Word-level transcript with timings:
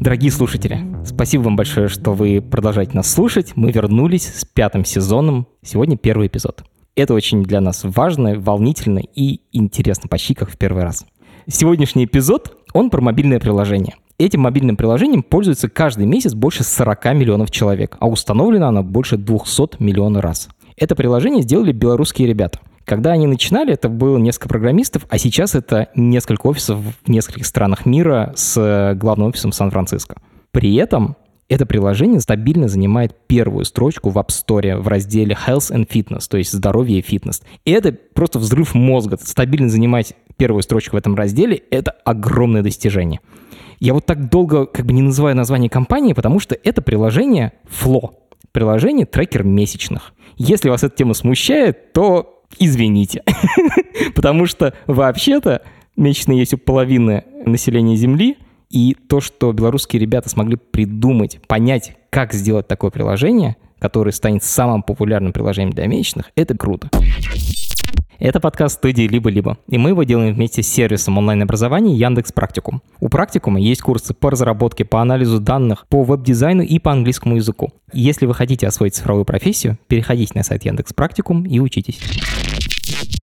Дорогие 0.00 0.30
слушатели, 0.30 0.78
спасибо 1.04 1.42
вам 1.42 1.56
большое, 1.56 1.88
что 1.88 2.12
вы 2.12 2.40
продолжаете 2.40 2.92
нас 2.94 3.12
слушать. 3.12 3.54
Мы 3.56 3.72
вернулись 3.72 4.32
с 4.32 4.44
пятым 4.44 4.84
сезоном. 4.84 5.48
Сегодня 5.60 5.96
первый 5.96 6.28
эпизод. 6.28 6.62
Это 6.94 7.14
очень 7.14 7.42
для 7.42 7.60
нас 7.60 7.80
важно, 7.82 8.38
волнительно 8.38 9.00
и 9.00 9.40
интересно, 9.50 10.08
почти 10.08 10.34
как 10.34 10.50
в 10.50 10.56
первый 10.56 10.84
раз. 10.84 11.04
Сегодняшний 11.48 12.04
эпизод, 12.04 12.56
он 12.74 12.90
про 12.90 13.00
мобильное 13.00 13.40
приложение. 13.40 13.96
Этим 14.18 14.42
мобильным 14.42 14.76
приложением 14.76 15.24
пользуется 15.24 15.68
каждый 15.68 16.06
месяц 16.06 16.32
больше 16.32 16.62
40 16.62 17.04
миллионов 17.14 17.50
человек, 17.50 17.96
а 17.98 18.06
установлено 18.06 18.68
оно 18.68 18.84
больше 18.84 19.16
200 19.16 19.82
миллионов 19.82 20.22
раз. 20.22 20.48
Это 20.76 20.94
приложение 20.94 21.42
сделали 21.42 21.72
белорусские 21.72 22.28
ребята. 22.28 22.60
Когда 22.88 23.12
они 23.12 23.26
начинали, 23.26 23.74
это 23.74 23.90
было 23.90 24.16
несколько 24.16 24.48
программистов, 24.48 25.04
а 25.10 25.18
сейчас 25.18 25.54
это 25.54 25.88
несколько 25.94 26.46
офисов 26.46 26.78
в 26.78 27.10
нескольких 27.10 27.44
странах 27.44 27.84
мира 27.84 28.32
с 28.34 28.58
э, 28.58 28.94
главным 28.94 29.28
офисом 29.28 29.50
в 29.50 29.54
Сан-Франциско. 29.54 30.16
При 30.52 30.74
этом 30.76 31.14
это 31.50 31.66
приложение 31.66 32.18
стабильно 32.18 32.66
занимает 32.66 33.14
первую 33.26 33.66
строчку 33.66 34.08
в 34.08 34.16
App 34.16 34.28
Store 34.28 34.78
в 34.78 34.88
разделе 34.88 35.36
Health 35.46 35.70
and 35.70 35.86
Fitness, 35.86 36.30
то 36.30 36.38
есть 36.38 36.50
здоровье 36.50 37.00
и 37.00 37.02
фитнес. 37.02 37.42
И 37.66 37.72
это 37.72 37.92
просто 37.92 38.38
взрыв 38.38 38.72
мозга. 38.74 39.18
Стабильно 39.20 39.68
занимать 39.68 40.14
первую 40.38 40.62
строчку 40.62 40.96
в 40.96 40.98
этом 40.98 41.14
разделе— 41.14 41.62
это 41.70 41.90
огромное 41.90 42.62
достижение. 42.62 43.20
Я 43.80 43.92
вот 43.92 44.06
так 44.06 44.30
долго 44.30 44.64
как 44.64 44.86
бы 44.86 44.94
не 44.94 45.02
называю 45.02 45.36
название 45.36 45.68
компании, 45.68 46.14
потому 46.14 46.40
что 46.40 46.56
это 46.64 46.80
приложение 46.80 47.52
Flow. 47.68 48.12
Приложение 48.52 49.04
трекер 49.04 49.44
месячных. 49.44 50.14
Если 50.38 50.70
вас 50.70 50.84
эта 50.84 50.96
тема 50.96 51.12
смущает, 51.12 51.92
то 51.92 52.36
извините. 52.58 53.22
Потому 54.14 54.46
что 54.46 54.74
вообще-то 54.86 55.62
месячные 55.96 56.38
есть 56.38 56.54
у 56.54 56.58
половины 56.58 57.24
населения 57.44 57.96
Земли, 57.96 58.38
и 58.70 58.94
то, 59.08 59.20
что 59.20 59.52
белорусские 59.52 60.00
ребята 60.00 60.28
смогли 60.28 60.56
придумать, 60.56 61.40
понять, 61.46 61.96
как 62.10 62.34
сделать 62.34 62.68
такое 62.68 62.90
приложение, 62.90 63.56
которое 63.78 64.12
станет 64.12 64.42
самым 64.42 64.82
популярным 64.82 65.32
приложением 65.32 65.72
для 65.72 65.86
месячных, 65.86 66.30
это 66.36 66.56
круто. 66.56 66.90
Это 68.20 68.40
подкаст 68.40 68.78
студии 68.78 69.06
«Либо-либо», 69.06 69.58
и 69.68 69.78
мы 69.78 69.90
его 69.90 70.02
делаем 70.02 70.34
вместе 70.34 70.64
с 70.64 70.66
сервисом 70.66 71.18
онлайн-образования 71.18 71.94
Яндекс 71.94 72.32
Практикум. 72.32 72.82
У 72.98 73.08
Практикума 73.08 73.60
есть 73.60 73.80
курсы 73.80 74.12
по 74.12 74.28
разработке, 74.32 74.84
по 74.84 75.00
анализу 75.00 75.38
данных, 75.38 75.86
по 75.88 76.02
веб-дизайну 76.02 76.64
и 76.64 76.80
по 76.80 76.90
английскому 76.90 77.36
языку. 77.36 77.70
Если 77.92 78.26
вы 78.26 78.34
хотите 78.34 78.66
освоить 78.66 78.96
цифровую 78.96 79.24
профессию, 79.24 79.78
переходите 79.86 80.32
на 80.34 80.42
сайт 80.42 80.64
Яндекс 80.64 80.94
Практикум 80.94 81.44
и 81.44 81.60
учитесь. 81.60 82.00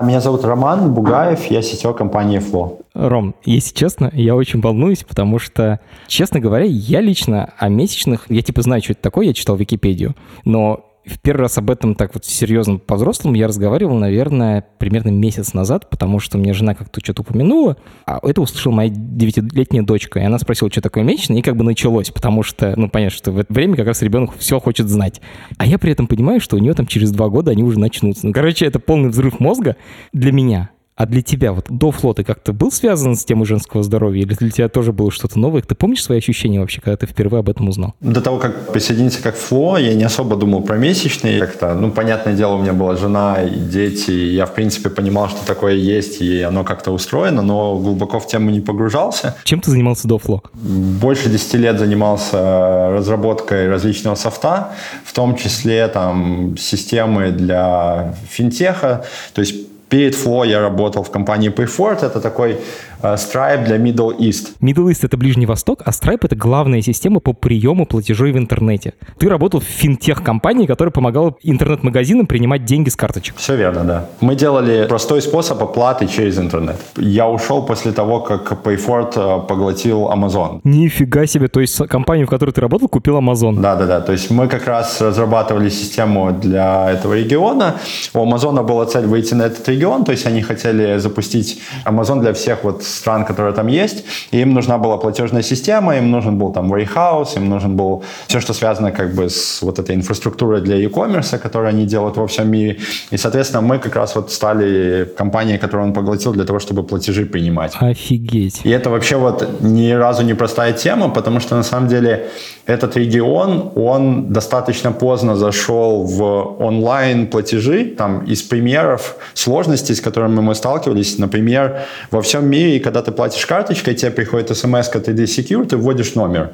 Меня 0.00 0.22
зовут 0.22 0.42
Роман 0.44 0.94
Бугаев, 0.94 1.44
я 1.50 1.60
сетевой 1.60 1.94
компании 1.94 2.40
Flow. 2.40 2.80
Ром, 2.94 3.34
если 3.44 3.74
честно, 3.74 4.10
я 4.14 4.36
очень 4.36 4.62
волнуюсь, 4.62 5.04
потому 5.04 5.38
что, 5.38 5.80
честно 6.06 6.40
говоря, 6.40 6.64
я 6.64 7.02
лично 7.02 7.52
о 7.58 7.68
месячных, 7.68 8.24
я 8.30 8.40
типа 8.40 8.62
знаю, 8.62 8.80
что 8.80 8.92
это 8.92 9.02
такое, 9.02 9.26
я 9.26 9.34
читал 9.34 9.56
Википедию, 9.56 10.14
но 10.46 10.87
в 11.08 11.20
первый 11.20 11.42
раз 11.42 11.58
об 11.58 11.70
этом 11.70 11.94
так 11.94 12.14
вот 12.14 12.24
серьезно 12.24 12.78
по-взрослому 12.78 13.34
я 13.36 13.48
разговаривал, 13.48 13.96
наверное, 13.96 14.64
примерно 14.78 15.10
месяц 15.10 15.54
назад, 15.54 15.88
потому 15.90 16.20
что 16.20 16.38
мне 16.38 16.52
жена 16.52 16.74
как-то 16.74 17.00
что-то 17.02 17.22
упомянула, 17.22 17.76
а 18.06 18.20
это 18.22 18.40
услышала 18.40 18.72
моя 18.72 18.90
девятилетняя 18.90 19.82
дочка, 19.82 20.20
и 20.20 20.24
она 20.24 20.38
спросила, 20.38 20.70
что 20.70 20.80
такое 20.80 21.04
месячные, 21.04 21.40
и 21.40 21.42
как 21.42 21.56
бы 21.56 21.64
началось, 21.64 22.10
потому 22.10 22.42
что, 22.42 22.74
ну, 22.76 22.88
понятно, 22.88 23.16
что 23.16 23.32
в 23.32 23.38
это 23.38 23.52
время 23.52 23.76
как 23.76 23.86
раз 23.86 24.02
ребенок 24.02 24.36
все 24.38 24.60
хочет 24.60 24.88
знать. 24.88 25.20
А 25.56 25.66
я 25.66 25.78
при 25.78 25.92
этом 25.92 26.06
понимаю, 26.06 26.40
что 26.40 26.56
у 26.56 26.58
нее 26.58 26.74
там 26.74 26.86
через 26.86 27.10
два 27.10 27.28
года 27.28 27.50
они 27.50 27.62
уже 27.62 27.78
начнутся. 27.78 28.26
Ну, 28.26 28.32
короче, 28.32 28.66
это 28.66 28.78
полный 28.78 29.08
взрыв 29.08 29.40
мозга 29.40 29.76
для 30.12 30.32
меня. 30.32 30.70
А 30.98 31.06
для 31.06 31.22
тебя 31.22 31.52
вот 31.52 31.66
до 31.68 31.92
флота 31.92 32.24
как-то 32.24 32.52
был 32.52 32.72
связан 32.72 33.14
с 33.14 33.24
темой 33.24 33.46
женского 33.46 33.84
здоровья? 33.84 34.22
Или 34.22 34.34
для 34.34 34.50
тебя 34.50 34.68
тоже 34.68 34.92
было 34.92 35.12
что-то 35.12 35.38
новое? 35.38 35.62
Ты 35.62 35.76
помнишь 35.76 36.02
свои 36.02 36.18
ощущения 36.18 36.58
вообще, 36.58 36.80
когда 36.80 36.96
ты 36.96 37.06
впервые 37.06 37.38
об 37.38 37.48
этом 37.48 37.68
узнал? 37.68 37.94
До 38.00 38.20
того, 38.20 38.38
как 38.38 38.72
присоединиться 38.72 39.22
как 39.22 39.36
фло, 39.36 39.78
я 39.78 39.94
не 39.94 40.02
особо 40.02 40.34
думал 40.34 40.62
про 40.62 40.76
месячные. 40.76 41.38
Как-то, 41.38 41.74
ну, 41.74 41.92
понятное 41.92 42.34
дело, 42.34 42.54
у 42.54 42.62
меня 42.62 42.72
была 42.72 42.96
жена 42.96 43.44
и 43.44 43.60
дети. 43.60 44.10
И 44.10 44.34
я, 44.34 44.44
в 44.46 44.54
принципе, 44.54 44.90
понимал, 44.90 45.28
что 45.28 45.46
такое 45.46 45.74
есть, 45.74 46.20
и 46.20 46.42
оно 46.42 46.64
как-то 46.64 46.90
устроено, 46.90 47.42
но 47.42 47.78
глубоко 47.78 48.18
в 48.18 48.26
тему 48.26 48.50
не 48.50 48.60
погружался. 48.60 49.36
Чем 49.44 49.60
ты 49.60 49.70
занимался 49.70 50.08
до 50.08 50.18
фло? 50.18 50.42
Больше 50.52 51.30
10 51.30 51.54
лет 51.54 51.78
занимался 51.78 52.90
разработкой 52.90 53.68
различного 53.68 54.16
софта, 54.16 54.72
в 55.04 55.12
том 55.12 55.36
числе 55.36 55.86
там 55.86 56.56
системы 56.58 57.30
для 57.30 58.16
финтеха. 58.28 59.04
То 59.32 59.42
есть 59.42 59.67
Перед 59.88 60.14
Flow 60.14 60.46
я 60.46 60.60
работал 60.60 61.02
в 61.02 61.10
компании 61.10 61.50
Payfort. 61.50 62.04
Это 62.04 62.20
такой 62.20 62.56
Stripe 63.02 63.64
для 63.64 63.76
Middle 63.76 64.16
East. 64.18 64.56
Middle 64.60 64.90
East— 64.90 65.00
это 65.02 65.16
Ближний 65.16 65.46
Восток, 65.46 65.82
а 65.84 65.90
Stripe— 65.90 66.20
это 66.22 66.36
главная 66.36 66.82
система 66.82 67.20
по 67.20 67.32
приему 67.32 67.86
платежей 67.86 68.32
в 68.32 68.38
интернете. 68.38 68.94
Ты 69.18 69.28
работал 69.28 69.60
в 69.60 69.64
финтех-компании, 69.64 70.66
которая 70.66 70.92
помогала 70.92 71.34
интернет-магазинам 71.42 72.26
принимать 72.26 72.64
деньги 72.64 72.88
с 72.88 72.96
карточек. 72.96 73.36
Все 73.36 73.56
верно, 73.56 73.84
да. 73.84 74.06
Мы 74.20 74.34
делали 74.34 74.86
простой 74.88 75.22
способ 75.22 75.62
оплаты 75.62 76.06
через 76.06 76.38
интернет. 76.38 76.76
Я 76.96 77.28
ушел 77.28 77.64
после 77.64 77.92
того, 77.92 78.20
как 78.20 78.52
Payfort 78.64 79.12
э, 79.16 79.46
поглотил 79.46 80.10
Amazon. 80.10 80.60
Нифига 80.64 81.26
себе, 81.26 81.48
то 81.48 81.60
есть 81.60 81.76
компанию, 81.88 82.26
в 82.26 82.30
которой 82.30 82.50
ты 82.50 82.60
работал, 82.60 82.88
купил 82.88 83.18
Amazon. 83.18 83.60
Да-да-да, 83.60 84.00
то 84.00 84.12
есть 84.12 84.30
мы 84.30 84.48
как 84.48 84.66
раз 84.66 85.00
разрабатывали 85.00 85.68
систему 85.68 86.32
для 86.32 86.90
этого 86.90 87.14
региона. 87.14 87.76
У 88.14 88.22
Амазона 88.22 88.62
была 88.62 88.86
цель 88.86 89.06
выйти 89.06 89.34
на 89.34 89.44
этот 89.44 89.68
регион, 89.68 90.04
то 90.04 90.12
есть 90.12 90.26
они 90.26 90.42
хотели 90.42 90.98
запустить 90.98 91.60
Amazon 91.84 92.20
для 92.20 92.32
всех 92.32 92.64
вот 92.64 92.82
стран, 92.88 93.24
которые 93.24 93.54
там 93.54 93.66
есть, 93.68 94.04
и 94.30 94.40
им 94.40 94.54
нужна 94.54 94.78
была 94.78 94.96
платежная 94.96 95.42
система, 95.42 95.96
им 95.96 96.10
нужен 96.10 96.38
был 96.38 96.52
там 96.52 96.72
warehouse, 96.72 97.36
им 97.36 97.48
нужен 97.48 97.76
был 97.76 98.02
все, 98.26 98.40
что 98.40 98.52
связано 98.52 98.92
как 98.92 99.14
бы 99.14 99.28
с 99.28 99.62
вот 99.62 99.78
этой 99.78 99.94
инфраструктурой 99.94 100.60
для 100.60 100.76
e-commerce, 100.76 101.38
которую 101.38 101.68
они 101.68 101.86
делают 101.86 102.16
во 102.16 102.26
всем 102.26 102.50
мире. 102.50 102.78
И, 103.10 103.16
соответственно, 103.16 103.62
мы 103.62 103.78
как 103.78 103.96
раз 103.96 104.16
вот 104.16 104.32
стали 104.32 105.08
компанией, 105.16 105.58
которую 105.58 105.88
он 105.88 105.92
поглотил 105.92 106.32
для 106.32 106.44
того, 106.44 106.58
чтобы 106.58 106.82
платежи 106.82 107.26
принимать. 107.26 107.72
Офигеть. 107.80 108.60
И 108.64 108.70
это 108.70 108.90
вообще 108.90 109.16
вот 109.16 109.60
ни 109.60 109.90
разу 109.92 110.22
не 110.22 110.34
простая 110.34 110.72
тема, 110.72 111.08
потому 111.08 111.40
что 111.40 111.56
на 111.56 111.62
самом 111.62 111.88
деле 111.88 112.28
этот 112.68 112.98
регион, 112.98 113.72
он 113.76 114.30
достаточно 114.30 114.92
поздно 114.92 115.36
зашел 115.36 116.04
в 116.04 116.62
онлайн 116.62 117.26
платежи. 117.26 117.84
Там 117.84 118.26
из 118.26 118.42
примеров 118.42 119.16
сложностей, 119.32 119.94
с 119.94 120.02
которыми 120.02 120.40
мы 120.40 120.54
сталкивались, 120.54 121.18
например, 121.18 121.80
во 122.10 122.20
всем 122.20 122.46
мире 122.46 122.78
когда 122.78 123.00
ты 123.00 123.10
платишь 123.10 123.46
карточкой, 123.46 123.94
тебе 123.94 124.10
приходит 124.10 124.54
смс 124.54 124.88
от 124.88 125.08
ID 125.08 125.24
Secure, 125.24 125.66
ты 125.66 125.78
вводишь 125.78 126.14
номер. 126.14 126.50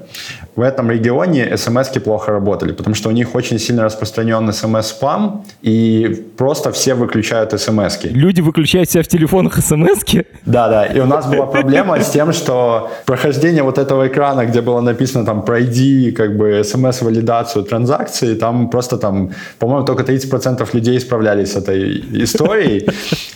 В 0.56 0.60
этом 0.60 0.88
регионе 0.90 1.56
смс 1.56 1.88
плохо 2.04 2.30
работали, 2.30 2.72
потому 2.72 2.94
что 2.94 3.08
у 3.08 3.12
них 3.12 3.34
очень 3.34 3.58
сильно 3.58 3.82
распространен 3.82 4.52
смс-спам, 4.52 5.44
и 5.62 6.24
просто 6.36 6.70
все 6.70 6.94
выключают 6.94 7.50
смс 7.60 7.98
-ки. 7.98 8.08
Люди 8.12 8.40
выключают 8.40 8.88
себя 8.88 9.02
в 9.02 9.08
телефонах 9.08 9.56
смс 9.56 10.04
-ки? 10.04 10.24
Да, 10.46 10.68
да. 10.68 10.86
И 10.86 11.00
у 11.00 11.06
нас 11.06 11.26
была 11.26 11.46
проблема 11.46 12.00
с 12.00 12.10
тем, 12.10 12.32
что 12.32 12.90
прохождение 13.04 13.62
вот 13.62 13.78
этого 13.78 14.06
экрана, 14.06 14.46
где 14.46 14.60
было 14.60 14.80
написано 14.80 15.24
там 15.24 15.42
пройди 15.42 16.12
как 16.12 16.36
бы 16.36 16.62
смс-валидацию 16.64 17.64
транзакции, 17.64 18.34
там 18.34 18.70
просто 18.70 18.96
там, 18.96 19.30
по-моему, 19.58 19.84
только 19.84 20.04
30% 20.04 20.68
людей 20.74 21.00
справлялись 21.00 21.52
с 21.52 21.56
этой 21.56 22.04
историей. 22.22 22.88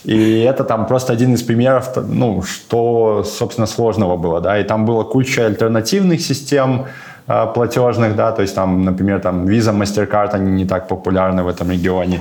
И 0.04 0.40
это 0.40 0.64
там 0.64 0.87
просто 0.87 1.12
один 1.12 1.34
из 1.34 1.43
примеров, 1.43 1.96
ну, 2.08 2.43
что 2.43 3.25
собственно, 3.25 3.66
сложного 3.66 4.16
было, 4.16 4.40
да, 4.40 4.58
и 4.58 4.64
там 4.64 4.87
было 4.87 5.04
куча 5.04 5.46
альтернативных 5.46 6.20
систем 6.20 6.87
платежных, 7.54 8.16
да, 8.16 8.32
то 8.32 8.42
есть 8.42 8.54
там, 8.54 8.84
например, 8.84 9.20
там 9.20 9.46
Visa, 9.46 9.72
MasterCard, 9.72 10.30
они 10.34 10.50
не 10.50 10.64
так 10.64 10.88
популярны 10.88 11.42
в 11.42 11.48
этом 11.48 11.70
регионе 11.70 12.20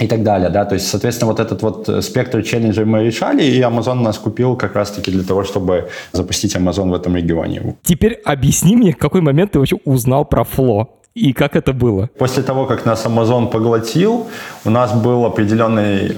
и 0.00 0.06
так 0.06 0.22
далее, 0.22 0.48
да, 0.48 0.64
то 0.64 0.74
есть, 0.74 0.88
соответственно, 0.88 1.30
вот 1.30 1.40
этот 1.40 1.62
вот 1.62 2.04
спектр 2.04 2.42
челленджей 2.42 2.84
мы 2.84 3.04
решали, 3.04 3.42
и 3.42 3.60
Amazon 3.60 3.94
нас 3.94 4.18
купил 4.18 4.56
как 4.56 4.76
раз-таки 4.76 5.10
для 5.10 5.24
того, 5.24 5.44
чтобы 5.44 5.88
запустить 6.12 6.56
Amazon 6.56 6.90
в 6.90 6.94
этом 6.94 7.16
регионе. 7.16 7.76
Теперь 7.82 8.14
объясни 8.24 8.76
мне, 8.76 8.92
в 8.92 8.96
какой 8.96 9.20
момент 9.20 9.52
ты 9.52 9.58
вообще 9.58 9.76
узнал 9.84 10.24
про 10.24 10.42
Flow? 10.42 10.86
И 11.18 11.32
как 11.32 11.56
это 11.56 11.72
было? 11.72 12.08
После 12.18 12.42
того, 12.42 12.66
как 12.66 12.86
нас 12.86 13.04
Amazon 13.06 13.48
поглотил, 13.50 14.26
у 14.64 14.70
нас 14.70 14.92
был 14.92 15.24
определенный 15.24 16.16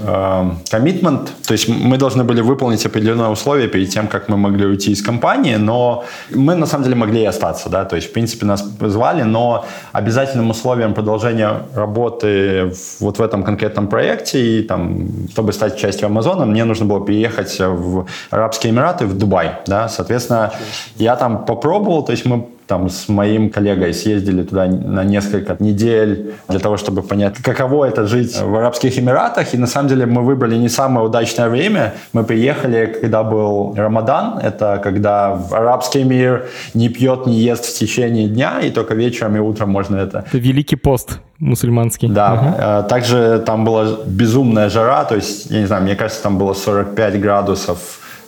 коммитмент, 0.70 1.28
э, 1.28 1.46
то 1.46 1.52
есть 1.54 1.68
мы 1.68 1.96
должны 1.96 2.24
были 2.24 2.42
выполнить 2.42 2.86
определенные 2.86 3.28
условия 3.28 3.68
перед 3.68 3.88
тем, 3.88 4.08
как 4.08 4.28
мы 4.28 4.36
могли 4.36 4.66
уйти 4.66 4.92
из 4.92 5.02
компании, 5.02 5.56
но 5.56 6.04
мы 6.30 6.54
на 6.54 6.66
самом 6.66 6.84
деле 6.84 6.96
могли 6.96 7.22
и 7.22 7.24
остаться, 7.24 7.70
да, 7.70 7.84
то 7.84 7.96
есть 7.96 8.10
в 8.10 8.12
принципе 8.12 8.46
нас 8.46 8.64
звали, 8.80 9.22
но 9.22 9.64
обязательным 9.92 10.50
условием 10.50 10.92
продолжения 10.94 11.62
работы 11.74 12.72
вот 13.00 13.18
в 13.18 13.22
этом 13.22 13.42
конкретном 13.42 13.88
проекте 13.88 14.38
и 14.38 14.62
там, 14.62 15.08
чтобы 15.32 15.52
стать 15.52 15.78
частью 15.78 16.06
Амазона, 16.06 16.44
мне 16.44 16.64
нужно 16.64 16.86
было 16.86 17.04
переехать 17.06 17.58
в 17.58 18.06
Арабские 18.30 18.72
Эмираты, 18.72 19.06
в 19.06 19.16
Дубай, 19.16 19.52
да, 19.66 19.88
соответственно, 19.88 20.52
я 20.96 21.16
там 21.16 21.44
попробовал, 21.46 22.04
то 22.04 22.12
есть 22.12 22.26
мы 22.26 22.44
там 22.70 22.88
с 22.88 23.08
моим 23.08 23.50
коллегой 23.50 23.92
съездили 23.92 24.44
туда 24.44 24.66
на 24.66 25.02
несколько 25.02 25.56
недель 25.58 26.34
для 26.48 26.60
того, 26.60 26.76
чтобы 26.76 27.02
понять, 27.02 27.36
каково 27.42 27.86
это 27.86 28.06
жить 28.06 28.40
в 28.40 28.54
Арабских 28.54 28.96
Эмиратах. 28.96 29.54
И 29.54 29.58
на 29.58 29.66
самом 29.66 29.88
деле 29.88 30.06
мы 30.06 30.22
выбрали 30.22 30.56
не 30.56 30.68
самое 30.68 31.04
удачное 31.04 31.48
время. 31.48 31.94
Мы 32.12 32.22
приехали, 32.22 32.96
когда 33.00 33.24
был 33.24 33.74
Рамадан. 33.76 34.38
Это 34.38 34.80
когда 34.84 35.32
арабский 35.50 36.04
мир 36.04 36.46
не 36.74 36.88
пьет, 36.88 37.26
не 37.26 37.40
ест 37.40 37.64
в 37.64 37.78
течение 37.78 38.28
дня, 38.28 38.60
и 38.60 38.70
только 38.70 38.94
вечером 38.94 39.36
и 39.36 39.40
утром 39.40 39.70
можно 39.70 39.96
это. 39.96 40.24
Это 40.28 40.38
Великий 40.38 40.76
пост 40.76 41.18
мусульманский. 41.40 42.08
Да. 42.08 42.32
Угу. 42.34 42.88
Также 42.88 43.42
там 43.44 43.64
была 43.64 43.86
безумная 44.06 44.68
жара, 44.68 45.04
то 45.04 45.16
есть, 45.16 45.50
я 45.50 45.58
не 45.58 45.66
знаю, 45.66 45.82
мне 45.82 45.96
кажется, 45.96 46.22
там 46.22 46.38
было 46.38 46.54
45 46.54 47.20
градусов 47.20 47.78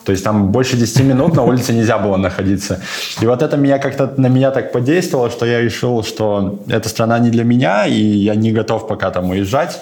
то 0.05 0.13
есть 0.13 0.25
там 0.25 0.51
больше 0.51 0.77
10 0.77 1.05
минут 1.05 1.37
на 1.37 1.43
улице 1.43 1.73
нельзя 1.73 1.99
было 1.99 2.17
находиться. 2.17 2.81
И 3.21 3.27
вот 3.27 3.43
это 3.43 3.57
меня 3.57 3.79
как-то 3.79 4.13
на 4.17 4.27
меня 4.29 4.51
так 4.51 4.73
подействовало, 4.73 5.31
что 5.31 5.47
я 5.47 5.61
решил, 5.61 6.03
что 6.03 6.61
эта 6.69 6.89
страна 6.89 7.19
не 7.19 7.31
для 7.31 7.45
меня, 7.45 7.87
и 7.87 8.01
я 8.01 8.35
не 8.35 8.53
готов 8.53 8.89
пока 8.89 9.11
там 9.11 9.31
уезжать. 9.31 9.81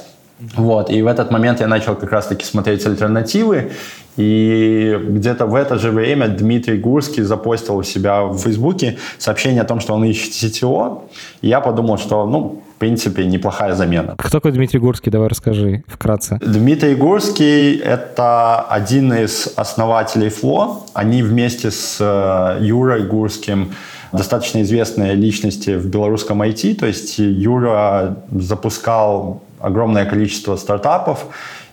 Вот, 0.57 0.91
и 0.91 1.03
в 1.03 1.07
этот 1.07 1.31
момент 1.31 1.61
я 1.61 1.67
начал 1.67 1.95
как 1.95 2.13
раз-таки 2.13 2.47
смотреть 2.47 2.87
альтернативы, 2.87 3.73
и 4.17 4.99
где-то 4.99 5.45
в 5.45 5.55
это 5.55 5.79
же 5.79 5.91
время 5.91 6.29
Дмитрий 6.29 6.79
Гурский 6.79 7.23
запостил 7.23 7.77
у 7.77 7.83
себя 7.83 8.23
в 8.23 8.39
Фейсбуке 8.39 8.99
сообщение 9.19 9.61
о 9.61 9.67
том, 9.67 9.81
что 9.81 9.93
он 9.93 10.05
ищет 10.05 10.33
CTO, 10.33 11.03
и 11.43 11.49
я 11.49 11.61
подумал, 11.61 11.99
что, 11.99 12.27
ну, 12.27 12.63
принципе, 12.81 13.27
неплохая 13.27 13.75
замена. 13.75 14.15
Кто 14.19 14.31
такой 14.31 14.53
Дмитрий 14.53 14.81
Гурский? 14.81 15.13
Давай 15.13 15.29
расскажи 15.29 15.85
вкратце. 15.87 16.39
Дмитрий 16.41 16.95
Гурский— 16.97 17.77
это 17.85 18.63
один 18.63 19.13
из 19.13 19.53
основателей 19.57 20.31
Фло. 20.31 20.81
Они 20.95 21.23
вместе 21.23 21.71
с 21.71 21.99
э, 22.01 22.59
Юрой 22.61 23.07
Гурским 23.07 23.73
достаточно 24.13 24.63
известные 24.63 25.15
личности 25.15 25.77
в 25.77 25.87
белорусском 25.87 26.43
IT. 26.43 26.75
То 26.75 26.87
есть 26.87 27.19
Юра 27.19 28.17
запускал 28.33 29.43
огромное 29.61 30.07
количество 30.07 30.57
стартапов, 30.57 31.27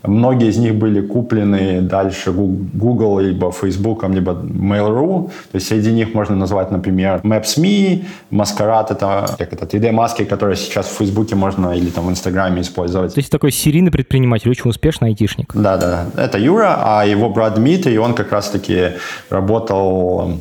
Многие 0.03 0.49
из 0.49 0.57
них 0.57 0.75
были 0.75 1.01
куплены 1.01 1.81
дальше 1.81 2.31
Google, 2.31 3.19
либо 3.19 3.51
Facebook, 3.51 4.03
либо 4.09 4.31
Mail.ru. 4.31 5.29
То 5.51 5.55
есть 5.55 5.67
среди 5.67 5.91
них 5.91 6.13
можно 6.13 6.35
назвать, 6.35 6.71
например, 6.71 7.21
Maps.me, 7.23 8.05
Masquerade, 8.31 8.91
это, 8.91 9.35
как 9.37 9.53
это 9.53 9.65
3D-маски, 9.65 10.25
которые 10.25 10.55
сейчас 10.55 10.87
в 10.87 10.97
Facebook 10.97 11.33
можно 11.33 11.71
или 11.71 11.89
там 11.89 12.05
в 12.07 12.09
Инстаграме 12.09 12.61
использовать. 12.61 13.13
То 13.13 13.19
есть 13.19 13.31
такой 13.31 13.51
серийный 13.51 13.91
предприниматель, 13.91 14.49
очень 14.49 14.69
успешный 14.69 15.09
айтишник. 15.09 15.53
Да, 15.55 15.77
да. 15.77 16.05
Это 16.15 16.37
Юра, 16.37 16.75
а 16.79 17.05
его 17.05 17.29
брат 17.29 17.55
Дмитрий, 17.55 17.97
он 17.97 18.13
как 18.13 18.31
раз-таки 18.31 18.91
работал 19.29 20.31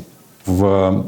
в 0.47 1.07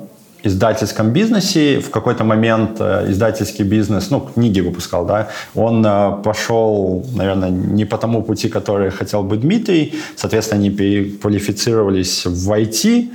издательском 0.48 1.12
бизнесе. 1.12 1.80
В 1.80 1.90
какой-то 1.90 2.24
момент 2.24 2.80
э, 2.80 3.06
издательский 3.10 3.64
бизнес, 3.64 4.10
ну, 4.10 4.20
книги 4.20 4.60
выпускал, 4.60 5.06
да, 5.06 5.28
он 5.54 5.84
э, 5.86 6.22
пошел, 6.24 7.06
наверное, 7.14 7.50
не 7.50 7.84
по 7.84 7.98
тому 7.98 8.22
пути, 8.22 8.48
который 8.48 8.90
хотел 8.90 9.22
бы 9.22 9.36
Дмитрий. 9.36 9.94
Соответственно, 10.16 10.60
они 10.60 10.70
переквалифицировались 10.70 12.26
в 12.26 12.50
IT. 12.52 13.08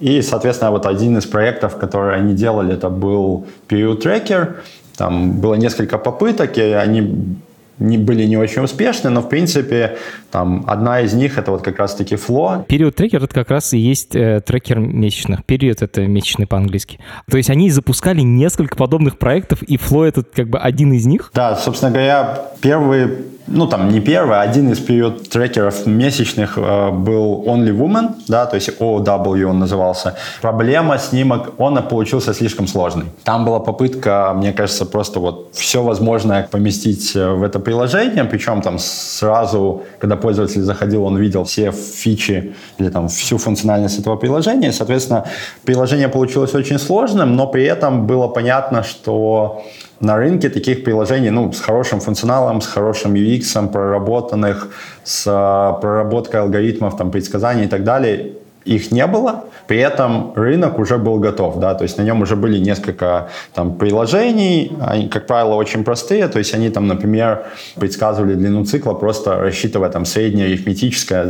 И, 0.00 0.22
соответственно, 0.22 0.70
вот 0.70 0.86
один 0.86 1.18
из 1.18 1.26
проектов, 1.26 1.76
который 1.76 2.16
они 2.16 2.34
делали, 2.34 2.74
это 2.74 2.88
был 2.88 3.46
Period 3.68 4.02
Tracker. 4.02 4.54
Там 4.96 5.40
было 5.40 5.54
несколько 5.54 5.98
попыток, 5.98 6.58
и 6.58 6.62
они 6.62 7.36
не 7.78 7.98
были 7.98 8.24
не 8.24 8.36
очень 8.36 8.62
успешны, 8.62 9.10
но 9.10 9.20
в 9.20 9.28
принципе 9.28 9.96
там 10.34 10.64
одна 10.66 11.00
из 11.00 11.14
них 11.14 11.38
это 11.38 11.52
вот 11.52 11.62
как 11.62 11.78
раз-таки 11.78 12.16
фло. 12.16 12.64
Период 12.66 12.96
трекер 12.96 13.22
это 13.22 13.32
как 13.32 13.50
раз 13.50 13.72
и 13.72 13.78
есть 13.78 14.16
э, 14.16 14.40
трекер 14.44 14.80
месячных. 14.80 15.44
Период 15.44 15.80
это 15.80 16.08
месячный 16.08 16.48
по-английски. 16.48 16.98
То 17.30 17.36
есть 17.36 17.50
они 17.50 17.70
запускали 17.70 18.20
несколько 18.22 18.76
подобных 18.76 19.16
проектов, 19.16 19.62
и 19.62 19.76
фло 19.76 20.02
это 20.02 20.24
как 20.24 20.48
бы 20.48 20.58
один 20.58 20.92
из 20.92 21.06
них? 21.06 21.30
Да, 21.34 21.54
собственно 21.54 21.92
говоря, 21.92 22.48
первый 22.60 23.10
ну, 23.46 23.66
там, 23.66 23.88
не 23.88 24.00
первый, 24.00 24.38
а 24.38 24.40
один 24.40 24.72
из 24.72 24.78
период 24.78 25.28
трекеров 25.28 25.86
месячных 25.86 26.56
э, 26.56 26.90
был 26.90 27.44
Only 27.46 27.76
Woman, 27.76 28.14
да, 28.28 28.46
то 28.46 28.56
есть 28.56 28.70
OW 28.80 29.44
он 29.44 29.58
назывался. 29.58 30.16
Проблема 30.40 30.98
с 30.98 31.12
ним, 31.12 31.32
он 31.58 31.82
получился 31.82 32.32
слишком 32.32 32.66
сложный. 32.66 33.04
Там 33.22 33.44
была 33.44 33.60
попытка, 33.60 34.32
мне 34.34 34.52
кажется, 34.52 34.86
просто 34.86 35.20
вот 35.20 35.50
все 35.52 35.82
возможное 35.82 36.48
поместить 36.50 37.14
э, 37.14 37.34
в 37.34 37.42
это 37.42 37.58
приложение, 37.58 38.24
причем 38.24 38.62
там 38.62 38.78
сразу, 38.78 39.82
когда 39.98 40.16
пользователь 40.24 40.62
заходил, 40.62 41.04
он 41.04 41.18
видел 41.18 41.44
все 41.44 41.70
фичи 41.70 42.54
или 42.78 42.88
там 42.88 43.08
всю 43.08 43.36
функциональность 43.36 44.00
этого 44.00 44.16
приложения, 44.16 44.72
соответственно, 44.72 45.24
приложение 45.64 46.08
получилось 46.08 46.54
очень 46.54 46.78
сложным, 46.78 47.36
но 47.36 47.46
при 47.46 47.64
этом 47.64 48.06
было 48.06 48.28
понятно, 48.28 48.82
что 48.82 49.62
на 50.00 50.16
рынке 50.16 50.48
таких 50.48 50.82
приложений, 50.84 51.30
ну, 51.30 51.52
с 51.52 51.60
хорошим 51.60 52.00
функционалом, 52.00 52.60
с 52.60 52.66
хорошим 52.66 53.14
UX, 53.14 53.68
проработанных, 53.72 54.68
с 55.04 55.26
э, 55.26 55.80
проработкой 55.80 56.40
алгоритмов, 56.40 56.96
там, 56.96 57.10
предсказаний 57.10 57.64
и 57.64 57.68
так 57.68 57.84
далее, 57.84 58.32
их 58.64 58.90
не 58.90 59.06
было, 59.06 59.44
при 59.66 59.78
этом 59.78 60.32
рынок 60.34 60.78
уже 60.78 60.98
был 60.98 61.18
готов, 61.18 61.58
да, 61.58 61.74
то 61.74 61.84
есть 61.84 61.98
на 61.98 62.02
нем 62.02 62.22
уже 62.22 62.36
были 62.36 62.58
несколько 62.58 63.28
там 63.54 63.74
приложений, 63.74 64.72
они, 64.80 65.08
как 65.08 65.26
правило, 65.26 65.54
очень 65.54 65.84
простые, 65.84 66.28
то 66.28 66.38
есть 66.38 66.54
они 66.54 66.70
там, 66.70 66.86
например, 66.86 67.44
предсказывали 67.76 68.34
длину 68.34 68.64
цикла, 68.64 68.94
просто 68.94 69.36
рассчитывая 69.36 69.90
там 69.90 70.04
среднее 70.04 70.46
арифметическое, 70.46 71.24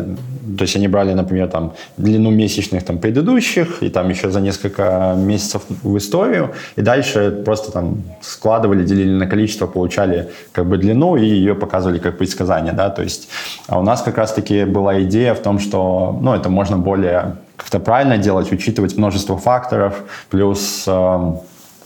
то 0.56 0.62
есть 0.62 0.76
они 0.76 0.88
брали, 0.88 1.12
например, 1.12 1.48
там 1.48 1.72
длину 1.96 2.31
месячных 2.31 2.84
там 2.84 2.98
предыдущих 2.98 3.82
и 3.82 3.88
там 3.88 4.08
еще 4.08 4.31
за 4.31 4.40
несколько 4.40 5.14
месяцев 5.16 5.62
в 5.82 5.96
историю, 5.96 6.52
и 6.76 6.82
дальше 6.82 7.42
просто 7.44 7.72
там 7.72 8.02
складывали, 8.20 8.84
делили 8.84 9.12
на 9.12 9.26
количество, 9.26 9.66
получали 9.66 10.28
как 10.52 10.66
бы 10.66 10.78
длину 10.78 11.16
и 11.16 11.25
ее 11.25 11.54
показывали 11.54 11.98
как 11.98 12.19
предсказание, 12.19 12.72
да, 12.72 12.90
то 12.90 13.02
есть. 13.02 13.28
А 13.69 13.78
у 13.78 13.82
нас 13.82 14.02
как 14.02 14.19
раз-таки 14.19 14.64
была 14.64 15.02
идея 15.02 15.34
в 15.34 15.40
том, 15.40 15.58
что, 15.58 16.19
ну, 16.20 16.34
это 16.34 16.48
можно 16.48 16.78
более 16.78 17.24
как-то 17.56 17.79
правильно 17.79 18.19
делать, 18.19 18.53
учитывать 18.53 18.97
множество 18.97 19.37
факторов. 19.37 20.05
Плюс 20.31 20.85
э, 20.87 21.35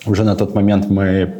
уже 0.06 0.24
на 0.24 0.34
тот 0.34 0.54
момент 0.54 0.88
мы, 0.88 1.34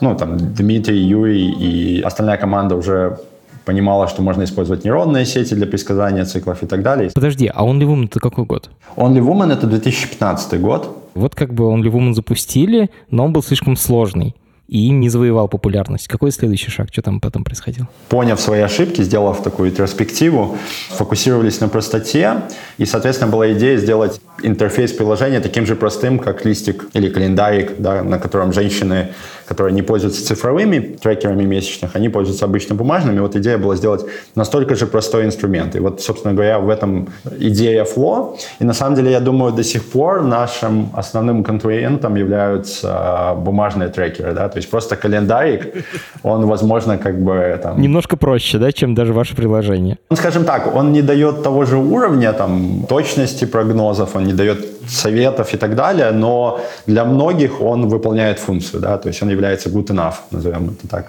ну, 0.00 0.14
там, 0.16 0.36
Дмитрий, 0.38 0.98
Юрий 0.98 1.50
и 1.50 2.02
остальная 2.02 2.36
команда 2.36 2.76
уже 2.76 3.18
понимала, 3.64 4.08
что 4.08 4.22
можно 4.22 4.44
использовать 4.44 4.84
нейронные 4.84 5.24
сети 5.24 5.54
для 5.54 5.66
предсказания 5.66 6.24
циклов 6.24 6.62
и 6.62 6.66
так 6.66 6.82
далее. 6.82 7.10
Подожди, 7.14 7.50
а 7.54 7.64
Only 7.64 7.86
Woman 7.86 8.04
это 8.06 8.20
какой 8.20 8.44
год? 8.44 8.70
Only 8.96 9.20
Woman 9.20 9.52
это 9.52 9.66
2015 9.66 10.60
год. 10.60 10.98
Вот 11.14 11.34
как 11.34 11.54
бы 11.54 11.64
Only 11.64 11.90
Woman 11.90 12.14
запустили, 12.14 12.90
но 13.10 13.24
он 13.24 13.32
был 13.32 13.42
слишком 13.42 13.76
сложный 13.76 14.34
и 14.68 14.90
не 14.90 15.08
завоевал 15.08 15.48
популярность. 15.48 16.08
Какой 16.08 16.30
следующий 16.30 16.70
шаг? 16.70 16.88
Что 16.90 17.02
там 17.02 17.20
потом 17.20 17.44
происходило? 17.44 17.88
Поняв 18.08 18.40
свои 18.40 18.60
ошибки, 18.60 19.02
сделав 19.02 19.42
такую 19.42 19.70
ретроспективу, 19.70 20.56
фокусировались 20.90 21.60
на 21.60 21.68
простоте, 21.68 22.42
и, 22.78 22.86
соответственно, 22.86 23.30
была 23.30 23.52
идея 23.52 23.76
сделать 23.76 24.20
интерфейс 24.42 24.92
приложения 24.92 25.40
таким 25.40 25.66
же 25.66 25.76
простым, 25.76 26.18
как 26.18 26.44
листик 26.44 26.86
или 26.94 27.08
календарик, 27.08 27.72
да, 27.78 28.02
на 28.02 28.18
котором 28.18 28.52
женщины 28.52 29.10
которые 29.46 29.74
не 29.74 29.82
пользуются 29.82 30.24
цифровыми 30.24 30.96
трекерами 31.00 31.44
месячных, 31.44 31.96
они 31.96 32.08
пользуются 32.08 32.44
обычно 32.44 32.74
бумажными. 32.74 33.20
Вот 33.20 33.36
идея 33.36 33.58
была 33.58 33.76
сделать 33.76 34.04
настолько 34.34 34.74
же 34.74 34.86
простой 34.86 35.24
инструмент. 35.24 35.76
И 35.76 35.80
вот, 35.80 36.00
собственно 36.00 36.34
говоря, 36.34 36.58
в 36.58 36.68
этом 36.68 37.08
идея 37.38 37.84
Flow. 37.84 38.36
И 38.58 38.64
на 38.64 38.72
самом 38.72 38.96
деле, 38.96 39.10
я 39.10 39.20
думаю, 39.20 39.52
до 39.52 39.64
сих 39.64 39.84
пор 39.84 40.22
нашим 40.22 40.90
основным 40.94 41.44
конкурентом 41.44 42.16
являются 42.16 43.34
бумажные 43.36 43.88
трекеры, 43.88 44.32
да, 44.32 44.48
то 44.54 44.58
есть 44.58 44.70
просто 44.70 44.96
календарик, 44.96 45.84
он, 46.22 46.46
возможно, 46.46 46.96
как 46.96 47.20
бы 47.20 47.58
там... 47.62 47.80
Немножко 47.80 48.16
проще, 48.16 48.58
да, 48.58 48.70
чем 48.70 48.94
даже 48.94 49.12
ваше 49.12 49.34
приложение. 49.34 49.98
Ну, 50.10 50.16
скажем 50.16 50.44
так, 50.44 50.76
он 50.76 50.92
не 50.92 51.02
дает 51.02 51.42
того 51.42 51.64
же 51.64 51.76
уровня, 51.76 52.32
там, 52.32 52.86
точности 52.88 53.46
прогнозов, 53.46 54.16
он 54.16 54.24
не 54.24 54.32
дает 54.32 54.58
советов 54.88 55.54
и 55.54 55.56
так 55.56 55.74
далее, 55.74 56.12
но 56.12 56.60
для 56.86 57.04
многих 57.04 57.60
он 57.60 57.88
выполняет 57.88 58.38
функцию, 58.38 58.80
да, 58.80 58.96
то 58.96 59.08
есть 59.08 59.22
он 59.22 59.30
является 59.30 59.70
good 59.70 59.86
enough, 59.86 60.14
назовем 60.30 60.70
это 60.70 60.88
так. 60.88 61.06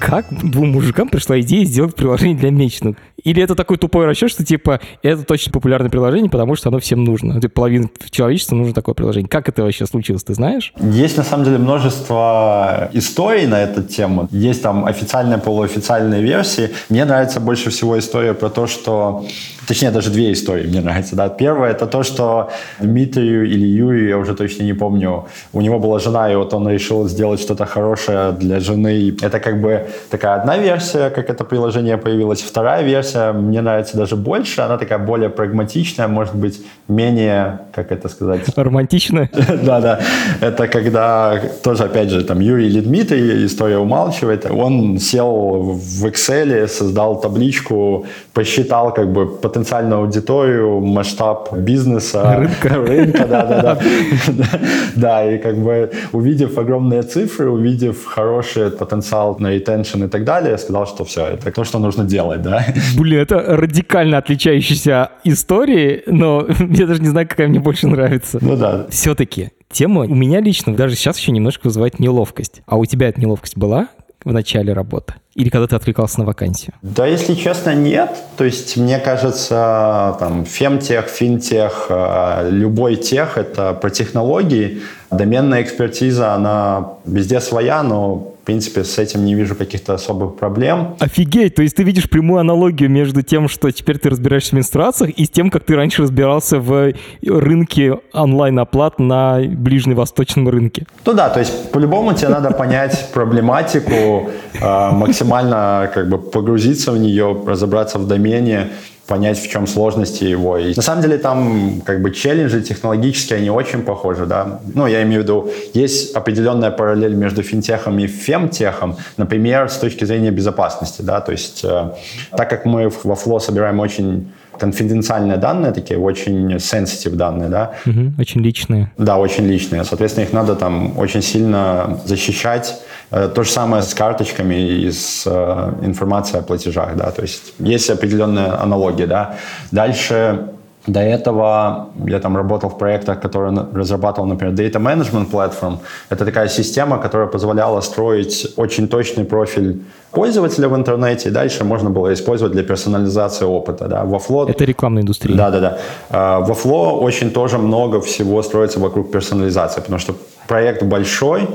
Как 0.00 0.26
двум 0.30 0.72
мужикам 0.72 1.08
пришла 1.08 1.40
идея 1.40 1.64
сделать 1.64 1.94
приложение 1.94 2.36
для 2.36 2.50
месячных? 2.50 2.96
Или 3.24 3.42
это 3.42 3.54
такой 3.54 3.78
тупой 3.78 4.06
расчет, 4.06 4.30
что 4.30 4.44
типа 4.44 4.80
это 5.02 5.24
точно 5.24 5.52
популярное 5.52 5.90
приложение, 5.90 6.30
потому 6.30 6.54
что 6.54 6.68
оно 6.68 6.78
всем 6.78 7.04
нужно. 7.04 7.40
Типа, 7.40 7.54
половина 7.54 7.88
человечества 8.10 8.54
нужно 8.54 8.74
такое 8.74 8.94
приложение. 8.94 9.28
Как 9.28 9.48
это 9.48 9.62
вообще 9.62 9.86
случилось, 9.86 10.24
ты 10.24 10.34
знаешь? 10.34 10.72
Есть 10.80 11.16
на 11.16 11.24
самом 11.24 11.44
деле 11.44 11.58
множество 11.58 12.90
историй 12.92 13.46
на 13.46 13.60
эту 13.60 13.82
тему. 13.82 14.28
Есть 14.30 14.62
там 14.62 14.84
официальные, 14.84 15.38
полуофициальные 15.38 16.22
версии. 16.22 16.70
Мне 16.88 17.04
нравится 17.04 17.40
больше 17.40 17.70
всего 17.70 17.98
история 17.98 18.34
про 18.34 18.50
то, 18.50 18.66
что 18.66 19.24
Точнее, 19.68 19.90
даже 19.90 20.08
две 20.10 20.32
истории 20.32 20.66
мне 20.66 20.80
нравятся. 20.80 21.14
Да. 21.14 21.28
Первая 21.28 21.72
это 21.72 21.86
то, 21.86 22.02
что 22.02 22.50
Дмитрию 22.80 23.44
или 23.44 23.66
Юрию, 23.66 24.08
я 24.08 24.16
уже 24.16 24.34
точно 24.34 24.62
не 24.62 24.72
помню, 24.72 25.26
у 25.52 25.60
него 25.60 25.78
была 25.78 25.98
жена, 25.98 26.32
и 26.32 26.36
вот 26.36 26.54
он 26.54 26.66
решил 26.70 27.06
сделать 27.06 27.38
что-то 27.38 27.66
хорошее 27.66 28.32
для 28.32 28.60
жены. 28.60 29.14
Это 29.20 29.40
как 29.40 29.60
бы 29.60 29.86
такая 30.10 30.40
одна 30.40 30.56
версия, 30.56 31.10
как 31.10 31.28
это 31.28 31.44
приложение 31.44 31.98
появилось. 31.98 32.40
Вторая 32.40 32.82
версия 32.82 33.17
мне 33.32 33.60
нравится 33.60 33.96
даже 33.96 34.16
больше. 34.16 34.60
Она 34.62 34.78
такая 34.78 34.98
более 34.98 35.28
прагматичная, 35.28 36.08
может 36.08 36.34
быть, 36.34 36.60
менее, 36.88 37.60
как 37.72 37.92
это 37.92 38.08
сказать? 38.08 38.40
Романтичная? 38.56 39.30
Да, 39.62 39.80
да. 39.80 40.00
Это 40.40 40.68
когда 40.68 41.40
тоже, 41.62 41.84
опять 41.84 42.10
же, 42.10 42.22
там 42.24 42.40
Юрий 42.40 42.66
или 42.66 42.80
Дмитрий, 42.80 43.44
история 43.46 43.78
умалчивает. 43.78 44.46
Он 44.50 44.98
сел 44.98 45.62
в 45.62 46.06
Excel, 46.06 46.68
создал 46.68 47.20
табличку, 47.20 48.06
посчитал 48.38 48.94
как 48.94 49.12
бы 49.12 49.26
потенциал 49.26 49.58
потенциальную 49.68 50.00
аудиторию, 50.00 50.80
масштаб 50.80 51.52
бизнеса. 51.52 52.36
Рынка. 52.36 52.68
Рынка, 52.86 53.26
да, 53.26 53.44
да, 53.44 53.62
да. 54.28 54.60
Да, 54.96 55.34
и 55.34 55.38
как 55.38 55.56
бы 55.56 55.90
увидев 56.12 56.58
огромные 56.58 57.02
цифры, 57.02 57.50
увидев 57.50 58.04
хороший 58.04 58.70
потенциал 58.70 59.36
на 59.40 59.56
retention 59.56 60.06
и 60.06 60.08
так 60.08 60.24
далее, 60.24 60.52
я 60.52 60.58
сказал, 60.58 60.86
что 60.86 61.04
все, 61.04 61.26
это 61.26 61.50
то, 61.50 61.64
что 61.64 61.78
нужно 61.78 62.04
делать, 62.04 62.42
да. 62.42 62.64
Блин, 62.96 63.20
это 63.20 63.56
радикально 63.56 64.18
отличающиеся 64.18 65.10
истории, 65.24 66.02
но 66.06 66.46
я 66.70 66.86
даже 66.86 67.02
не 67.02 67.08
знаю, 67.08 67.28
какая 67.28 67.48
мне 67.48 67.60
больше 67.60 67.88
нравится. 67.88 68.38
Ну 68.40 68.56
да. 68.56 68.86
Все-таки 68.90 69.50
тема 69.70 70.02
у 70.02 70.14
меня 70.14 70.40
лично 70.40 70.74
даже 70.74 70.94
сейчас 70.94 71.18
еще 71.18 71.32
немножко 71.32 71.66
вызывает 71.66 71.98
неловкость. 72.00 72.62
А 72.66 72.76
у 72.76 72.86
тебя 72.86 73.08
эта 73.08 73.20
неловкость 73.20 73.56
была 73.56 73.88
в 74.24 74.32
начале 74.32 74.72
работы? 74.72 75.14
Или 75.38 75.50
когда 75.50 75.68
ты 75.68 75.76
откликался 75.76 76.18
на 76.18 76.26
вакансию? 76.26 76.72
Да, 76.82 77.06
если 77.06 77.34
честно, 77.34 77.72
нет. 77.72 78.10
То 78.36 78.42
есть, 78.42 78.76
мне 78.76 78.98
кажется, 78.98 80.16
там, 80.18 80.44
фемтех, 80.44 81.06
финтех, 81.06 81.86
э, 81.90 82.48
любой 82.50 82.96
тех— 82.96 83.36
это 83.38 83.72
про 83.74 83.88
технологии. 83.88 84.80
Доменная 85.12 85.62
экспертиза, 85.62 86.34
она 86.34 86.94
везде 87.06 87.40
своя, 87.40 87.84
но 87.84 88.34
принципе, 88.48 88.82
с 88.82 88.96
этим 88.98 89.26
не 89.26 89.34
вижу 89.34 89.54
каких-то 89.54 89.92
особых 89.92 90.36
проблем. 90.36 90.96
Офигеть! 91.00 91.54
То 91.54 91.62
есть 91.62 91.76
ты 91.76 91.82
видишь 91.82 92.08
прямую 92.08 92.40
аналогию 92.40 92.88
между 92.88 93.20
тем, 93.20 93.46
что 93.46 93.70
теперь 93.70 93.98
ты 93.98 94.08
разбираешься 94.08 94.50
в 94.50 94.52
менструациях, 94.54 95.10
и 95.10 95.26
с 95.26 95.28
тем, 95.28 95.50
как 95.50 95.64
ты 95.64 95.76
раньше 95.76 96.00
разбирался 96.00 96.58
в 96.58 96.94
рынке 97.22 97.98
онлайн-оплат 98.14 98.98
на 99.00 99.38
ближневосточном 99.42 100.48
рынке. 100.48 100.86
Ну 101.04 101.12
да, 101.12 101.28
то 101.28 101.40
есть 101.40 101.70
по-любому 101.72 102.14
тебе 102.14 102.28
надо 102.28 102.50
понять 102.50 103.10
проблематику, 103.12 104.30
э, 104.58 104.90
максимально 104.92 105.90
как 105.92 106.08
бы 106.08 106.16
погрузиться 106.16 106.92
в 106.92 106.98
нее, 106.98 107.36
разобраться 107.46 107.98
в 107.98 108.08
домене, 108.08 108.68
понять, 109.08 109.38
в 109.38 109.50
чем 109.50 109.66
сложности 109.66 110.24
его. 110.24 110.58
И 110.58 110.74
на 110.76 110.82
самом 110.82 111.02
деле 111.02 111.18
там 111.18 111.80
как 111.84 112.02
бы 112.02 112.10
челленджи 112.10 112.62
технологические, 112.62 113.38
они 113.38 113.50
очень 113.50 113.82
похожи, 113.82 114.26
да. 114.26 114.60
Ну, 114.74 114.86
я 114.86 115.02
имею 115.02 115.22
в 115.22 115.24
виду, 115.24 115.50
есть 115.74 116.14
определенная 116.14 116.70
параллель 116.70 117.14
между 117.14 117.42
финтехом 117.42 117.98
и 117.98 118.06
фемтехом, 118.06 118.96
например, 119.16 119.68
с 119.68 119.78
точки 119.78 120.04
зрения 120.04 120.30
безопасности, 120.30 121.02
да, 121.02 121.20
то 121.20 121.32
есть 121.32 121.64
э, 121.64 121.90
так 122.36 122.50
как 122.50 122.66
мы 122.66 122.90
во 123.04 123.14
Flow 123.14 123.40
собираем 123.40 123.80
очень 123.80 124.28
конфиденциальные 124.58 125.38
данные, 125.38 125.72
такие 125.72 125.98
очень 125.98 126.56
sensitive 126.56 127.14
данные, 127.16 127.48
да. 127.48 127.72
Угу, 127.86 128.20
очень 128.20 128.42
личные. 128.42 128.90
Да, 128.98 129.16
очень 129.16 129.46
личные. 129.46 129.84
Соответственно, 129.84 130.24
их 130.24 130.32
надо 130.32 130.54
там 130.54 130.98
очень 130.98 131.22
сильно 131.22 131.98
защищать. 132.04 132.74
Э, 133.10 133.28
то 133.28 133.42
же 133.42 133.50
самое 133.50 133.82
с 133.82 133.94
карточками 133.94 134.54
и 134.54 134.90
с 134.90 135.24
э, 135.26 135.86
информацией 135.86 136.40
о 136.40 136.42
платежах, 136.42 136.96
да. 136.96 137.10
То 137.10 137.22
есть 137.22 137.54
есть 137.58 137.90
определенные 137.90 138.48
аналогии, 138.48 139.06
да. 139.06 139.36
Дальше 139.72 140.48
до 140.86 141.00
этого 141.00 141.88
я 142.06 142.18
там 142.18 142.36
работал 142.36 142.70
в 142.70 142.78
проектах, 142.78 143.20
которые 143.20 143.52
разрабатывал, 143.74 144.26
например, 144.26 144.54
Data 144.54 144.80
Management 144.80 145.30
Platform. 145.30 145.78
Это 146.08 146.24
такая 146.24 146.48
система, 146.48 146.98
которая 146.98 147.28
позволяла 147.28 147.80
строить 147.80 148.46
очень 148.56 148.88
точный 148.88 149.24
профиль 149.24 149.82
пользователя 150.10 150.68
в 150.68 150.74
интернете, 150.74 151.28
и 151.28 151.32
дальше 151.32 151.64
можно 151.64 151.90
было 151.90 152.12
использовать 152.12 152.52
для 152.52 152.62
персонализации 152.62 153.44
опыта. 153.44 153.88
Да. 153.88 154.04
Во 154.04 154.18
Flow... 154.18 154.50
Это 154.50 154.64
рекламная 154.64 155.02
индустрия. 155.02 155.36
Да, 155.36 155.50
да, 155.50 155.60
да. 155.60 156.40
Во 156.40 156.54
Flow 156.54 157.00
очень 157.00 157.30
тоже 157.30 157.58
много 157.58 158.00
всего 158.00 158.42
строится 158.42 158.80
вокруг 158.80 159.10
персонализации, 159.10 159.80
потому 159.80 159.98
что 159.98 160.14
проект 160.46 160.82
большой, 160.82 161.48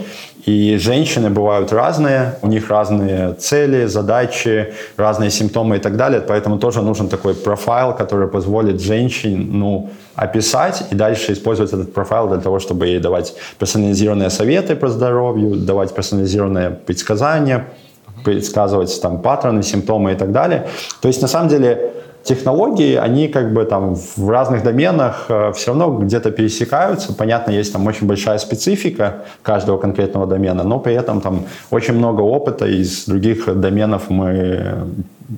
и 0.46 0.78
женщины 0.78 1.30
бывают 1.30 1.72
разные, 1.72 2.36
у 2.42 2.48
них 2.48 2.70
разные 2.70 3.34
цели, 3.34 3.86
задачи, 3.86 4.74
разные 4.98 5.32
симптомы 5.32 5.78
и 5.78 5.80
так 5.80 5.96
далее. 5.96 6.22
Поэтому 6.22 6.60
тоже 6.60 6.82
нужен 6.82 7.08
такой 7.08 7.34
профайл, 7.34 7.94
который 7.96 8.28
позволит 8.28 8.82
женщине 8.82 9.38
ну, 9.38 9.90
описать 10.16 10.84
и 10.92 10.96
дальше 10.96 11.32
использовать 11.32 11.74
этот 11.74 11.94
профайл 11.94 12.28
для 12.28 12.38
того, 12.38 12.60
чтобы 12.60 12.88
ей 12.88 13.00
давать 13.00 13.34
персонализированные 13.58 14.30
советы 14.30 14.76
по 14.76 14.90
здоровью, 14.90 15.56
давать 15.56 15.96
персонализированные 15.96 16.70
предсказания, 16.72 17.68
предсказывать 18.24 19.02
там 19.02 19.22
паттерны, 19.22 19.64
симптомы 19.64 20.14
и 20.14 20.16
так 20.16 20.32
далее. 20.32 20.68
То 21.02 21.08
есть 21.08 21.22
на 21.22 21.28
самом 21.28 21.50
деле 21.50 21.94
технологии, 22.24 22.96
они 22.96 23.28
как 23.28 23.54
бы 23.54 23.66
там 23.66 23.96
в 23.96 24.30
разных 24.30 24.64
доменах 24.64 25.26
э, 25.30 25.52
все 25.54 25.72
равно 25.72 25.98
где-то 25.98 26.32
пересекаются. 26.32 27.14
Понятно, 27.14 27.52
есть 27.52 27.74
там 27.74 27.86
очень 27.86 28.08
большая 28.08 28.38
специфика 28.38 29.24
каждого 29.42 29.78
конкретного 29.78 30.26
домена, 30.26 30.64
но 30.64 30.80
при 30.80 30.94
этом 30.94 31.22
там 31.22 31.46
очень 31.70 31.94
много 31.94 32.22
опыта 32.22 32.66
из 32.66 33.06
других 33.06 33.60
доменов 33.60 34.10
мы 34.10 34.88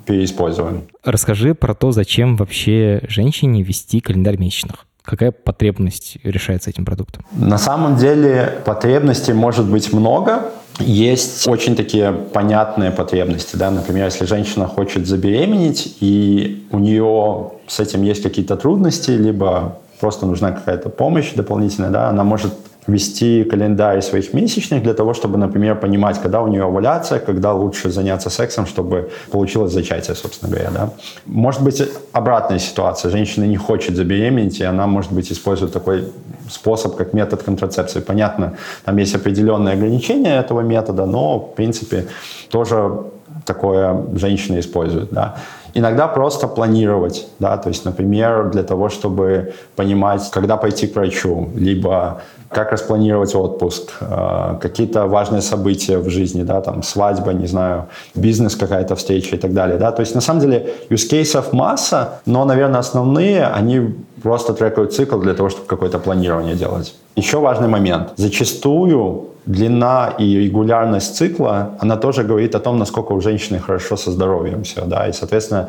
переиспользуем. 0.06 0.84
Расскажи 1.04 1.56
про 1.56 1.74
то, 1.74 1.92
зачем 1.92 2.36
вообще 2.36 3.02
женщине 3.08 3.64
вести 3.64 4.00
календарь 4.00 4.38
месячных. 4.38 4.86
Какая 5.04 5.32
потребность 5.32 6.18
решается 6.24 6.72
этим 6.72 6.84
продуктом? 6.84 7.24
На 7.32 7.60
самом 7.60 7.96
деле 7.96 8.60
потребностей 8.66 9.34
может 9.34 9.66
быть 9.66 9.94
много. 9.94 10.52
Есть 10.80 11.48
очень 11.48 11.76
такие 11.76 12.12
понятные 12.12 12.92
потребности, 12.92 13.56
да, 13.56 13.72
например, 13.72 14.06
если 14.06 14.26
женщина 14.26 14.68
хочет 14.68 15.08
забеременеть, 15.08 15.98
и 16.02 16.68
у 16.72 16.80
нее 16.80 17.52
с 17.68 17.80
этим 17.80 18.04
есть 18.04 18.22
какие-то 18.22 18.58
трудности, 18.58 19.12
либо 19.12 19.80
просто 20.00 20.26
нужна 20.26 20.52
какая-то 20.52 20.90
помощь 20.90 21.32
дополнительная, 21.34 21.92
да, 21.92 22.10
она 22.10 22.24
может 22.24 22.54
вести 22.88 23.44
календарь 23.44 24.02
своих 24.02 24.34
месячных 24.34 24.84
для 24.84 24.94
того, 24.94 25.14
чтобы, 25.14 25.38
например, 25.38 25.80
понимать, 25.80 26.22
когда 26.22 26.42
у 26.42 26.48
нее 26.48 26.64
овуляция, 26.64 27.20
когда 27.20 27.54
лучше 27.54 27.90
заняться 27.90 28.30
сексом, 28.30 28.66
чтобы 28.66 29.10
получилось 29.32 29.74
зачатие, 29.74 30.16
собственно 30.16 30.52
говоря. 30.52 30.72
Да? 30.72 30.90
Может 31.26 31.64
быть 31.64 31.82
обратная 32.12 32.60
ситуация. 32.60 33.12
Женщина 33.12 33.46
не 33.46 33.58
хочет 33.58 33.96
забеременеть, 33.96 34.60
и 34.60 34.64
она, 34.64 34.88
может 34.88 35.12
быть, 35.12 35.32
использует 35.32 35.74
такой 35.74 36.04
способ, 36.50 36.96
как 36.96 37.14
метод 37.14 37.44
контрацепции. 37.44 38.02
Понятно, 38.02 38.58
там 38.84 38.98
есть 38.98 39.16
определенные 39.16 39.74
ограничения 39.74 40.40
этого 40.40 40.62
метода, 40.62 41.06
но, 41.06 41.40
в 41.40 41.56
принципе, 41.56 42.08
тоже 42.50 43.04
такое 43.46 44.06
женщины 44.14 44.60
используют. 44.60 45.10
Да? 45.12 45.36
Иногда 45.78 46.08
просто 46.08 46.48
планировать, 46.48 47.28
да, 47.40 47.58
то 47.58 47.68
есть, 47.68 47.84
например, 47.86 48.50
для 48.50 48.64
того, 48.64 48.88
чтобы 48.88 49.54
понимать, 49.76 50.32
когда 50.32 50.56
пойти 50.56 50.88
к 50.88 50.96
врачу, 50.96 51.50
либо 51.54 52.22
как 52.50 52.72
распланировать 52.72 53.36
отпуск, 53.36 53.92
э, 54.00 54.58
какие-то 54.62 55.06
важные 55.08 55.42
события 55.42 55.98
в 55.98 56.10
жизни, 56.10 56.44
да, 56.44 56.62
там 56.62 56.82
свадьба, 56.82 57.34
не 57.34 57.48
знаю, 57.48 57.88
бизнес 58.16 58.56
какая-то 58.56 58.96
встреча 58.96 59.36
и 59.36 59.40
так 59.40 59.52
далее, 59.54 59.78
да, 59.78 59.92
то 59.92 60.00
есть 60.00 60.16
на 60.16 60.22
самом 60.22 60.40
деле 60.40 60.74
use 60.90 61.12
cases 61.12 61.46
масса, 61.52 62.22
но, 62.26 62.46
наверное, 62.46 62.80
основные, 62.80 63.44
они 63.46 63.96
просто 64.26 64.54
трекают 64.54 64.92
цикл 64.92 65.20
для 65.20 65.34
того, 65.34 65.50
чтобы 65.50 65.68
какое-то 65.68 66.00
планирование 66.00 66.56
делать. 66.56 66.96
Еще 67.18 67.38
важный 67.38 67.68
момент. 67.68 68.14
Зачастую 68.18 69.26
длина 69.46 70.14
и 70.18 70.38
регулярность 70.46 71.16
цикла, 71.16 71.70
она 71.80 71.96
тоже 71.96 72.24
говорит 72.24 72.56
о 72.56 72.60
том, 72.60 72.80
насколько 72.80 73.14
у 73.14 73.22
женщины 73.22 73.60
хорошо 73.60 73.98
со 73.98 74.12
здоровьем 74.12 74.64
все, 74.64 74.86
да, 74.86 75.08
и, 75.08 75.14
соответственно, 75.14 75.68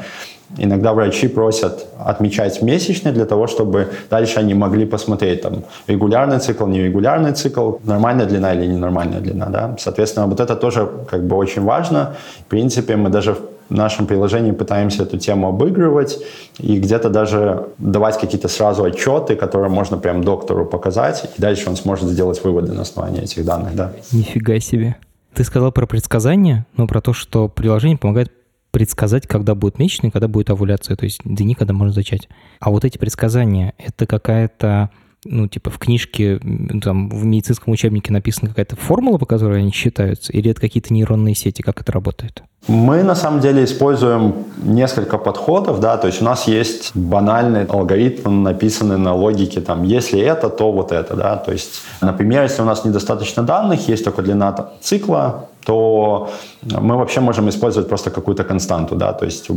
Иногда 0.58 0.92
врачи 0.92 1.28
просят 1.28 1.86
отмечать 1.98 2.62
месячные 2.62 3.12
для 3.12 3.24
того, 3.24 3.46
чтобы 3.48 3.88
дальше 4.10 4.38
они 4.40 4.54
могли 4.54 4.86
посмотреть, 4.86 5.42
там, 5.42 5.64
регулярный 5.88 6.38
цикл, 6.38 6.66
нерегулярный 6.66 7.32
цикл, 7.32 7.72
нормальная 7.84 8.26
длина 8.26 8.54
или 8.54 8.66
ненормальная 8.66 9.20
длина. 9.20 9.46
Да? 9.46 9.76
Соответственно, 9.78 10.26
вот 10.26 10.38
это 10.38 10.54
тоже 10.54 10.88
как 11.10 11.26
бы 11.26 11.36
очень 11.36 11.64
важно. 11.64 12.14
В 12.46 12.50
принципе, 12.50 12.94
мы 12.94 13.10
даже 13.10 13.32
в 13.32 13.38
нашем 13.68 14.06
приложении 14.06 14.52
пытаемся 14.52 15.02
эту 15.02 15.18
тему 15.18 15.48
обыгрывать 15.48 16.18
и 16.58 16.78
где-то 16.78 17.10
даже 17.10 17.68
давать 17.78 18.18
какие-то 18.18 18.48
сразу 18.48 18.84
отчеты, 18.84 19.36
которые 19.36 19.70
можно 19.70 19.98
прям 19.98 20.22
доктору 20.22 20.66
показать, 20.66 21.30
и 21.36 21.40
дальше 21.40 21.68
он 21.68 21.76
сможет 21.76 22.08
сделать 22.08 22.42
выводы 22.44 22.72
на 22.72 22.82
основании 22.82 23.22
этих 23.22 23.44
данных. 23.44 23.74
Да. 23.74 23.92
Нифига 24.12 24.58
себе. 24.60 24.96
Ты 25.34 25.44
сказал 25.44 25.72
про 25.72 25.86
предсказания, 25.86 26.66
но 26.76 26.86
про 26.86 27.00
то, 27.00 27.12
что 27.12 27.48
приложение 27.48 27.98
помогает 27.98 28.32
предсказать, 28.70 29.26
когда 29.26 29.54
будет 29.54 29.78
месячный, 29.78 30.10
когда 30.10 30.28
будет 30.28 30.50
овуляция, 30.50 30.96
то 30.96 31.04
есть 31.04 31.20
дни, 31.24 31.54
когда 31.54 31.72
можно 31.72 31.94
зачать. 31.94 32.28
А 32.60 32.70
вот 32.70 32.84
эти 32.84 32.98
предсказания, 32.98 33.72
это 33.78 34.06
какая-то 34.06 34.90
ну, 35.28 35.48
типа 35.48 35.70
в 35.70 35.78
книжке, 35.78 36.40
там, 36.82 37.08
в 37.08 37.24
медицинском 37.24 37.72
учебнике 37.72 38.12
написана 38.12 38.48
какая-то 38.48 38.76
формула, 38.76 39.18
по 39.18 39.26
которой 39.26 39.60
они 39.60 39.72
считаются, 39.72 40.32
или 40.32 40.50
это 40.50 40.60
какие-то 40.60 40.92
нейронные 40.92 41.34
сети, 41.34 41.62
как 41.62 41.80
это 41.80 41.92
работает? 41.92 42.42
Мы 42.68 43.04
на 43.04 43.14
самом 43.14 43.40
деле 43.40 43.64
используем 43.64 44.34
несколько 44.62 45.18
подходов, 45.18 45.78
да, 45.78 45.96
то 45.96 46.08
есть 46.08 46.20
у 46.20 46.24
нас 46.24 46.48
есть 46.48 46.96
банальный 46.96 47.64
алгоритм, 47.64 48.42
написанный 48.42 48.98
на 48.98 49.14
логике, 49.14 49.60
там, 49.60 49.84
если 49.84 50.20
это, 50.20 50.48
то 50.48 50.72
вот 50.72 50.90
это, 50.90 51.14
да, 51.14 51.36
то 51.36 51.52
есть, 51.52 51.82
например, 52.00 52.42
если 52.42 52.62
у 52.62 52.64
нас 52.64 52.84
недостаточно 52.84 53.44
данных, 53.44 53.88
есть 53.88 54.04
только 54.04 54.22
длина 54.22 54.70
цикла, 54.80 55.48
то 55.66 56.30
мы 56.62 56.96
вообще 56.96 57.20
можем 57.20 57.48
использовать 57.48 57.88
просто 57.88 58.10
какую-то 58.10 58.44
константу, 58.44 58.94
да, 58.94 59.12
то 59.12 59.26
есть 59.26 59.48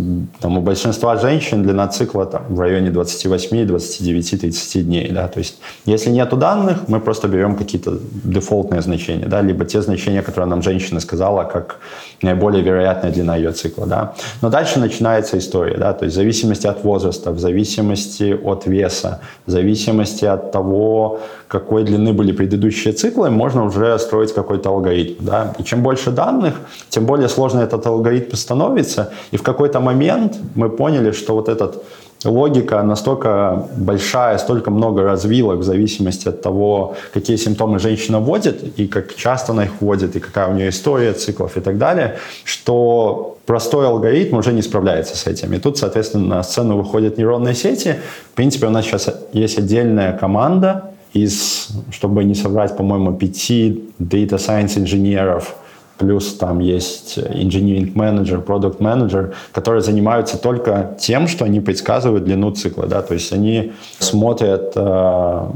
там, 0.42 0.58
у 0.58 0.62
большинства 0.62 1.16
женщин 1.18 1.64
длина 1.64 1.88
цикла 1.88 2.26
там, 2.26 2.42
в 2.50 2.60
районе 2.60 2.90
28, 2.90 3.68
29, 3.68 4.42
30 4.42 4.86
дней, 4.86 5.12
да, 5.12 5.28
то 5.28 5.40
есть 5.40 5.60
если 5.86 6.10
нету 6.10 6.36
данных, 6.36 6.88
мы 6.88 7.00
просто 7.00 7.28
берем 7.28 7.56
какие-то 7.56 8.00
дефолтные 8.24 8.82
значения, 8.82 9.28
да, 9.28 9.42
либо 9.42 9.66
те 9.66 9.82
значения, 9.82 10.24
которые 10.24 10.50
нам 10.50 10.64
женщина 10.64 11.00
сказала, 11.00 11.44
как 11.44 11.80
наиболее 12.24 12.64
вероятная 12.64 13.12
длина 13.12 13.38
ее 13.38 13.52
цикла, 13.52 13.86
да. 13.86 14.14
Но 14.42 14.50
дальше 14.50 14.80
начинается 14.80 15.38
история, 15.38 15.78
да, 15.78 15.94
то 15.94 16.06
есть 16.06 16.16
в 16.16 16.20
зависимости 16.20 16.68
от 16.68 16.84
возраста, 16.84 17.32
в 17.32 17.40
зависимости 17.40 18.34
от 18.44 18.66
веса, 18.66 19.20
в 19.46 19.52
зависимости 19.52 20.26
от 20.26 20.52
того, 20.52 21.20
какой 21.50 21.84
длины 21.84 22.14
были 22.14 22.32
предыдущие 22.32 22.94
циклы, 22.94 23.32
можно 23.32 23.66
уже 23.66 23.98
строить 23.98 24.34
какой-то 24.34 24.70
алгоритм, 24.70 25.26
да. 25.26 25.56
И 25.58 25.64
чем 25.64 25.82
больше 25.82 26.12
данных, 26.12 26.54
тем 26.90 27.06
более 27.06 27.28
сложно 27.28 27.62
этот 27.62 27.86
алгоритм 27.88 28.36
становится. 28.36 29.12
И 29.32 29.38
в 29.38 29.42
какой-то 29.42 29.80
момент 29.80 30.38
мы 30.56 30.70
поняли, 30.70 31.12
что 31.12 31.34
вот 31.34 31.50
этот 31.50 31.84
логика 32.24 32.84
настолько 32.84 33.68
большая, 33.76 34.38
столько 34.38 34.70
много 34.70 35.02
развилок 35.02 35.60
в 35.60 35.64
зависимости 35.64 36.28
от 36.28 36.42
того, 36.44 36.96
какие 37.14 37.38
симптомы 37.38 37.80
женщина 37.80 38.20
вводит, 38.20 38.80
и 38.80 38.88
как 38.88 39.16
часто 39.16 39.52
она 39.52 39.64
их 39.64 39.72
вводит, 39.80 40.16
и 40.16 40.20
какая 40.20 40.50
у 40.50 40.54
нее 40.54 40.70
история 40.70 41.14
циклов 41.14 41.58
и 41.58 41.62
так 41.62 41.80
далее, 41.80 42.18
что 42.44 43.38
простой 43.48 43.88
алгоритм 43.88 44.38
уже 44.38 44.54
не 44.54 44.62
справляется 44.62 45.18
с 45.18 45.26
этим. 45.26 45.52
И 45.54 45.60
тут, 45.60 45.80
соответственно, 45.80 46.36
на 46.36 46.44
сцену 46.44 46.78
выходят 46.78 47.18
нейронные 47.18 47.56
сети. 47.56 47.96
В 48.34 48.36
принципе, 48.36 48.68
у 48.68 48.70
нас 48.70 48.86
сейчас 48.86 49.10
есть 49.34 49.58
отдельная 49.58 50.16
команда 50.16 50.89
из, 51.14 51.70
чтобы 51.92 52.24
не 52.24 52.36
соврать, 52.36 52.78
по-моему, 52.78 53.14
пяти 53.14 53.84
data 54.00 54.38
science 54.38 54.78
инженеров, 54.78 55.56
плюс 56.00 56.34
там 56.36 56.60
есть 56.60 57.18
engineering 57.18 57.94
manager, 57.94 58.44
product 58.44 58.78
manager, 58.78 59.34
которые 59.52 59.82
занимаются 59.82 60.38
только 60.38 60.96
тем, 61.00 61.28
что 61.28 61.46
они 61.46 61.60
предсказывают 61.60 62.24
длину 62.24 62.52
цикла, 62.52 62.88
да, 62.88 63.02
то 63.02 63.14
есть 63.14 63.34
они 63.34 63.74
смотрят 64.00 64.72
э, 64.76 65.48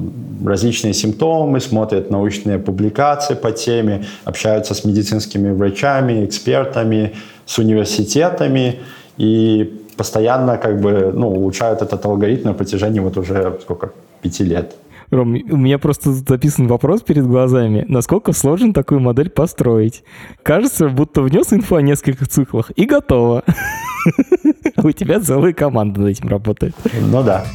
различные 0.46 0.94
симптомы, 0.94 1.62
смотрят 1.62 2.12
научные 2.12 2.60
публикации 2.60 3.36
по 3.36 3.52
теме, 3.52 4.06
общаются 4.26 4.74
с 4.74 4.84
медицинскими 4.84 5.52
врачами, 5.52 6.26
экспертами, 6.26 7.14
с 7.46 7.58
университетами 7.58 8.80
и 9.18 9.80
постоянно 9.96 10.58
как 10.58 10.82
бы 10.82 11.12
ну, 11.14 11.30
улучшают 11.30 11.82
этот 11.82 12.06
алгоритм 12.06 12.50
на 12.50 12.54
протяжении 12.54 13.00
вот 13.00 13.18
уже 13.18 13.60
сколько 13.62 13.92
пяти 14.22 14.44
лет. 14.44 14.76
Ром, 15.10 15.34
у 15.34 15.58
меня 15.58 15.78
просто 15.78 16.12
записан 16.12 16.68
вопрос 16.68 17.02
перед 17.02 17.26
глазами. 17.26 17.86
Насколько 17.88 18.34
сложно 18.34 18.74
такую 18.74 19.00
модель 19.02 19.30
построить? 19.30 20.04
Кажется, 20.44 20.90
будто 20.90 21.22
внес 21.22 21.54
инфу 21.54 21.76
о 21.76 21.82
нескольких 21.82 22.28
циклах 22.28 22.72
и 22.76 22.86
готово. 22.86 23.44
У 24.84 24.92
тебя 24.92 25.20
целая 25.20 25.54
команда 25.54 26.02
над 26.02 26.10
этим 26.10 26.30
работает. 26.30 26.76
Ну 27.00 27.24
да. 27.24 27.46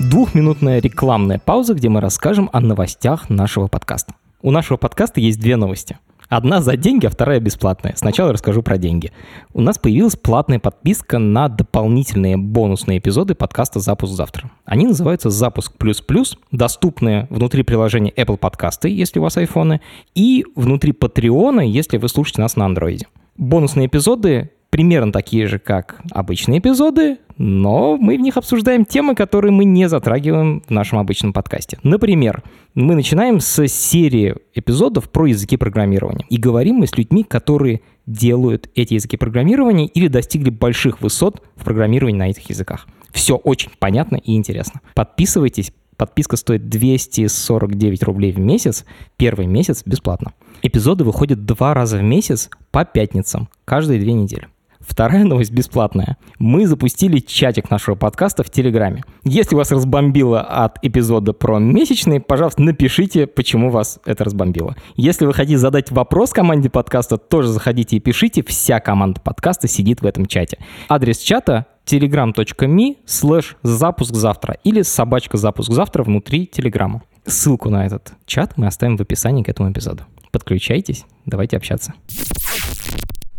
Двухминутная 0.00 0.80
рекламная 0.80 1.40
пауза, 1.42 1.74
где 1.74 1.88
мы 1.88 2.00
расскажем 2.00 2.50
о 2.52 2.60
новостях 2.60 3.30
нашего 3.30 3.68
подкаста. 3.68 4.14
У 4.42 4.50
нашего 4.50 4.76
подкаста 4.76 5.20
есть 5.20 5.40
две 5.40 5.56
новости– 5.56 5.98
Одна 6.32 6.62
за 6.62 6.78
деньги, 6.78 7.04
а 7.04 7.10
вторая 7.10 7.40
бесплатная. 7.40 7.92
Сначала 7.94 8.32
расскажу 8.32 8.62
про 8.62 8.78
деньги. 8.78 9.12
У 9.52 9.60
нас 9.60 9.76
появилась 9.76 10.16
платная 10.16 10.58
подписка 10.58 11.18
на 11.18 11.48
дополнительные 11.48 12.38
бонусные 12.38 13.00
эпизоды 13.00 13.34
подкаста 13.34 13.80
«Запуск 13.80 14.14
завтра». 14.14 14.50
Они 14.64 14.86
называются 14.86 15.28
«Запуск 15.28 15.76
плюс-плюс», 15.76 16.38
доступны 16.50 17.26
внутри 17.28 17.64
приложения 17.64 18.12
Apple 18.12 18.38
Podcasts, 18.38 18.88
если 18.88 19.18
у 19.18 19.22
вас 19.24 19.36
айфоны, 19.36 19.82
и 20.14 20.46
внутри 20.56 20.92
Патреона, 20.92 21.60
если 21.60 21.98
вы 21.98 22.08
слушаете 22.08 22.40
нас 22.40 22.56
на 22.56 22.64
андроиде. 22.64 23.08
Бонусные 23.36 23.88
эпизоды 23.88 24.52
примерно 24.70 25.12
такие 25.12 25.46
же, 25.46 25.58
как 25.58 26.00
обычные 26.12 26.60
эпизоды, 26.60 27.18
но 27.42 27.96
мы 27.96 28.16
в 28.18 28.20
них 28.20 28.36
обсуждаем 28.36 28.84
темы, 28.84 29.16
которые 29.16 29.50
мы 29.50 29.64
не 29.64 29.88
затрагиваем 29.88 30.62
в 30.64 30.70
нашем 30.70 31.00
обычном 31.00 31.32
подкасте. 31.32 31.76
Например, 31.82 32.44
мы 32.76 32.94
начинаем 32.94 33.40
с 33.40 33.66
серии 33.66 34.36
эпизодов 34.54 35.10
про 35.10 35.26
языки 35.26 35.56
программирования. 35.56 36.24
И 36.30 36.36
говорим 36.36 36.76
мы 36.76 36.86
с 36.86 36.96
людьми, 36.96 37.24
которые 37.24 37.80
делают 38.06 38.70
эти 38.76 38.94
языки 38.94 39.16
программирования 39.16 39.86
или 39.86 40.06
достигли 40.06 40.50
больших 40.50 41.00
высот 41.00 41.42
в 41.56 41.64
программировании 41.64 42.16
на 42.16 42.30
этих 42.30 42.48
языках. 42.48 42.86
Все 43.10 43.34
очень 43.34 43.72
понятно 43.76 44.18
и 44.18 44.36
интересно. 44.36 44.80
Подписывайтесь, 44.94 45.72
Подписка 45.96 46.36
стоит 46.36 46.68
249 46.68 48.02
рублей 48.04 48.30
в 48.30 48.38
месяц. 48.38 48.84
Первый 49.16 49.46
месяц 49.46 49.82
бесплатно. 49.84 50.32
Эпизоды 50.62 51.02
выходят 51.02 51.44
два 51.44 51.74
раза 51.74 51.98
в 51.98 52.02
месяц 52.02 52.50
по 52.70 52.84
пятницам, 52.84 53.48
каждые 53.64 53.98
две 53.98 54.12
недели. 54.12 54.46
Вторая 54.86 55.24
новость 55.24 55.52
бесплатная. 55.52 56.16
Мы 56.38 56.66
запустили 56.66 57.18
чатик 57.18 57.70
нашего 57.70 57.94
подкаста 57.94 58.42
в 58.42 58.50
Телеграме. 58.50 59.04
Если 59.24 59.54
вас 59.54 59.70
разбомбило 59.70 60.40
от 60.40 60.78
эпизода 60.82 61.32
про 61.32 61.58
месячные, 61.58 62.20
пожалуйста, 62.20 62.62
напишите, 62.62 63.26
почему 63.26 63.70
вас 63.70 64.00
это 64.04 64.24
разбомбило. 64.24 64.76
Если 64.96 65.24
вы 65.24 65.32
хотите 65.32 65.58
задать 65.58 65.90
вопрос 65.90 66.32
команде 66.32 66.68
подкаста, 66.68 67.16
тоже 67.16 67.48
заходите 67.48 67.96
и 67.96 68.00
пишите. 68.00 68.42
Вся 68.42 68.80
команда 68.80 69.20
подкаста 69.20 69.68
сидит 69.68 70.02
в 70.02 70.06
этом 70.06 70.26
чате. 70.26 70.58
Адрес 70.88 71.18
чата 71.18 71.66
telegram.me 71.86 72.96
слэш 73.06 73.56
запуск 73.62 74.14
завтра 74.14 74.58
или 74.64 74.82
собачка 74.82 75.36
запуск 75.36 75.72
завтра 75.72 76.02
внутри 76.02 76.46
телеграма. 76.46 77.02
Ссылку 77.24 77.70
на 77.70 77.86
этот 77.86 78.12
чат 78.26 78.54
мы 78.56 78.66
оставим 78.66 78.96
в 78.96 79.00
описании 79.00 79.44
к 79.44 79.48
этому 79.48 79.70
эпизоду. 79.70 80.02
Подключайтесь, 80.32 81.04
давайте 81.24 81.56
общаться. 81.56 81.92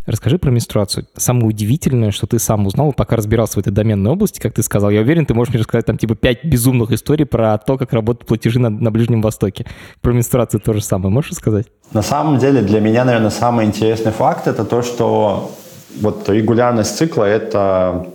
Расскажи 0.05 0.37
про 0.37 0.51
менструацию. 0.51 1.07
Самое 1.15 1.47
удивительное, 1.47 2.11
что 2.11 2.27
ты 2.27 2.37
сам 2.37 2.65
узнал, 2.65 2.91
пока 2.91 3.15
разбирался 3.15 3.55
в 3.55 3.57
этой 3.59 3.71
доменной 3.71 4.11
области, 4.11 4.39
как 4.39 4.53
ты 4.53 4.61
сказал. 4.61 4.89
Я 4.89 5.01
уверен, 5.01 5.25
ты 5.25 5.33
можешь 5.33 5.53
мне 5.53 5.61
рассказать 5.61 5.85
там 5.85 5.97
типа 5.97 6.15
пять 6.15 6.43
безумных 6.43 6.91
историй 6.91 7.25
про 7.25 7.57
то, 7.57 7.77
как 7.77 7.93
работают 7.93 8.27
платежи 8.27 8.59
на, 8.59 8.69
на 8.69 8.91
Ближнем 8.91 9.21
Востоке. 9.21 9.65
Про 10.01 10.11
менструацию 10.11 10.59
то 10.59 10.73
же 10.73 10.81
самое. 10.81 11.09
Можешь 11.09 11.31
рассказать? 11.31 11.67
На 11.93 12.01
самом 12.01 12.37
деле 12.37 12.61
для 12.61 12.81
меня, 12.81 13.05
наверное, 13.05 13.29
самый 13.29 13.65
интересный 13.65 14.11
факт 14.11 14.47
это 14.47 14.65
то, 14.65 14.81
что 14.81 15.51
вот 16.01 16.27
регулярность 16.27 16.97
цикла 16.97 17.23
это 17.23 18.07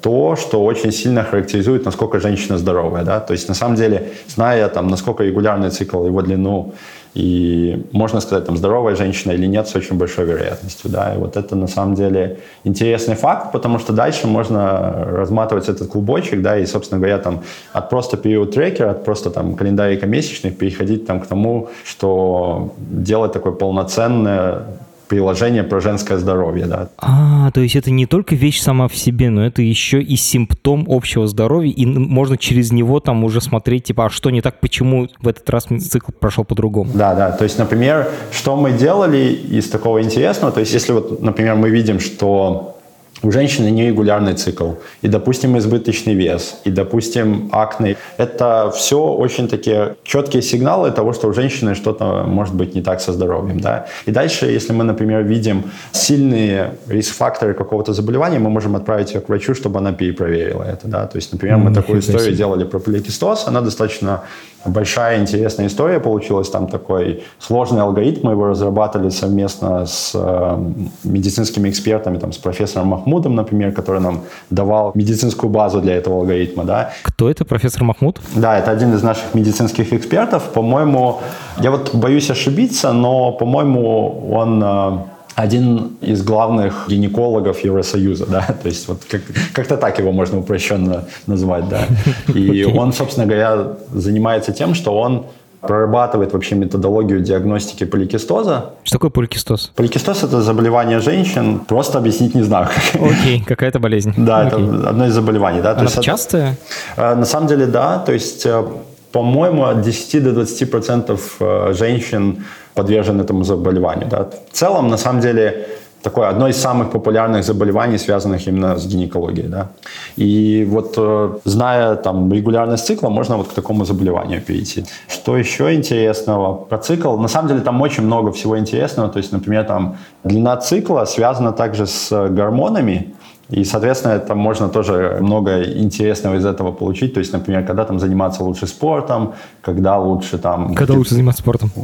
то, 0.00 0.34
что 0.36 0.64
очень 0.64 0.92
сильно 0.92 1.22
характеризует, 1.22 1.84
насколько 1.84 2.20
женщина 2.20 2.58
здоровая. 2.58 3.04
Да? 3.04 3.20
То 3.20 3.32
есть, 3.32 3.48
на 3.48 3.54
самом 3.54 3.76
деле, 3.76 4.12
зная, 4.26 4.68
там, 4.68 4.88
насколько 4.88 5.22
регулярный 5.22 5.70
цикл, 5.70 6.06
его 6.06 6.22
длину, 6.22 6.74
и 7.14 7.86
можно 7.92 8.20
сказать, 8.20 8.46
там, 8.46 8.56
здоровая 8.56 8.94
женщина 8.94 9.32
или 9.32 9.46
нет 9.46 9.66
с 9.66 9.74
очень 9.74 9.96
большой 9.96 10.26
вероятностью. 10.26 10.90
Да? 10.90 11.14
И 11.14 11.18
вот 11.18 11.36
это 11.36 11.56
на 11.56 11.66
самом 11.66 11.94
деле 11.94 12.38
интересный 12.64 13.16
факт, 13.16 13.52
потому 13.52 13.78
что 13.78 13.92
дальше 13.92 14.26
можно 14.26 14.92
разматывать 15.10 15.68
этот 15.68 15.88
клубочек, 15.88 16.42
да, 16.42 16.58
и, 16.58 16.66
собственно 16.66 17.00
говоря, 17.00 17.18
там, 17.18 17.42
от 17.72 17.90
просто 17.90 18.16
период 18.16 18.54
трекера, 18.54 18.90
от 18.90 19.04
просто 19.04 19.30
там 19.30 19.56
календарика 19.56 20.06
месячных 20.06 20.56
переходить 20.56 21.06
там, 21.06 21.20
к 21.20 21.26
тому, 21.26 21.68
что 21.84 22.72
делать 22.78 23.32
такое 23.32 23.52
полноценное 23.52 24.62
приложение 25.10 25.64
про 25.64 25.80
женское 25.80 26.18
здоровье, 26.18 26.66
да. 26.66 26.88
А, 26.98 27.50
то 27.50 27.60
есть 27.60 27.74
это 27.74 27.90
не 27.90 28.06
только 28.06 28.36
вещь 28.36 28.60
сама 28.60 28.86
в 28.86 28.96
себе, 28.96 29.28
но 29.28 29.44
это 29.44 29.60
еще 29.60 30.00
и 30.00 30.14
симптом 30.14 30.86
общего 30.88 31.26
здоровья, 31.26 31.72
и 31.72 31.84
можно 31.84 32.38
через 32.38 32.70
него 32.70 33.00
там 33.00 33.24
уже 33.24 33.40
смотреть, 33.40 33.84
типа, 33.84 34.06
а 34.06 34.10
что 34.10 34.30
не 34.30 34.40
так, 34.40 34.60
почему 34.60 35.08
в 35.20 35.26
этот 35.26 35.50
раз 35.50 35.64
цикл 35.64 36.12
прошел 36.12 36.44
по-другому. 36.44 36.92
Да, 36.94 37.16
да, 37.16 37.32
то 37.32 37.42
есть, 37.42 37.58
например, 37.58 38.08
что 38.30 38.54
мы 38.54 38.70
делали 38.70 39.32
из 39.50 39.68
такого 39.68 40.00
интересного, 40.00 40.52
то 40.52 40.60
есть 40.60 40.72
если 40.72 40.92
вот, 40.92 41.20
например, 41.20 41.56
мы 41.56 41.70
видим, 41.70 41.98
что 41.98 42.79
у 43.22 43.30
женщины 43.30 43.70
нерегулярный 43.70 44.34
цикл, 44.34 44.72
и, 45.02 45.08
допустим, 45.08 45.58
избыточный 45.58 46.14
вес, 46.14 46.56
и, 46.64 46.70
допустим, 46.70 47.48
акне. 47.52 47.96
Это 48.16 48.72
все 48.74 48.96
очень 48.96 49.48
такие 49.48 49.96
четкие 50.04 50.42
сигналы 50.42 50.90
того, 50.90 51.12
что 51.12 51.28
у 51.28 51.32
женщины 51.32 51.74
что-то 51.74 52.24
может 52.26 52.54
быть 52.54 52.74
не 52.74 52.82
так 52.82 53.00
со 53.00 53.12
здоровьем. 53.12 53.60
Да? 53.60 53.86
И 54.06 54.10
дальше, 54.10 54.46
если 54.46 54.72
мы, 54.72 54.84
например, 54.84 55.22
видим 55.22 55.64
сильные 55.92 56.74
риск-факторы 56.88 57.54
какого-то 57.54 57.92
заболевания, 57.92 58.38
мы 58.38 58.50
можем 58.50 58.76
отправить 58.76 59.14
ее 59.14 59.20
к 59.20 59.28
врачу, 59.28 59.54
чтобы 59.54 59.78
она 59.78 59.92
перепроверила 59.92 60.62
это. 60.62 60.88
Да? 60.88 61.06
То 61.06 61.16
есть, 61.18 61.32
например, 61.32 61.58
мы 61.58 61.74
такую 61.74 62.00
историю 62.00 62.34
делали 62.34 62.64
про 62.64 62.78
поликистоз, 62.78 63.46
она 63.46 63.60
достаточно 63.60 64.22
большая 64.64 65.20
интересная 65.20 65.66
история 65.66 66.00
получилась. 66.00 66.50
Там 66.50 66.66
такой 66.66 67.22
сложный 67.38 67.82
алгоритм, 67.82 68.26
мы 68.26 68.32
его 68.32 68.46
разрабатывали 68.46 69.10
совместно 69.10 69.86
с 69.86 70.12
э, 70.14 70.72
медицинскими 71.04 71.68
экспертами, 71.70 72.18
там, 72.18 72.32
с 72.32 72.38
профессором 72.38 72.88
Махмудом, 72.88 73.09
например, 73.18 73.72
который 73.72 74.00
нам 74.00 74.20
давал 74.50 74.92
медицинскую 74.94 75.50
базу 75.50 75.80
для 75.80 75.94
этого 75.96 76.16
алгоритма. 76.16 76.64
Да. 76.64 76.92
Кто 77.02 77.30
это, 77.30 77.44
профессор 77.44 77.84
Махмуд? 77.84 78.20
Да, 78.34 78.58
это 78.58 78.70
один 78.70 78.94
из 78.94 79.02
наших 79.02 79.34
медицинских 79.34 79.92
экспертов. 79.92 80.42
По-моему, 80.52 81.20
я 81.58 81.70
вот 81.70 81.94
боюсь 81.94 82.30
ошибиться, 82.30 82.92
но, 82.92 83.32
по-моему, 83.32 84.32
он 84.32 84.62
э, 84.62 84.98
один 85.34 85.96
из 86.00 86.22
главных 86.22 86.86
гинекологов 86.88 87.64
Евросоюза, 87.64 88.26
да, 88.26 88.40
то 88.62 88.68
есть 88.68 88.88
вот 88.88 89.02
как, 89.10 89.22
как-то 89.52 89.76
так 89.76 89.98
его 89.98 90.12
можно 90.12 90.38
упрощенно 90.38 91.04
назвать, 91.26 91.68
да. 91.68 91.86
И 92.34 92.64
он, 92.76 92.92
собственно 92.92 93.26
говоря, 93.26 93.76
занимается 93.92 94.52
тем, 94.52 94.74
что 94.74 94.98
он 94.98 95.26
прорабатывает 95.60 96.32
вообще 96.32 96.54
методологию 96.54 97.20
диагностики 97.20 97.84
поликистоза. 97.84 98.70
Что 98.82 98.96
такое 98.96 99.10
поликистоз? 99.10 99.72
Поликистоз– 99.76 100.22
это 100.24 100.40
заболевание 100.40 101.00
женщин, 101.00 101.60
просто 101.60 101.98
объяснить 101.98 102.34
не 102.34 102.42
знаю. 102.42 102.68
Окей, 102.94 103.44
какая-то 103.46 103.78
болезнь. 103.78 104.14
Да, 104.16 104.44
okay. 104.44 104.46
это 104.46 104.88
одно 104.90 105.06
из 105.06 105.12
заболеваний. 105.12 105.60
Да? 105.60 105.72
Она 105.72 105.82
есть, 105.82 106.02
частая? 106.02 106.56
Э, 106.96 107.14
на 107.14 107.26
самом 107.26 107.48
деле, 107.48 107.66
да, 107.66 107.98
то 107.98 108.12
есть 108.12 108.46
э, 108.46 108.64
по-моему, 109.12 109.64
от 109.64 109.82
10 109.82 110.22
до 110.22 110.32
20 110.32 110.70
процентов 110.70 111.36
э, 111.40 111.74
женщин 111.74 112.44
подвержен 112.74 113.20
этому 113.20 113.44
заболеванию. 113.44 114.08
Да. 114.08 114.28
В 114.52 114.56
целом, 114.56 114.88
на 114.88 114.96
самом 114.96 115.20
деле, 115.20 115.66
такое 116.02 116.28
одно 116.28 116.48
из 116.48 116.56
самых 116.56 116.90
популярных 116.90 117.44
заболеваний, 117.44 117.98
связанных 117.98 118.46
именно 118.48 118.76
с 118.76 118.86
гинекологией. 118.86 119.48
Да. 119.48 119.68
И 120.16 120.66
вот 120.70 120.94
э, 120.96 121.38
зная 121.44 121.96
там 121.96 122.32
регулярность 122.32 122.86
цикла, 122.86 123.08
можно 123.10 123.36
вот 123.36 123.48
к 123.48 123.52
такому 123.52 123.84
заболеванию 123.84 124.40
перейти. 124.40 124.84
Что 125.08 125.36
еще 125.36 125.74
интересного 125.74 126.54
про 126.54 126.78
цикл? 126.78 127.16
На 127.16 127.28
самом 127.28 127.48
деле 127.48 127.60
там 127.60 127.82
очень 127.82 128.04
много 128.04 128.30
всего 128.32 128.58
интересного. 128.58 129.08
То 129.08 129.18
есть, 129.18 129.32
например, 129.32 129.64
там 129.64 129.96
длина 130.24 130.56
цикла 130.56 131.04
связана 131.04 131.52
также 131.52 131.86
с 131.86 132.28
гормонами, 132.28 133.14
и, 133.50 133.64
соответственно, 133.64 134.12
это 134.12 134.34
можно 134.34 134.68
тоже 134.68 135.18
много 135.20 135.62
интересного 135.62 136.36
из 136.36 136.44
этого 136.44 136.72
получить. 136.72 137.14
То 137.14 137.20
есть, 137.20 137.32
например, 137.32 137.64
когда 137.66 137.84
там 137.84 137.98
заниматься 137.98 138.44
лучше 138.44 138.66
спортом, 138.66 139.34
когда 139.62 139.98
лучше 139.98 140.38
там... 140.38 140.74
Когда 140.74 140.94
лучше 140.94 141.14
заниматься 141.14 141.42
спортом? 141.42 141.70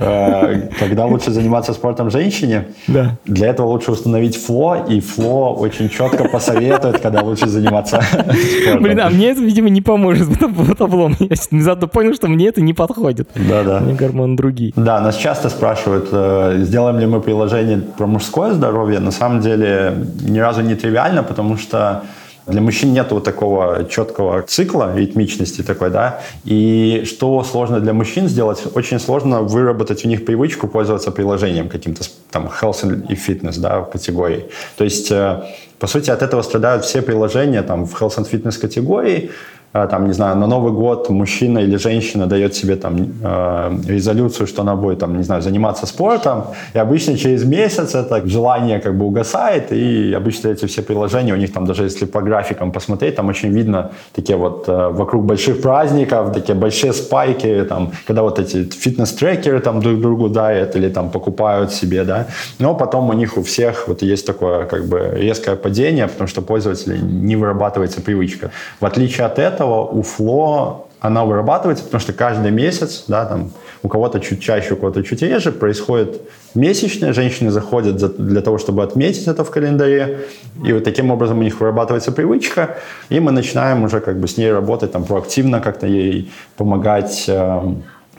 Э, 0.00 0.70
когда 0.78 1.06
лучше 1.06 1.30
заниматься 1.30 1.72
спортом 1.72 2.10
женщине. 2.10 2.66
Да. 2.88 3.16
Для 3.24 3.48
этого 3.48 3.68
лучше 3.68 3.92
установить 3.92 4.36
фло, 4.36 4.84
и 4.88 5.00
фло 5.00 5.54
очень 5.54 5.88
четко 5.88 6.24
посоветует, 6.24 6.98
когда 6.98 7.22
лучше 7.22 7.46
заниматься 7.48 8.02
спортом. 8.02 8.82
Блин, 8.82 9.00
а 9.00 9.10
мне 9.10 9.30
это, 9.30 9.40
видимо, 9.40 9.70
не 9.70 9.80
поможет 9.80 10.28
в 10.28 10.74
таблом. 10.74 11.16
Я 11.20 11.36
внезапно 11.50 11.86
понял, 11.86 12.14
что 12.14 12.28
мне 12.28 12.48
это 12.48 12.60
не 12.60 12.74
подходит. 12.74 13.28
Да-да. 13.34 13.80
Мне 13.80 13.94
гормоны 13.94 14.36
другие. 14.36 14.72
Да, 14.76 15.00
нас 15.00 15.16
часто 15.16 15.48
спрашивают, 15.48 16.08
э, 16.10 16.62
сделаем 16.64 16.98
ли 16.98 17.06
мы 17.06 17.20
приложение 17.20 17.78
про 17.78 18.06
мужское 18.06 18.52
здоровье. 18.52 18.98
На 19.00 19.12
самом 19.12 19.40
деле, 19.40 19.94
ни 20.22 20.38
разу 20.38 20.62
нетривиально, 20.64 21.22
потому 21.22 21.56
что 21.56 22.02
для 22.46 22.60
мужчин 22.60 22.92
нет 22.92 23.10
вот 23.10 23.24
такого 23.24 23.86
четкого 23.88 24.42
цикла, 24.42 24.94
ритмичности 24.94 25.62
такой, 25.62 25.90
да. 25.90 26.20
И 26.44 27.04
что 27.06 27.42
сложно 27.42 27.80
для 27.80 27.92
мужчин 27.92 28.28
сделать? 28.28 28.62
Очень 28.74 29.00
сложно 29.00 29.40
выработать 29.40 30.04
у 30.04 30.08
них 30.08 30.26
привычку 30.26 30.68
пользоваться 30.68 31.10
приложением 31.10 31.68
каким-то, 31.68 32.04
там, 32.30 32.50
health 32.60 33.06
и 33.08 33.14
fitness, 33.14 33.58
да, 33.58 33.80
категории. 33.82 34.44
То 34.76 34.84
есть, 34.84 35.10
э, 35.10 35.42
по 35.78 35.86
сути, 35.86 36.10
от 36.10 36.22
этого 36.22 36.42
страдают 36.42 36.84
все 36.84 37.00
приложения 37.00 37.62
там 37.62 37.86
в 37.86 37.94
health 38.00 38.18
and 38.18 38.30
fitness 38.30 38.60
категории, 38.60 39.30
там, 39.74 40.06
не 40.06 40.12
знаю, 40.12 40.36
на 40.36 40.46
Новый 40.46 40.72
год 40.72 41.10
мужчина 41.10 41.58
или 41.58 41.76
женщина 41.76 42.26
дает 42.26 42.54
себе 42.54 42.76
там 42.76 42.96
э, 42.96 43.78
резолюцию, 43.88 44.46
что 44.46 44.62
она 44.62 44.76
будет, 44.76 45.00
там, 45.00 45.16
не 45.16 45.24
знаю, 45.24 45.42
заниматься 45.42 45.86
спортом, 45.86 46.44
и 46.74 46.78
обычно 46.78 47.18
через 47.18 47.44
месяц 47.44 47.94
это 47.94 48.26
желание 48.28 48.78
как 48.78 48.96
бы 48.96 49.04
угасает, 49.04 49.72
и 49.72 50.14
обычно 50.14 50.48
эти 50.48 50.66
все 50.66 50.82
приложения, 50.82 51.34
у 51.34 51.36
них 51.36 51.52
там 51.52 51.66
даже 51.66 51.82
если 51.82 52.06
по 52.06 52.20
графикам 52.20 52.70
посмотреть, 52.70 53.16
там 53.16 53.28
очень 53.28 53.50
видно 53.50 53.90
такие 54.12 54.36
вот 54.36 54.68
э, 54.68 54.88
вокруг 54.90 55.24
больших 55.24 55.60
праздников, 55.60 56.32
такие 56.32 56.54
большие 56.54 56.92
спайки, 56.92 57.64
там, 57.68 57.90
когда 58.06 58.22
вот 58.22 58.38
эти 58.38 58.70
фитнес-трекеры 58.70 59.60
там 59.60 59.80
друг 59.80 60.00
другу 60.00 60.28
дают 60.28 60.76
или 60.76 60.88
там 60.88 61.10
покупают 61.10 61.72
себе, 61.72 62.04
да, 62.04 62.26
но 62.60 62.74
потом 62.74 63.08
у 63.08 63.12
них 63.12 63.36
у 63.36 63.42
всех 63.42 63.88
вот 63.88 64.02
есть 64.02 64.26
такое 64.26 64.66
как 64.66 64.86
бы 64.86 65.10
резкое 65.16 65.56
падение, 65.56 66.06
потому 66.06 66.28
что 66.28 66.42
пользователя 66.42 66.96
не 66.96 67.36
вырабатывается 67.36 68.00
привычка. 68.00 68.50
В 68.80 68.86
отличие 68.86 69.26
от 69.26 69.38
этого, 69.38 69.63
этого 69.64 70.02
Фло 70.02 70.86
она 71.00 71.26
вырабатывается, 71.26 71.84
потому 71.84 72.00
что 72.00 72.14
каждый 72.14 72.50
месяц, 72.50 73.04
да, 73.08 73.26
там, 73.26 73.50
у 73.82 73.88
кого-то 73.88 74.20
чуть 74.20 74.42
чаще, 74.42 74.72
у 74.72 74.76
кого-то 74.76 75.02
чуть 75.02 75.20
реже, 75.20 75.52
происходит 75.52 76.22
месячные, 76.54 77.12
женщины 77.12 77.50
заходят 77.50 78.00
за, 78.00 78.08
для 78.08 78.40
того, 78.40 78.56
чтобы 78.56 78.82
отметить 78.82 79.26
это 79.26 79.44
в 79.44 79.50
календаре, 79.50 80.20
и 80.64 80.72
вот 80.72 80.82
таким 80.82 81.10
образом 81.10 81.40
у 81.40 81.42
них 81.42 81.60
вырабатывается 81.60 82.10
привычка, 82.10 82.78
и 83.10 83.20
мы 83.20 83.32
начинаем 83.32 83.84
уже 83.84 84.00
как 84.00 84.18
бы 84.18 84.26
с 84.26 84.38
ней 84.38 84.50
работать, 84.50 84.92
там, 84.92 85.04
проактивно 85.04 85.60
как-то 85.60 85.86
ей 85.86 86.32
помогать, 86.56 87.24
э, 87.28 87.74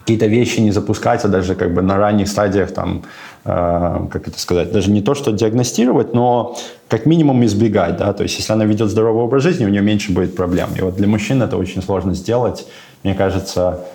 какие-то 0.05 0.27
вещи 0.27 0.59
не 0.59 0.71
запускать, 0.71 1.25
а 1.25 1.27
даже 1.27 1.55
как 1.55 1.73
бы 1.73 1.81
на 1.81 1.97
ранних 1.97 2.27
стадиях 2.27 2.71
там 2.71 3.03
Э, 3.47 4.07
как 4.09 4.27
это 4.27 4.39
сказать, 4.39 4.71
даже 4.71 4.89
не 4.89 5.03
то, 5.03 5.13
что 5.13 5.31
диагностировать, 5.31 6.15
но 6.15 6.57
как 6.87 7.05
минимум 7.05 7.45
избегать, 7.45 7.95
да, 7.95 8.11
то 8.11 8.23
есть 8.23 8.39
если 8.39 8.51
она 8.51 8.65
ведет 8.65 8.89
здоровый 8.89 9.23
образ 9.23 9.43
жизни, 9.43 9.65
у 9.65 9.69
нее 9.69 9.83
меньше 9.83 10.11
будет 10.11 10.35
проблем. 10.35 10.69
И 10.75 10.81
вот 10.81 10.95
для 10.95 11.07
мужчин 11.07 11.43
это 11.43 11.55
очень 11.55 11.83
сложно 11.83 12.15
сделать. 12.15 12.65
Мне 13.03 13.13
кажется, 13.13 13.85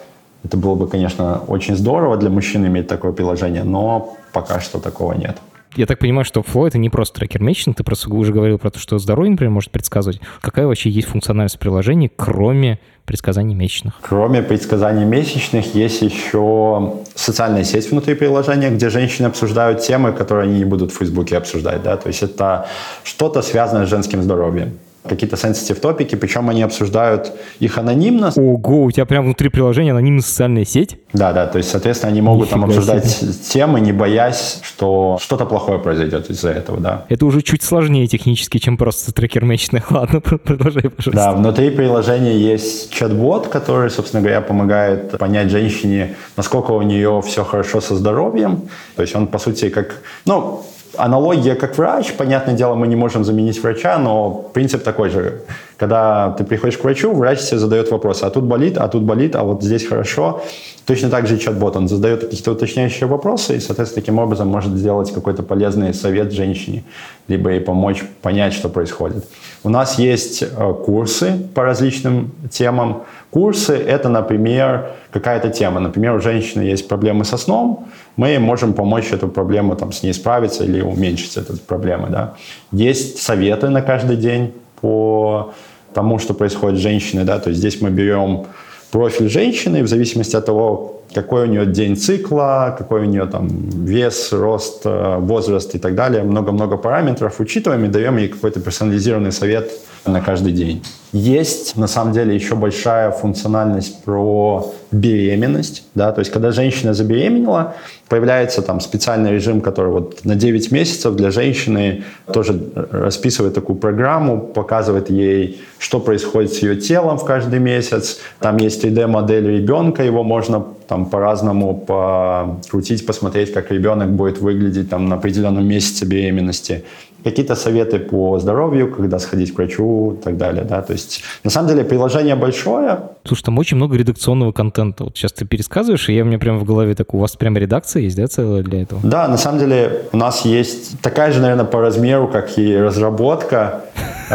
это 0.44 0.56
было 0.56 0.76
бы, 0.76 0.86
конечно, 0.86 1.42
очень 1.48 1.74
здорово 1.74 2.16
для 2.16 2.30
мужчин 2.30 2.64
иметь 2.64 2.86
такое 2.86 3.10
приложение, 3.10 3.64
но 3.64 4.16
пока 4.32 4.60
что 4.60 4.78
такого 4.78 5.14
нет. 5.14 5.38
Я 5.74 5.86
так 5.86 5.98
понимаю, 5.98 6.24
что 6.24 6.42
Flow— 6.42 6.66
это 6.68 6.78
не 6.78 6.88
просто 6.88 7.18
трекер 7.18 7.42
месячных, 7.42 7.74
ты 7.74 7.82
просто 7.82 8.08
уже 8.08 8.32
говорил 8.32 8.58
про 8.58 8.70
то, 8.70 8.78
что 8.78 8.98
здоровье, 8.98 9.32
например, 9.32 9.50
может 9.50 9.72
предсказывать. 9.72 10.20
Какая 10.40 10.68
вообще 10.68 10.90
есть 10.90 11.08
функциональность 11.08 11.58
приложения, 11.58 12.08
кроме 12.14 12.78
предсказаний 13.10 13.56
месячных? 13.56 13.94
Кроме 14.02 14.40
предсказаний 14.40 15.04
месячных 15.04 15.74
есть 15.74 16.00
еще 16.00 16.94
социальная 17.16 17.64
сеть 17.64 17.90
внутри 17.90 18.14
приложения, 18.14 18.70
где 18.70 18.88
женщины 18.88 19.26
обсуждают 19.26 19.80
темы, 19.80 20.12
которые 20.12 20.44
они 20.44 20.58
не 20.58 20.64
будут 20.64 20.92
в 20.92 20.98
Фейсбуке 20.98 21.36
обсуждать. 21.36 21.82
Да? 21.82 21.96
То 21.96 22.06
есть 22.06 22.22
это 22.22 22.68
что-то 23.02 23.42
связанное 23.42 23.86
с 23.86 23.88
женским 23.88 24.22
здоровьем 24.22 24.78
какие-то 25.08 25.36
sensitive 25.36 25.80
топики, 25.80 26.14
причем 26.14 26.48
они 26.50 26.62
обсуждают 26.62 27.32
их 27.58 27.78
анонимно. 27.78 28.32
Ого, 28.36 28.84
у 28.84 28.90
тебя 28.90 29.06
прямо 29.06 29.26
внутри 29.26 29.48
приложения 29.48 29.92
анонимная 29.92 30.22
социальная 30.22 30.64
сеть? 30.64 30.98
Да, 31.12 31.32
да, 31.32 31.46
то 31.46 31.58
есть, 31.58 31.70
соответственно, 31.70 32.12
они 32.12 32.20
могут 32.20 32.48
Нифига 32.48 32.60
там 32.60 32.64
обсуждать 32.64 33.06
себе. 33.06 33.32
темы, 33.32 33.80
не 33.80 33.92
боясь, 33.92 34.60
что 34.62 35.18
что-то 35.20 35.46
плохое 35.46 35.78
произойдет 35.78 36.30
из-за 36.30 36.50
этого, 36.50 36.78
да. 36.80 37.04
Это 37.08 37.26
уже 37.26 37.42
чуть 37.42 37.62
сложнее 37.62 38.06
технически, 38.06 38.58
чем 38.58 38.76
просто 38.76 39.12
трекер 39.12 39.44
месячных. 39.44 39.90
Ладно, 39.90 40.20
продолжай, 40.20 40.90
пожалуйста. 40.90 41.12
Да, 41.12 41.32
внутри 41.32 41.70
приложения 41.70 42.36
есть 42.36 42.92
чат-бот, 42.92 43.48
который, 43.48 43.90
собственно 43.90 44.22
говоря, 44.22 44.40
помогает 44.40 45.16
понять 45.18 45.50
женщине, 45.50 46.14
насколько 46.36 46.72
у 46.72 46.82
нее 46.82 47.22
все 47.26 47.44
хорошо 47.44 47.80
со 47.80 47.96
здоровьем. 47.96 48.62
То 48.96 49.02
есть 49.02 49.14
он, 49.16 49.26
по 49.26 49.38
сути, 49.38 49.70
как... 49.70 50.02
Ну, 50.26 50.62
аналогия 50.96 51.54
как 51.54 51.76
врач, 51.76 52.12
понятное 52.12 52.54
дело, 52.54 52.74
мы 52.74 52.86
не 52.86 52.96
можем 52.96 53.24
заменить 53.24 53.62
врача, 53.62 53.98
но 53.98 54.30
принцип 54.52 54.82
такой 54.82 55.10
же. 55.10 55.42
Когда 55.76 56.32
ты 56.36 56.44
приходишь 56.44 56.76
к 56.76 56.84
врачу, 56.84 57.12
врач 57.12 57.40
тебе 57.40 57.58
задает 57.58 57.90
вопросы, 57.90 58.24
а 58.24 58.30
тут 58.30 58.44
болит, 58.44 58.76
а 58.76 58.88
тут 58.88 59.02
болит, 59.02 59.34
а 59.34 59.44
вот 59.44 59.62
здесь 59.62 59.86
хорошо. 59.86 60.42
Точно 60.86 61.08
так 61.08 61.26
же 61.26 61.38
чат-бот, 61.38 61.76
он 61.76 61.88
задает 61.88 62.22
какие-то 62.22 62.52
уточняющие 62.52 63.06
вопросы 63.06 63.56
и, 63.56 63.60
соответственно, 63.60 64.02
таким 64.02 64.18
образом 64.18 64.48
может 64.48 64.72
сделать 64.72 65.12
какой-то 65.12 65.42
полезный 65.42 65.94
совет 65.94 66.32
женщине, 66.32 66.84
либо 67.28 67.50
ей 67.50 67.60
помочь 67.60 68.02
понять, 68.22 68.52
что 68.52 68.68
происходит. 68.68 69.24
У 69.62 69.68
нас 69.68 69.98
есть 69.98 70.42
э, 70.42 70.74
курсы 70.84 71.38
по 71.54 71.64
различным 71.64 72.32
темам. 72.50 73.02
Курсы– 73.30 73.74
это, 73.86 74.08
например, 74.08 74.92
какая-то 75.10 75.50
тема. 75.50 75.80
Например, 75.80 76.14
у 76.14 76.20
женщины 76.20 76.62
есть 76.62 76.88
проблемы 76.88 77.24
со 77.24 77.36
сном, 77.36 77.88
мы 78.16 78.38
можем 78.38 78.72
помочь 78.72 79.12
эту 79.12 79.28
проблему 79.28 79.76
там, 79.76 79.92
с 79.92 80.02
ней 80.02 80.14
справиться 80.14 80.64
или 80.64 80.80
уменьшить 80.80 81.36
эту 81.36 81.56
проблему. 81.58 82.06
Да? 82.08 82.34
Есть 82.72 83.22
советы 83.22 83.68
на 83.68 83.82
каждый 83.82 84.16
день 84.16 84.52
по 84.80 85.52
тому, 85.92 86.18
что 86.18 86.34
происходит 86.34 86.78
с 86.78 86.82
женщиной. 86.82 87.24
Да? 87.24 87.38
То 87.38 87.50
есть 87.50 87.60
здесь 87.60 87.80
мы 87.80 87.90
берем 87.90 88.46
профиль 88.90 89.28
женщины, 89.28 89.78
и 89.78 89.82
в 89.82 89.88
зависимости 89.88 90.36
от 90.36 90.46
того, 90.46 90.99
какой 91.14 91.44
у 91.44 91.46
нее 91.46 91.66
день 91.66 91.96
цикла, 91.96 92.74
какой 92.78 93.02
у 93.02 93.04
нее 93.04 93.26
там 93.26 93.48
вес, 93.48 94.32
рост, 94.32 94.82
э, 94.84 95.16
возраст 95.18 95.74
и 95.74 95.78
так 95.78 95.94
далее. 95.94 96.22
Много-много 96.22 96.76
параметров 96.76 97.40
учитываем 97.40 97.84
и 97.84 97.88
даем 97.88 98.16
ей 98.16 98.28
какой-то 98.28 98.60
персонализированный 98.60 99.32
совет 99.32 99.70
на 100.06 100.20
каждый 100.20 100.52
день. 100.52 100.82
Есть, 101.12 101.76
на 101.76 101.88
самом 101.88 102.12
деле, 102.12 102.34
еще 102.34 102.54
большая 102.54 103.10
функциональность 103.10 104.04
про 104.04 104.72
беременность, 104.92 105.84
да, 105.94 106.12
то 106.12 106.20
есть 106.20 106.30
когда 106.30 106.52
женщина 106.52 106.94
забеременела, 106.94 107.74
появляется 108.08 108.62
там 108.62 108.80
специальный 108.80 109.32
режим, 109.32 109.60
который 109.60 109.90
вот 109.90 110.24
на 110.24 110.36
9 110.36 110.70
месяцев 110.70 111.14
для 111.14 111.30
женщины 111.30 112.04
тоже 112.32 112.60
расписывает 112.92 113.54
такую 113.54 113.76
программу, 113.76 114.40
показывает 114.40 115.10
ей, 115.10 115.60
что 115.78 115.98
происходит 115.98 116.52
с 116.52 116.62
ее 116.62 116.76
телом 116.76 117.18
в 117.18 117.24
каждый 117.24 117.58
месяц. 117.58 118.18
Там 118.38 118.56
есть 118.58 118.84
3D-модель 118.84 119.46
ребенка, 119.46 120.04
его 120.04 120.22
можно 120.22 120.64
там 120.86 121.06
по-разному 121.06 121.76
покрутить, 121.76 123.06
посмотреть, 123.06 123.52
как 123.52 123.70
ребенок 123.70 124.10
будет 124.10 124.38
выглядеть 124.38 124.90
там 124.90 125.08
на 125.08 125.16
определенном 125.16 125.66
месяце 125.66 126.04
беременности 126.04 126.84
какие-то 127.24 127.54
советы 127.54 127.98
по 127.98 128.38
здоровью, 128.38 128.94
когда 128.94 129.18
сходить 129.18 129.52
к 129.54 129.58
врачу 129.58 130.16
и 130.18 130.22
так 130.22 130.36
далее, 130.36 130.64
да, 130.64 130.82
то 130.82 130.92
есть 130.92 131.22
на 131.44 131.50
самом 131.50 131.68
деле 131.68 131.84
приложение 131.84 132.34
большое. 132.34 132.98
Слушай, 133.24 133.44
там 133.44 133.58
очень 133.58 133.76
много 133.76 133.96
редакционного 133.96 134.52
контента, 134.52 135.04
вот 135.04 135.16
сейчас 135.16 135.32
ты 135.32 135.44
пересказываешь, 135.44 136.08
и 136.08 136.14
я 136.14 136.24
меня 136.24 136.38
прямо 136.38 136.58
в 136.58 136.64
голове 136.64 136.94
так, 136.94 137.14
у 137.14 137.18
вас 137.18 137.36
прямо 137.36 137.58
редакция 137.58 138.02
есть, 138.02 138.16
да, 138.16 138.26
целая 138.26 138.62
для 138.62 138.82
этого? 138.82 139.00
Да, 139.04 139.28
на 139.28 139.36
самом 139.36 139.58
деле 139.58 140.02
у 140.12 140.16
нас 140.16 140.44
есть 140.44 141.00
такая 141.00 141.32
же, 141.32 141.40
наверное, 141.40 141.64
по 141.64 141.80
размеру, 141.80 142.28
как 142.28 142.58
и 142.58 142.76
разработка, 142.76 143.82
э, 144.30 144.34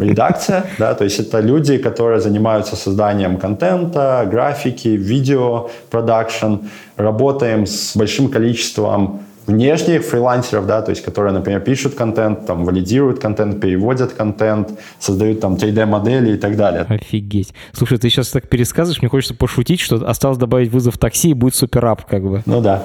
редакция, 0.00 0.64
да, 0.78 0.94
то 0.94 1.04
есть 1.04 1.20
это 1.20 1.40
люди, 1.40 1.76
которые 1.78 2.20
занимаются 2.20 2.76
созданием 2.76 3.36
контента, 3.36 4.26
графики, 4.30 4.88
видео, 4.88 5.68
продакшн, 5.90 6.54
работаем 6.96 7.66
с 7.66 7.96
большим 7.96 8.28
количеством 8.28 9.20
внешних 9.50 10.04
фрилансеров, 10.04 10.66
да, 10.66 10.82
то 10.82 10.90
есть 10.90 11.02
которые, 11.02 11.32
например, 11.32 11.60
пишут 11.60 11.94
контент, 11.94 12.46
там, 12.46 12.64
валидируют 12.64 13.20
контент, 13.20 13.60
переводят 13.60 14.12
контент, 14.12 14.70
создают 14.98 15.40
там 15.40 15.54
3D-модели 15.54 16.34
и 16.34 16.36
так 16.36 16.56
далее. 16.56 16.86
Офигеть. 16.88 17.52
Слушай, 17.72 17.98
ты 17.98 18.08
сейчас 18.08 18.28
так 18.28 18.48
пересказываешь, 18.48 19.02
мне 19.02 19.08
хочется 19.08 19.34
пошутить, 19.34 19.80
что 19.80 19.96
осталось 20.08 20.38
добавить 20.38 20.70
вызов 20.70 20.98
такси 20.98 21.30
и 21.30 21.34
будет 21.34 21.54
суперап, 21.54 22.04
как 22.04 22.22
бы. 22.22 22.42
Ну 22.46 22.60
да. 22.60 22.82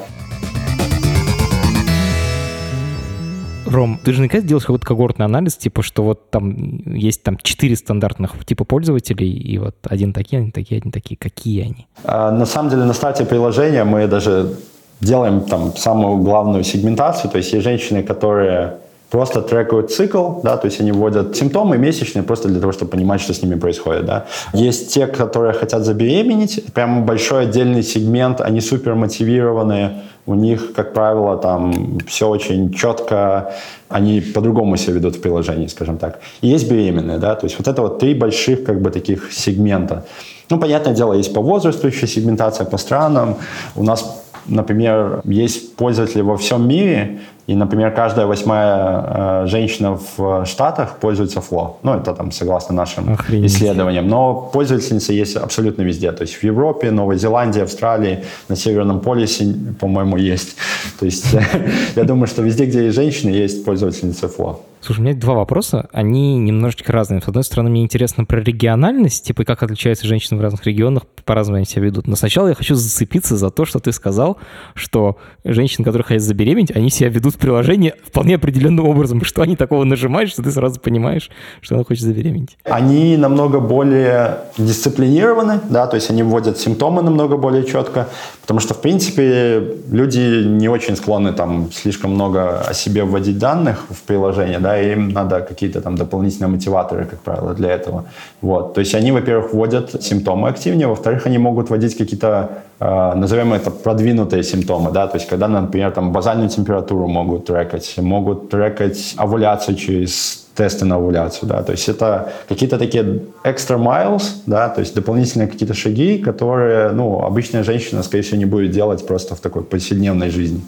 Ром, 3.66 4.00
ты 4.04 4.14
же 4.14 4.20
наверняка 4.20 4.48
делаешь 4.48 4.66
какой-то 4.66 4.86
когортный 4.86 5.26
анализ, 5.26 5.58
типа, 5.58 5.82
что 5.82 6.04
вот 6.04 6.30
там 6.30 6.56
есть 6.86 7.24
там 7.24 7.38
четыре 7.38 7.76
стандартных 7.76 8.46
типа 8.46 8.64
пользователей, 8.64 9.32
и 9.32 9.58
вот 9.58 9.76
один 9.84 10.14
такие, 10.14 10.40
один 10.40 10.52
такие, 10.52 10.78
один 10.78 10.92
такие. 10.92 11.18
Какие 11.18 11.64
они? 11.64 11.88
А, 12.04 12.32
на 12.32 12.46
самом 12.46 12.70
деле 12.70 12.84
на 12.84 12.94
старте 12.94 13.26
приложения 13.26 13.84
мы 13.84 14.08
даже 14.08 14.56
делаем 15.02 15.42
там 15.42 15.76
самую 15.76 16.18
главную 16.18 16.64
сегментацию, 16.64 17.32
то 17.32 17.38
есть 17.38 17.54
есть 17.54 17.64
женщины, 17.64 18.04
которые 18.04 18.78
просто 19.10 19.42
трекают 19.42 19.92
цикл, 19.92 20.42
да, 20.44 20.58
то 20.58 20.66
есть 20.66 20.82
они 20.82 20.92
вводят 20.92 21.38
симптомы 21.38 21.78
месячные 21.78 22.24
просто 22.24 22.50
для 22.50 22.60
того, 22.60 22.74
чтобы 22.74 22.92
понимать, 22.92 23.22
что 23.22 23.34
с 23.34 23.42
ними 23.42 23.56
происходит, 23.56 24.06
да. 24.06 24.26
Есть 24.54 24.94
те, 24.94 25.08
которые 25.08 25.54
хотят 25.54 25.84
забеременеть, 25.84 26.66
прям 26.74 27.06
большой 27.06 27.44
отдельный 27.44 27.84
сегмент, 27.84 28.42
они 28.42 28.62
супер 28.62 28.96
мотивированные, 28.96 30.02
у 30.26 30.34
них, 30.34 30.74
как 30.74 30.94
правило, 30.94 31.38
там 31.38 32.00
все 32.08 32.28
очень 32.28 32.74
четко, 32.74 33.54
они 33.90 34.22
по-другому 34.22 34.76
себя 34.76 34.94
ведут 34.96 35.16
в 35.16 35.22
приложении, 35.22 35.68
скажем 35.68 35.98
так. 35.98 36.20
И 36.42 36.48
есть 36.48 36.70
беременные, 36.70 37.20
да, 37.20 37.36
то 37.36 37.46
есть 37.46 37.58
вот 37.60 37.68
это 37.68 37.82
вот 37.84 38.00
три 38.00 38.16
больших 38.16 38.64
как 38.64 38.82
бы 38.82 38.90
таких 38.90 39.32
сегмента. 39.32 40.04
Ну, 40.50 40.60
понятное 40.60 40.94
дело, 40.94 41.14
есть 41.14 41.34
по 41.34 41.42
возрасту 41.42 41.88
еще 41.88 42.08
сегментация 42.08 42.66
по 42.66 42.78
странам. 42.78 43.36
У 43.76 43.84
нас 43.84 44.25
Например, 44.48 45.22
есть 45.26 45.76
пользователи 45.76 46.22
во 46.22 46.38
всем 46.38 46.68
мире, 46.68 47.20
и, 47.48 47.54
например, 47.54 47.92
каждая 47.92 48.26
восьмая 48.26 49.44
э, 49.44 49.48
женщина 49.48 50.00
в 50.18 50.46
Штатах 50.46 50.98
пользуется 51.00 51.40
Flow. 51.40 51.76
Ну, 51.84 51.94
это 51.94 52.14
там 52.14 52.32
согласно 52.32 52.74
нашим 52.74 53.14
Охренеть. 53.14 53.52
исследованиям. 53.52 54.08
Но 54.08 54.50
пользовательницы 54.54 55.14
есть 55.14 55.36
абсолютно 55.36 55.84
везде. 55.84 56.12
То 56.12 56.24
есть 56.24 56.36
в 56.36 56.44
Европе, 56.44 56.90
Новой 56.90 57.18
Зеландии, 57.18 57.62
Австралии, 57.62 58.24
на 58.50 58.56
Северном 58.56 59.00
полюсе, 59.00 59.54
по-моему, 59.80 60.18
есть. 60.18 60.56
То 61.00 61.06
есть 61.06 61.28
я 61.96 62.04
думаю, 62.04 62.28
что 62.28 62.42
везде, 62.42 62.66
где 62.66 62.86
есть 62.86 62.96
женщины, 62.96 63.30
есть 63.30 63.64
пользовательницы 63.64 64.26
Flow. 64.26 64.58
Слушай, 64.86 65.00
у 65.00 65.04
меня 65.04 65.16
два 65.16 65.34
вопроса, 65.34 65.90
они 65.94 66.38
немножечко 66.38 66.92
разные. 66.92 67.20
С 67.20 67.28
одной 67.28 67.44
стороны, 67.44 67.72
мне 67.72 67.82
интересно 67.82 68.24
про 68.24 68.40
региональность, 68.40 69.26
типа 69.26 69.44
как 69.44 69.64
отличаются 69.64 70.06
женщины 70.06 70.38
в 70.38 70.42
разных 70.42 70.64
регионах, 70.68 71.08
по-разному 71.26 71.58
они 71.58 71.66
себя 71.66 71.86
ведут. 71.86 72.06
Но 72.06 72.16
сначала 72.16 72.50
я 72.50 72.54
хочу 72.54 72.76
зацепиться 72.76 73.36
за 73.36 73.50
то, 73.50 73.66
что 73.66 73.80
ты 73.80 73.92
сказал, 73.92 74.38
что 74.76 75.18
женщины, 75.44 75.84
которые 75.84 76.06
хотят 76.06 76.22
забеременеть, 76.22 76.70
они 76.76 76.92
себя 76.92 77.10
ведут 77.10 77.34
в 77.34 77.40
приложении 77.40 77.96
вполне 78.06 78.36
определенным 78.36 78.88
образом. 78.88 79.24
Что 79.26 79.42
они 79.42 79.56
такого 79.56 79.86
нажимают, 79.86 80.30
что 80.30 80.44
ты 80.44 80.52
сразу 80.52 80.80
понимаешь, 80.80 81.32
что 81.62 81.74
она 81.74 81.84
хочет 81.84 82.04
забеременеть? 82.04 82.56
Они 82.66 83.18
намного 83.18 83.60
более 83.60 84.38
дисциплинированы, 84.60 85.62
да, 85.68 85.88
то 85.88 85.96
есть 85.96 86.12
они 86.12 86.22
вводят 86.22 86.60
симптомы 86.60 87.02
намного 87.02 87.38
более 87.38 87.64
четко, 87.64 88.08
потому 88.42 88.60
что, 88.60 88.76
в 88.76 88.82
принципе, 88.82 89.78
люди 89.90 90.44
не 90.46 90.70
очень 90.70 90.96
склонны 90.96 91.34
там 91.34 91.72
слишком 91.72 92.12
много 92.12 92.60
о 92.60 92.74
себе 92.76 93.04
вводить 93.04 93.40
данных 93.40 93.84
в 93.90 94.04
приложение, 94.04 94.60
да, 94.60 94.75
им 94.82 95.10
надо 95.10 95.42
какие-то 95.42 95.82
там 95.82 95.96
дополнительные 95.96 96.50
мотиваторы, 96.50 97.06
как 97.06 97.20
правило, 97.20 97.54
для 97.54 97.72
этого. 97.72 98.06
Вот. 98.42 98.74
То 98.74 98.82
есть 98.82 98.96
они, 98.96 99.12
во-первых, 99.12 99.54
вводят 99.54 100.04
симптомы 100.04 100.50
активнее, 100.50 100.88
во-вторых, 100.88 101.28
они 101.28 101.38
могут 101.38 101.70
вводить 101.70 101.98
какие-то, 101.98 102.50
назовем 102.80 103.54
это, 103.54 103.72
продвинутые 103.72 104.44
симптомы, 104.44 104.92
да, 104.92 105.08
то 105.08 105.18
есть 105.18 105.28
когда, 105.28 105.48
например, 105.48 105.92
там 105.92 106.12
базальную 106.12 106.50
температуру 106.50 107.08
могут 107.08 107.46
трекать, 107.46 107.98
могут 107.98 108.50
трекать 108.50 109.14
овуляцию 109.18 109.78
через 109.78 110.46
тесты 110.56 110.86
на 110.86 110.96
овуляцию, 110.96 111.50
да, 111.50 111.64
то 111.64 111.74
есть 111.74 111.90
это 111.90 112.32
какие-то 112.48 112.78
такие 112.78 113.04
extra 113.44 113.78
miles, 113.78 114.24
да, 114.46 114.70
то 114.70 114.80
есть 114.80 114.96
дополнительные 114.96 115.48
какие-то 115.48 115.74
шаги, 115.74 116.18
которые, 116.18 116.92
ну, 116.92 117.22
обычная 117.22 117.64
женщина, 117.64 118.04
скорее 118.04 118.24
всего, 118.24 118.38
не 118.38 118.46
будет 118.46 118.72
делать 118.72 119.06
просто 119.06 119.36
в 119.36 119.40
такой 119.40 119.64
повседневной 119.64 120.30
жизни. 120.30 120.62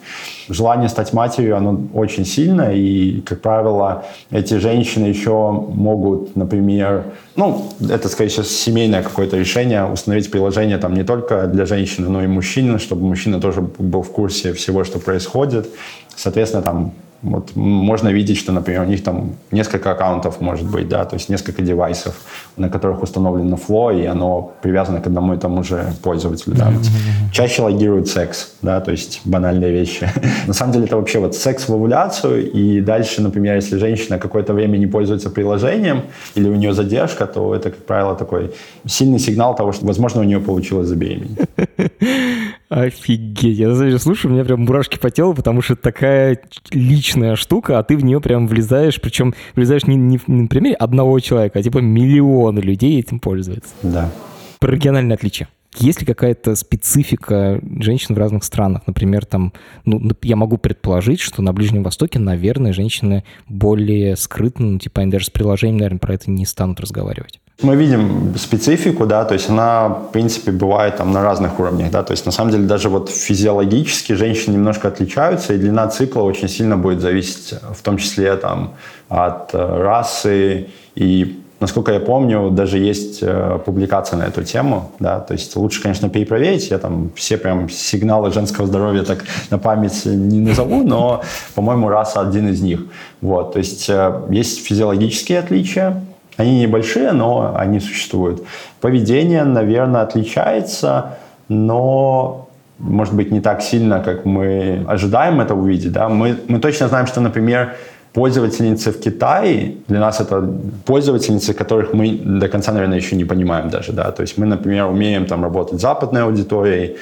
Желание 0.49 0.89
стать 0.89 1.13
матерью, 1.13 1.57
оно 1.57 1.79
очень 1.93 2.25
сильно, 2.25 2.73
и, 2.73 3.21
как 3.21 3.41
правило, 3.41 4.03
эти 4.29 4.55
женщины 4.55 5.05
еще 5.05 5.51
могут, 5.51 6.35
например, 6.35 7.03
ну, 7.35 7.67
это, 7.79 8.09
скорее 8.09 8.29
всего, 8.29 8.43
семейное 8.43 9.03
какое-то 9.03 9.37
решение, 9.37 9.85
установить 9.85 10.29
приложение 10.31 10.77
там 10.77 10.93
не 10.93 11.03
только 11.03 11.47
для 11.47 11.65
женщины, 11.97 12.09
но 12.09 12.23
и 12.23 12.27
мужчины, 12.27 12.79
чтобы 12.79 13.07
мужчина 13.07 13.39
тоже 13.39 13.61
был 13.61 14.01
в 14.01 14.11
курсе 14.11 14.53
всего, 14.53 14.83
что 14.83 14.99
происходит. 14.99 15.67
Соответственно, 16.15 16.63
там 16.63 16.93
вот 17.21 17.55
можно 17.55 18.09
видеть, 18.09 18.37
что, 18.37 18.51
например, 18.51 18.83
у 18.83 18.85
них 18.85 19.03
там 19.03 19.31
несколько 19.51 19.91
аккаунтов 19.91 20.39
может 20.39 20.69
быть, 20.69 20.87
да, 20.87 21.03
то 21.05 21.15
есть 21.15 21.29
несколько 21.29 21.61
девайсов, 21.61 22.15
на 22.57 22.69
которых 22.69 23.01
установлено 23.01 23.57
Flow, 23.57 24.01
и 24.01 24.05
оно 24.05 24.53
привязано 24.61 25.01
к 25.01 25.07
одному 25.07 25.33
и 25.33 25.37
тому 25.37 25.63
же 25.63 25.93
пользователю. 26.03 26.55
Да. 26.55 26.69
Mm-hmm. 26.69 27.31
Чаще 27.31 27.63
логируют 27.63 28.07
секс, 28.07 28.53
да, 28.61 28.79
то 28.81 28.91
есть 28.91 29.21
банальные 29.25 29.71
вещи. 29.71 30.09
на 30.47 30.53
самом 30.53 30.73
деле 30.73 30.85
это 30.85 30.97
вообще 30.97 31.19
вот 31.19 31.35
секс 31.35 31.67
в 31.67 31.73
овуляцию, 31.73 32.51
и 32.51 32.81
дальше, 32.81 33.21
например, 33.21 33.55
если 33.55 33.77
женщина 33.77 34.19
какое-то 34.19 34.53
время 34.53 34.77
не 34.77 34.87
пользуется 34.87 35.29
приложением, 35.29 36.03
или 36.35 36.47
у 36.49 36.55
нее 36.55 36.73
задержка, 36.73 37.25
то 37.25 37.55
это, 37.55 37.71
как 37.71 37.85
правило, 37.85 38.15
такой 38.15 38.51
сильный 38.85 39.19
сигнал 39.19 39.55
того, 39.55 39.71
что, 39.71 39.85
возможно, 39.85 40.21
у 40.21 40.23
нее 40.23 40.39
получилось 40.39 40.87
забеременеть. 40.87 41.39
Офигеть. 42.69 43.57
Я, 43.57 43.73
знаешь, 43.73 44.01
слушаю, 44.01 44.31
у 44.31 44.33
меня 44.33 44.43
прям 44.43 44.61
мурашки 44.61 44.97
по 44.97 45.09
телу, 45.09 45.33
потому 45.33 45.61
что 45.61 45.73
это 45.73 45.83
такая 45.83 46.41
личная 46.71 47.35
штука, 47.35 47.79
а 47.79 47.83
ты 47.83 47.95
в 47.95 48.03
нее 48.03 48.19
прям 48.19 48.47
влезаешь, 48.47 48.99
причем 48.99 49.33
влезаешь 49.55 49.87
не, 49.87 49.95
не, 49.95 50.19
не 50.27 50.41
на 50.41 50.47
примере 50.47 50.75
одного 50.75 51.19
человека, 51.19 51.59
а 51.59 51.63
типа 51.63 51.77
миллионы 51.77 52.59
людей 52.59 52.99
этим 52.99 53.19
пользуются. 53.19 53.69
Да. 53.83 54.11
Про 54.59 54.71
региональные 54.71 55.15
отличия. 55.15 55.47
Есть 55.79 56.01
ли 56.01 56.07
какая-то 56.07 56.55
специфика 56.55 57.61
женщин 57.79 58.15
в 58.15 58.17
разных 58.17 58.43
странах? 58.43 58.81
Например, 58.87 59.25
там, 59.25 59.53
ну, 59.85 60.01
я 60.23 60.35
могу 60.35 60.57
предположить, 60.57 61.19
что 61.19 61.41
на 61.41 61.53
Ближнем 61.53 61.83
Востоке, 61.83 62.19
наверное, 62.19 62.73
женщины 62.73 63.23
более 63.47 64.15
скрытны, 64.15 64.65
ну, 64.65 64.79
типа, 64.79 65.01
они 65.01 65.11
даже 65.11 65.25
с 65.25 65.29
приложением, 65.29 65.77
наверное, 65.77 65.99
про 65.99 66.15
это 66.15 66.31
не 66.31 66.45
станут 66.45 66.79
разговаривать. 66.79 67.39
Мы 67.63 67.75
видим 67.75 68.35
специфику, 68.37 69.07
да, 69.07 69.25
то 69.25 69.33
есть 69.33 69.49
она, 69.49 69.87
в 69.89 70.11
принципе, 70.11 70.51
бывает 70.51 70.97
там 70.97 71.11
на 71.11 71.23
разных 71.23 71.59
уровнях, 71.59 71.89
да, 71.89 72.03
то 72.03 72.11
есть 72.11 72.25
на 72.25 72.31
самом 72.31 72.51
деле 72.51 72.65
даже 72.65 72.87
вот 72.87 73.09
физиологически 73.09 74.13
женщины 74.13 74.53
немножко 74.53 74.89
отличаются, 74.89 75.53
и 75.53 75.57
длина 75.57 75.87
цикла 75.87 76.21
очень 76.21 76.49
сильно 76.49 76.77
будет 76.77 77.01
зависеть, 77.01 77.55
в 77.75 77.81
том 77.81 77.97
числе 77.97 78.35
там 78.35 78.75
от 79.09 79.55
э, 79.55 79.57
расы 79.57 80.67
и 80.95 81.41
Насколько 81.59 81.91
я 81.91 81.99
помню, 81.99 82.51
даже 82.51 82.77
есть 82.77 83.19
э, 83.23 83.59
публикация 83.65 84.17
на 84.17 84.25
эту 84.25 84.43
тему, 84.43 84.91
да, 84.99 85.19
то 85.19 85.33
есть 85.33 85.55
лучше, 85.55 85.81
конечно, 85.81 86.07
перепроверить, 86.07 86.69
я 86.69 86.77
там 86.77 87.09
все 87.15 87.35
прям 87.37 87.67
сигналы 87.67 88.31
женского 88.31 88.67
здоровья 88.67 89.01
так 89.01 89.23
на 89.49 89.57
память 89.57 90.05
не 90.05 90.39
назову, 90.39 90.83
но, 90.83 91.23
по-моему, 91.55 91.89
раса 91.89 92.21
один 92.21 92.49
из 92.49 92.61
них. 92.61 92.85
Вот, 93.21 93.53
то 93.53 93.59
есть 93.59 93.89
э, 93.89 94.21
есть 94.29 94.63
физиологические 94.67 95.39
отличия, 95.39 96.03
они 96.37 96.61
небольшие, 96.61 97.11
но 97.11 97.53
они 97.55 97.79
существуют. 97.79 98.43
Поведение, 98.79 99.43
наверное, 99.43 100.01
отличается, 100.01 101.17
но 101.49 102.47
может 102.79 103.15
быть, 103.15 103.31
не 103.31 103.41
так 103.41 103.61
сильно, 103.61 103.99
как 103.99 104.25
мы 104.25 104.85
ожидаем 104.87 105.41
это 105.41 105.55
увидеть. 105.55 105.91
Да? 105.91 106.09
Мы, 106.09 106.37
мы 106.47 106.59
точно 106.59 106.87
знаем, 106.87 107.07
что, 107.07 107.21
например, 107.21 107.75
пользовательницы 108.13 108.91
в 108.91 108.99
Китае, 108.99 109.75
для 109.87 109.99
нас 109.99 110.21
это 110.21 110.41
пользовательницы, 110.85 111.53
которых 111.53 111.93
мы 111.93 112.19
до 112.23 112.47
конца, 112.47 112.71
наверное, 112.71 112.97
еще 112.97 113.15
не 113.15 113.25
понимаем 113.25 113.69
даже, 113.69 113.91
да, 113.93 114.11
то 114.11 114.21
есть 114.21 114.37
мы, 114.39 114.45
например, 114.45 114.85
умеем 114.85 115.25
там 115.25 115.43
работать 115.43 115.79
с 115.79 115.81
западной 115.81 116.23
аудиторией, 116.23 116.97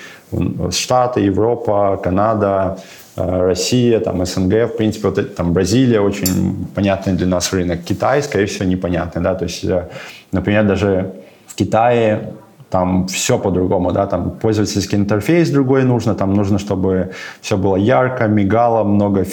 Штаты, 0.71 1.21
Европа, 1.21 1.99
Канада, 2.03 2.77
Россия, 3.15 3.99
там, 3.99 4.25
СНГ, 4.25 4.73
в 4.73 4.77
принципе, 4.77 5.07
вот 5.07 5.17
это, 5.17 5.35
там, 5.35 5.53
Бразилия 5.53 6.01
очень 6.01 6.67
понятный 6.75 7.13
для 7.13 7.27
нас 7.27 7.53
рынок, 7.53 7.79
Китай, 7.83 8.21
скорее 8.21 8.45
всего, 8.45 8.65
непонятный, 8.65 9.21
да, 9.21 9.35
то 9.35 9.45
есть, 9.45 9.63
э, 9.63 9.87
например, 10.31 10.65
даже 10.65 11.13
в 11.47 11.55
Китае 11.55 12.33
там 12.69 13.07
все 13.07 13.39
по-другому, 13.39 13.93
да, 13.93 14.05
там 14.05 14.31
пользовательский 14.31 14.97
интерфейс 14.97 15.49
другой 15.49 15.83
нужно, 15.83 16.13
там 16.13 16.33
нужно, 16.33 16.59
чтобы 16.59 17.11
все 17.41 17.57
было 17.57 17.77
ярко, 17.77 18.27
мигало, 18.27 18.83
много 18.83 19.25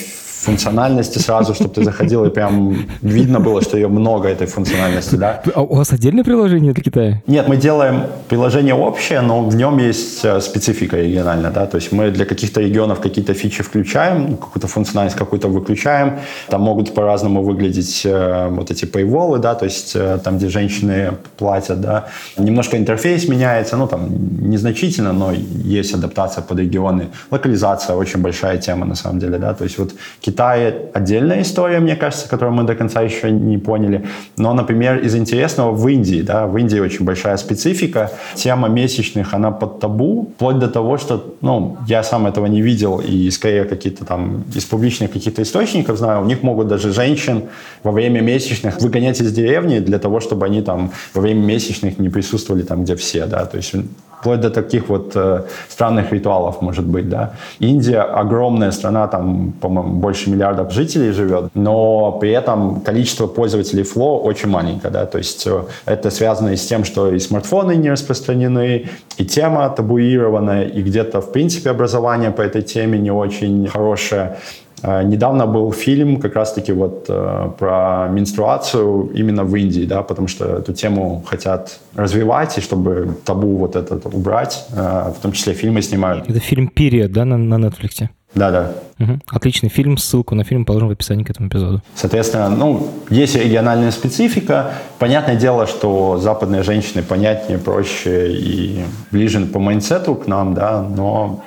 функциональности 0.43 1.19
сразу, 1.19 1.55
чтобы 1.55 1.71
ты 1.71 1.85
заходил 1.85 2.25
и 2.25 2.31
прям 2.31 2.77
видно 3.01 3.41
было, 3.41 3.63
что 3.63 3.77
ее 3.77 3.89
много, 3.89 4.29
этой 4.29 4.47
функциональности, 4.47 5.15
да. 5.15 5.43
А 5.55 5.63
у 5.63 5.75
вас 5.77 5.93
отдельное 5.93 6.25
приложение 6.25 6.73
для 6.73 6.83
Китая? 6.83 7.23
Нет, 7.27 7.49
мы 7.49 7.57
делаем 7.57 8.07
приложение 8.29 8.75
общее, 8.75 9.21
но 9.21 9.45
в 9.45 9.55
нем 9.55 9.79
есть 9.79 10.25
э, 10.25 10.41
специфика 10.41 10.97
региональная, 10.97 11.51
да, 11.51 11.67
то 11.67 11.77
есть 11.77 11.93
мы 11.93 12.11
для 12.11 12.25
каких-то 12.25 12.61
регионов 12.61 13.01
какие-то 13.01 13.35
фичи 13.35 13.63
включаем, 13.63 14.37
какую-то 14.37 14.67
функциональность 14.67 15.17
какую-то 15.17 15.49
выключаем, 15.49 16.19
там 16.49 16.63
могут 16.63 16.95
по-разному 16.95 17.43
выглядеть 17.43 18.03
э, 18.05 18.49
вот 18.51 18.71
эти 18.71 18.85
paywall, 18.85 19.39
да, 19.39 19.55
то 19.55 19.65
есть 19.65 19.93
э, 19.95 20.19
там, 20.25 20.39
где 20.39 20.49
женщины 20.49 21.13
платят, 21.37 21.81
да, 21.81 22.05
немножко 22.37 22.77
интерфейс 22.77 23.29
меняется, 23.29 23.77
ну, 23.77 23.87
там, 23.87 24.09
незначительно, 24.51 25.13
но 25.13 25.33
есть 25.75 25.95
адаптация 25.95 26.43
под 26.43 26.59
регионы, 26.59 27.07
локализация 27.31 27.97
очень 27.97 28.21
большая 28.21 28.59
тема, 28.59 28.87
на 28.87 28.97
самом 28.97 29.21
деле, 29.21 29.39
да, 29.39 29.55
то 29.55 29.65
есть 29.65 29.79
вот 29.79 29.93
Китае 30.33 30.75
отдельная 30.95 31.43
история, 31.43 31.79
мне 31.79 31.95
кажется, 31.95 32.27
которую 32.27 32.55
мы 32.55 32.65
до 32.65 32.75
конца 32.75 33.03
еще 33.03 33.31
не 33.31 33.59
поняли. 33.59 34.07
Но, 34.39 34.55
например, 34.55 34.99
из 34.99 35.15
интересного 35.15 35.73
в 35.73 35.87
Индии, 35.89 36.23
да, 36.23 36.47
в 36.47 36.57
Индии 36.57 36.81
очень 36.81 37.05
большая 37.05 37.37
специфика. 37.37 38.11
Тема 38.35 38.69
месячных, 38.69 39.35
она 39.35 39.51
под 39.51 39.79
табу, 39.81 40.33
вплоть 40.35 40.59
до 40.59 40.69
того, 40.69 40.97
что, 40.97 41.35
ну, 41.43 41.77
я 41.87 42.03
сам 42.03 42.27
этого 42.27 42.47
не 42.47 42.63
видел, 42.63 42.99
и 42.99 43.31
скорее 43.31 43.65
какие-то 43.65 44.07
там 44.07 44.45
из 44.55 44.65
публичных 44.65 45.13
каких-то 45.13 45.43
источников 45.43 45.99
знаю, 45.99 46.23
у 46.23 46.25
них 46.25 46.43
могут 46.43 46.69
даже 46.69 46.93
женщин 46.93 47.43
во 47.83 47.93
время 47.93 48.23
месячных 48.23 48.81
выгонять 48.81 49.21
из 49.21 49.33
деревни 49.33 49.81
для 49.81 49.99
того, 49.99 50.21
чтобы 50.21 50.47
они 50.47 50.63
там 50.63 50.93
во 51.13 51.21
время 51.21 51.45
месячных 51.45 51.99
не 51.99 52.09
присутствовали 52.09 52.63
там, 52.63 52.85
где 52.85 52.95
все, 52.97 53.27
да, 53.27 53.45
то 53.45 53.59
есть 53.59 53.75
вплоть 54.23 54.41
до 54.41 54.51
таких 54.51 54.89
вот 54.89 55.17
э, 55.17 55.43
странных 55.69 56.13
ритуалов, 56.13 56.63
может 56.63 56.87
быть, 56.87 57.09
да. 57.09 57.33
Индия 57.59 58.03
огромная 58.03 58.71
страна, 58.71 59.09
там, 59.09 59.53
по-моему, 59.61 59.95
больше 59.95 60.31
миллиардов 60.31 60.73
жителей 60.73 61.13
живет, 61.13 61.51
но 61.55 62.13
при 62.21 62.31
этом 62.31 62.81
количество 62.81 63.27
пользователей 63.27 63.83
Flow 63.83 64.21
очень 64.21 64.49
маленькое, 64.49 64.93
да, 64.93 65.07
то 65.07 65.19
есть 65.19 65.47
э, 65.47 65.63
это 65.87 66.11
связано 66.11 66.51
и 66.51 66.57
с 66.57 66.67
тем, 66.67 66.85
что 66.85 67.11
и 67.11 67.19
смартфоны 67.19 67.75
не 67.75 67.91
распространены, 67.91 68.87
и 69.19 69.25
тема 69.25 69.69
табуированная, 69.69 70.67
и 70.67 70.83
где-то, 70.83 71.21
в 71.21 71.33
принципе, 71.33 71.71
образование 71.71 72.31
по 72.31 72.43
этой 72.43 72.63
теме 72.63 72.99
не 73.01 73.11
очень 73.11 73.67
хорошее. 73.67 74.37
Э, 74.83 75.03
недавно 75.05 75.47
был 75.47 75.73
фильм 75.73 76.21
как 76.21 76.35
раз-таки 76.37 76.73
вот 76.73 77.07
э, 77.09 77.51
про 77.59 78.09
менструацию 78.11 79.11
именно 79.15 79.45
в 79.45 79.55
Индии, 79.57 79.85
да, 79.87 80.03
потому 80.03 80.29
что 80.29 80.45
эту 80.45 80.73
тему 80.73 81.23
хотят 81.27 81.79
развивать, 81.95 82.59
и 82.59 82.61
чтобы 82.61 83.17
табу 83.25 83.57
вот 83.57 83.77
этот 83.77 84.07
убрать, 84.07 84.67
э, 84.73 85.13
в 85.17 85.23
том 85.23 85.33
числе 85.33 85.55
фильмы 85.55 85.83
снимают. 85.83 86.29
Это 86.29 86.41
фильм 86.41 86.69
«Период», 86.69 87.13
да, 87.13 87.25
на, 87.25 87.37
на 87.37 87.67
Netflix? 87.67 88.09
Да, 88.35 88.51
да. 88.51 88.73
Угу. 88.99 89.19
Отличный 89.31 89.69
фильм, 89.69 89.99
ссылку 89.99 90.35
на 90.35 90.45
фильм 90.45 90.65
положим 90.65 90.89
в 90.89 90.93
описании 90.93 91.23
к 91.23 91.31
этому 91.31 91.49
эпизоду. 91.49 91.83
Соответственно, 91.95 92.49
ну, 92.49 92.89
есть 93.11 93.37
региональная 93.37 93.91
специфика. 93.91 94.73
Понятное 94.99 95.37
дело, 95.37 95.67
что 95.67 96.19
западные 96.19 96.63
женщины 96.63 97.03
понятнее, 97.03 97.59
проще 97.59 98.33
и 98.33 98.85
ближе 99.11 99.41
по 99.47 99.59
майнсету 99.59 100.15
к 100.15 100.27
нам, 100.27 100.55
да, 100.55 100.83
но 100.83 101.43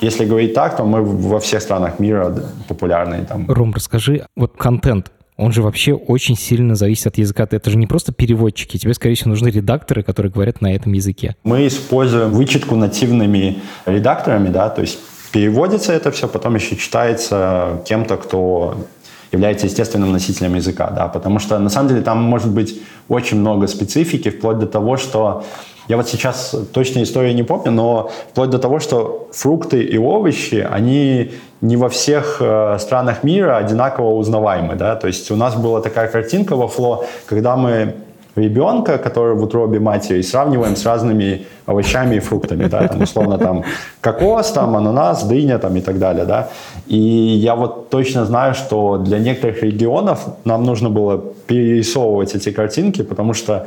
если 0.00 0.24
говорить 0.24 0.54
так, 0.54 0.76
то 0.76 0.84
мы 0.84 1.02
во 1.02 1.38
всех 1.40 1.62
странах 1.62 1.98
мира 1.98 2.34
популярны. 2.68 3.24
Там. 3.24 3.50
Ром, 3.50 3.72
расскажи, 3.74 4.26
вот 4.36 4.56
контент, 4.56 5.12
он 5.36 5.52
же 5.52 5.62
вообще 5.62 5.94
очень 5.94 6.36
сильно 6.36 6.74
зависит 6.74 7.06
от 7.06 7.18
языка. 7.18 7.46
Это 7.50 7.70
же 7.70 7.78
не 7.78 7.86
просто 7.86 8.12
переводчики, 8.12 8.76
тебе, 8.76 8.92
скорее 8.94 9.14
всего, 9.14 9.30
нужны 9.30 9.48
редакторы, 9.48 10.02
которые 10.02 10.30
говорят 10.30 10.60
на 10.60 10.74
этом 10.74 10.92
языке. 10.92 11.34
Мы 11.44 11.66
используем 11.66 12.30
вычетку 12.30 12.76
нативными 12.76 13.58
редакторами, 13.86 14.48
да, 14.48 14.68
то 14.68 14.82
есть 14.82 14.98
переводится 15.32 15.92
это 15.92 16.10
все, 16.10 16.28
потом 16.28 16.56
еще 16.56 16.76
читается 16.76 17.82
кем-то, 17.86 18.16
кто 18.16 18.86
является 19.32 19.66
естественным 19.66 20.12
носителем 20.12 20.56
языка, 20.56 20.90
да, 20.90 21.08
потому 21.08 21.38
что 21.38 21.58
на 21.58 21.70
самом 21.70 21.88
деле 21.88 22.02
там 22.02 22.22
может 22.22 22.50
быть 22.50 22.80
очень 23.08 23.38
много 23.38 23.66
специфики, 23.66 24.28
вплоть 24.30 24.58
до 24.58 24.66
того, 24.66 24.96
что 24.96 25.44
я 25.90 25.96
вот 25.96 26.08
сейчас 26.08 26.54
точно 26.72 27.02
историю 27.02 27.34
не 27.34 27.42
помню, 27.42 27.72
но 27.72 28.10
вплоть 28.30 28.50
до 28.50 28.58
того, 28.60 28.78
что 28.78 29.28
фрукты 29.32 29.82
и 29.82 29.98
овощи, 29.98 30.64
они 30.70 31.32
не 31.60 31.76
во 31.76 31.88
всех 31.88 32.36
э, 32.40 32.78
странах 32.78 33.24
мира 33.24 33.56
одинаково 33.56 34.14
узнаваемы, 34.14 34.76
да, 34.76 34.94
то 34.94 35.08
есть 35.08 35.32
у 35.32 35.36
нас 35.36 35.56
была 35.56 35.80
такая 35.80 36.06
картинка 36.06 36.54
во 36.54 36.68
фло, 36.68 37.04
когда 37.26 37.56
мы 37.56 37.94
ребенка, 38.36 38.98
который 38.98 39.34
в 39.34 39.42
утробе 39.42 39.80
матери, 39.80 40.22
сравниваем 40.22 40.76
с 40.76 40.86
разными 40.86 41.46
овощами 41.66 42.16
и 42.16 42.20
фруктами, 42.20 42.68
да, 42.68 42.86
там, 42.86 43.02
условно, 43.02 43.38
там, 43.38 43.64
кокос, 44.00 44.52
там, 44.52 44.76
ананас, 44.76 45.24
дыня, 45.24 45.58
там, 45.58 45.76
и 45.76 45.80
так 45.80 45.98
далее, 45.98 46.24
да. 46.24 46.50
И 46.86 46.96
я 46.96 47.56
вот 47.56 47.90
точно 47.90 48.24
знаю, 48.26 48.54
что 48.54 48.96
для 48.98 49.18
некоторых 49.18 49.64
регионов 49.64 50.20
нам 50.44 50.62
нужно 50.62 50.88
было 50.88 51.18
перерисовывать 51.48 52.36
эти 52.36 52.52
картинки, 52.52 53.02
потому 53.02 53.34
что 53.34 53.66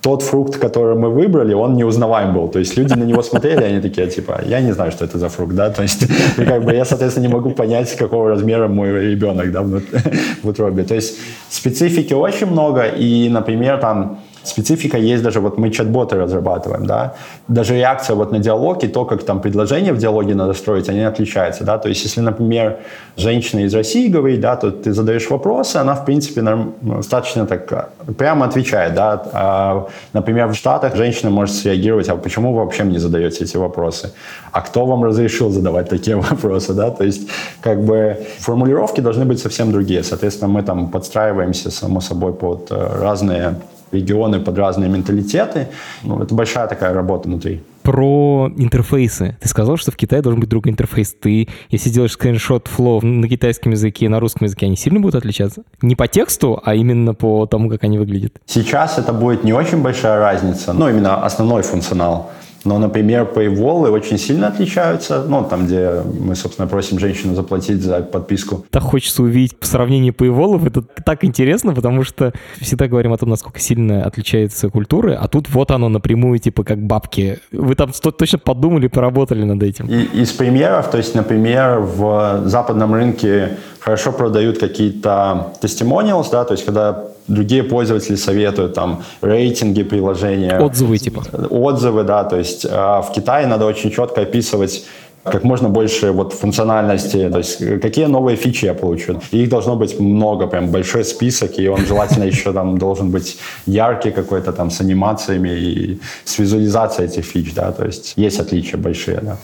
тот 0.00 0.22
фрукт, 0.22 0.56
который 0.56 0.96
мы 0.96 1.10
выбрали, 1.10 1.54
он 1.54 1.76
неузнаваем 1.76 2.34
был. 2.34 2.48
То 2.48 2.58
есть 2.58 2.76
люди 2.76 2.94
на 2.94 3.04
него 3.04 3.22
смотрели, 3.22 3.64
они 3.64 3.80
такие, 3.80 4.06
типа, 4.06 4.40
я 4.46 4.60
не 4.60 4.72
знаю, 4.72 4.92
что 4.92 5.04
это 5.04 5.18
за 5.18 5.28
фрукт, 5.28 5.54
да, 5.54 5.70
то 5.70 5.82
есть, 5.82 6.02
и 6.38 6.44
как 6.44 6.64
бы 6.64 6.72
я, 6.72 6.84
соответственно, 6.84 7.26
не 7.26 7.32
могу 7.32 7.50
понять, 7.50 7.96
какого 7.96 8.28
размера 8.28 8.68
мой 8.68 9.10
ребенок, 9.10 9.50
да, 9.50 9.62
в 9.62 10.48
утробе. 10.48 10.84
То 10.84 10.94
есть 10.94 11.18
специфики 11.50 12.14
очень 12.14 12.46
много, 12.46 12.84
и, 12.84 13.28
например, 13.28 13.78
там, 13.78 14.20
специфика 14.44 14.98
есть 14.98 15.22
даже, 15.22 15.40
вот 15.40 15.58
мы 15.58 15.70
чат-боты 15.70 16.16
разрабатываем, 16.16 16.86
да, 16.86 17.14
даже 17.48 17.74
реакция 17.74 18.16
вот 18.16 18.32
на 18.32 18.38
диалог 18.38 18.84
и 18.84 18.88
то, 18.88 19.04
как 19.04 19.22
там 19.22 19.40
предложение 19.40 19.92
в 19.92 19.98
диалоге 19.98 20.34
надо 20.34 20.54
строить, 20.54 20.88
они 20.88 21.02
отличаются, 21.02 21.64
да, 21.64 21.78
то 21.78 21.88
есть 21.88 22.04
если, 22.04 22.20
например, 22.20 22.78
женщина 23.16 23.60
из 23.60 23.74
России 23.74 24.08
говорит, 24.08 24.40
да, 24.40 24.56
то 24.56 24.70
ты 24.70 24.92
задаешь 24.92 25.30
вопросы, 25.30 25.76
она, 25.76 25.94
в 25.94 26.04
принципе, 26.04 26.42
достаточно 26.82 27.46
так 27.46 27.72
э, 27.72 28.12
прямо 28.16 28.46
отвечает, 28.46 28.94
да, 28.94 29.22
а, 29.32 29.86
например, 30.12 30.48
в 30.48 30.54
Штатах 30.54 30.96
женщина 30.96 31.30
может 31.30 31.54
среагировать, 31.54 32.08
а 32.08 32.16
почему 32.16 32.52
вы 32.52 32.58
вообще 32.58 32.84
мне 32.84 32.98
задаете 32.98 33.44
эти 33.44 33.56
вопросы, 33.56 34.12
а 34.52 34.60
кто 34.60 34.86
вам 34.86 35.04
разрешил 35.04 35.50
задавать 35.50 35.88
такие 35.88 36.16
вопросы, 36.30 36.74
да, 36.74 36.90
то 36.90 37.04
есть 37.04 37.28
как 37.60 37.82
бы 37.84 38.16
формулировки 38.38 39.00
должны 39.00 39.24
быть 39.24 39.40
совсем 39.40 39.72
другие, 39.72 40.02
соответственно, 40.02 40.48
мы 40.48 40.62
там 40.62 40.88
подстраиваемся, 40.88 41.70
само 41.70 42.00
собой, 42.00 42.32
под 42.32 42.70
э, 42.70 43.00
разные 43.00 43.54
регионы 43.92 44.40
под 44.40 44.58
разные 44.58 44.88
менталитеты. 44.88 45.68
Ну, 46.02 46.22
это 46.22 46.34
большая 46.34 46.66
такая 46.68 46.92
работа 46.92 47.28
внутри. 47.28 47.62
Про 47.82 48.52
интерфейсы. 48.56 49.38
Ты 49.40 49.48
сказал, 49.48 49.78
что 49.78 49.90
в 49.90 49.96
Китае 49.96 50.20
должен 50.20 50.40
быть 50.40 50.50
другой 50.50 50.72
интерфейс. 50.72 51.14
Ты, 51.18 51.48
если 51.70 51.88
делаешь 51.88 52.12
скриншот 52.12 52.68
флоу 52.68 53.00
на 53.00 53.26
китайском 53.28 53.72
языке 53.72 54.06
и 54.06 54.08
на 54.08 54.20
русском 54.20 54.44
языке, 54.44 54.66
они 54.66 54.76
сильно 54.76 55.00
будут 55.00 55.14
отличаться? 55.14 55.62
Не 55.80 55.96
по 55.96 56.06
тексту, 56.06 56.60
а 56.62 56.74
именно 56.74 57.14
по 57.14 57.46
тому, 57.46 57.70
как 57.70 57.84
они 57.84 57.98
выглядят? 57.98 58.34
Сейчас 58.44 58.98
это 58.98 59.12
будет 59.14 59.42
не 59.44 59.54
очень 59.54 59.82
большая 59.82 60.18
разница, 60.18 60.74
ну, 60.74 60.88
именно 60.88 61.24
основной 61.24 61.62
функционал. 61.62 62.30
Но, 62.64 62.78
например, 62.78 63.28
paywall 63.34 63.88
очень 63.90 64.18
сильно 64.18 64.48
отличаются. 64.48 65.24
Ну, 65.28 65.44
там, 65.44 65.66
где 65.66 66.02
мы, 66.20 66.34
собственно, 66.34 66.68
просим 66.68 66.98
женщину 66.98 67.34
заплатить 67.34 67.82
за 67.82 68.00
подписку. 68.00 68.64
Так 68.70 68.82
хочется 68.82 69.22
увидеть 69.22 69.56
сравнение 69.60 70.12
paywall. 70.12 70.66
Это 70.66 70.82
так 70.82 71.24
интересно, 71.24 71.74
потому 71.74 72.04
что 72.04 72.32
всегда 72.60 72.88
говорим 72.88 73.12
о 73.12 73.16
том, 73.16 73.28
насколько 73.28 73.60
сильно 73.60 74.04
отличаются 74.04 74.70
культуры, 74.70 75.14
а 75.14 75.28
тут 75.28 75.48
вот 75.50 75.70
оно 75.70 75.88
напрямую, 75.88 76.38
типа, 76.38 76.64
как 76.64 76.78
бабки. 76.78 77.38
Вы 77.52 77.74
там 77.74 77.90
точно 77.92 78.38
подумали, 78.38 78.88
поработали 78.88 79.44
над 79.44 79.62
этим. 79.62 79.86
И, 79.86 80.20
из 80.20 80.32
примеров, 80.32 80.90
то 80.90 80.98
есть, 80.98 81.14
например, 81.14 81.78
в 81.80 82.42
западном 82.46 82.94
рынке 82.94 83.56
хорошо 83.80 84.12
продают 84.12 84.58
какие-то 84.58 85.52
testimonials, 85.62 86.26
да, 86.30 86.44
то 86.44 86.52
есть, 86.54 86.64
когда 86.64 87.04
другие 87.28 87.62
пользователи 87.62 88.16
советуют, 88.16 88.74
там, 88.74 89.02
рейтинги 89.22 89.82
приложения. 89.82 90.58
Отзывы, 90.58 90.98
типа. 90.98 91.22
Отзывы, 91.50 92.02
да, 92.04 92.24
то 92.24 92.36
есть 92.36 92.64
э, 92.64 92.68
в 92.68 93.12
Китае 93.14 93.46
надо 93.46 93.66
очень 93.66 93.90
четко 93.90 94.22
описывать 94.22 94.84
как 95.24 95.44
можно 95.44 95.68
больше 95.68 96.12
вот 96.12 96.32
функциональности, 96.32 97.28
то 97.30 97.38
есть 97.38 97.80
какие 97.80 98.06
новые 98.06 98.36
фичи 98.36 98.66
я 98.66 98.74
получу. 98.74 99.20
Их 99.32 99.48
должно 99.48 99.76
быть 99.76 100.00
много, 100.00 100.46
прям 100.46 100.70
большой 100.70 101.04
список, 101.04 101.58
и 101.58 101.68
он 101.68 101.86
желательно 101.86 102.24
еще 102.32 102.52
там 102.52 102.78
должен 102.78 103.10
быть 103.10 103.38
яркий 103.66 104.10
какой-то 104.10 104.52
там 104.52 104.70
с 104.70 104.80
анимациями 104.80 105.50
и 105.50 106.00
с 106.24 106.38
визуализацией 106.38 107.08
этих 107.08 107.24
фич, 107.24 107.54
да, 107.54 107.72
то 107.72 107.86
есть 107.86 108.14
есть 108.16 108.40
отличия 108.40 108.78
большие, 108.78 109.20
да. 109.22 109.36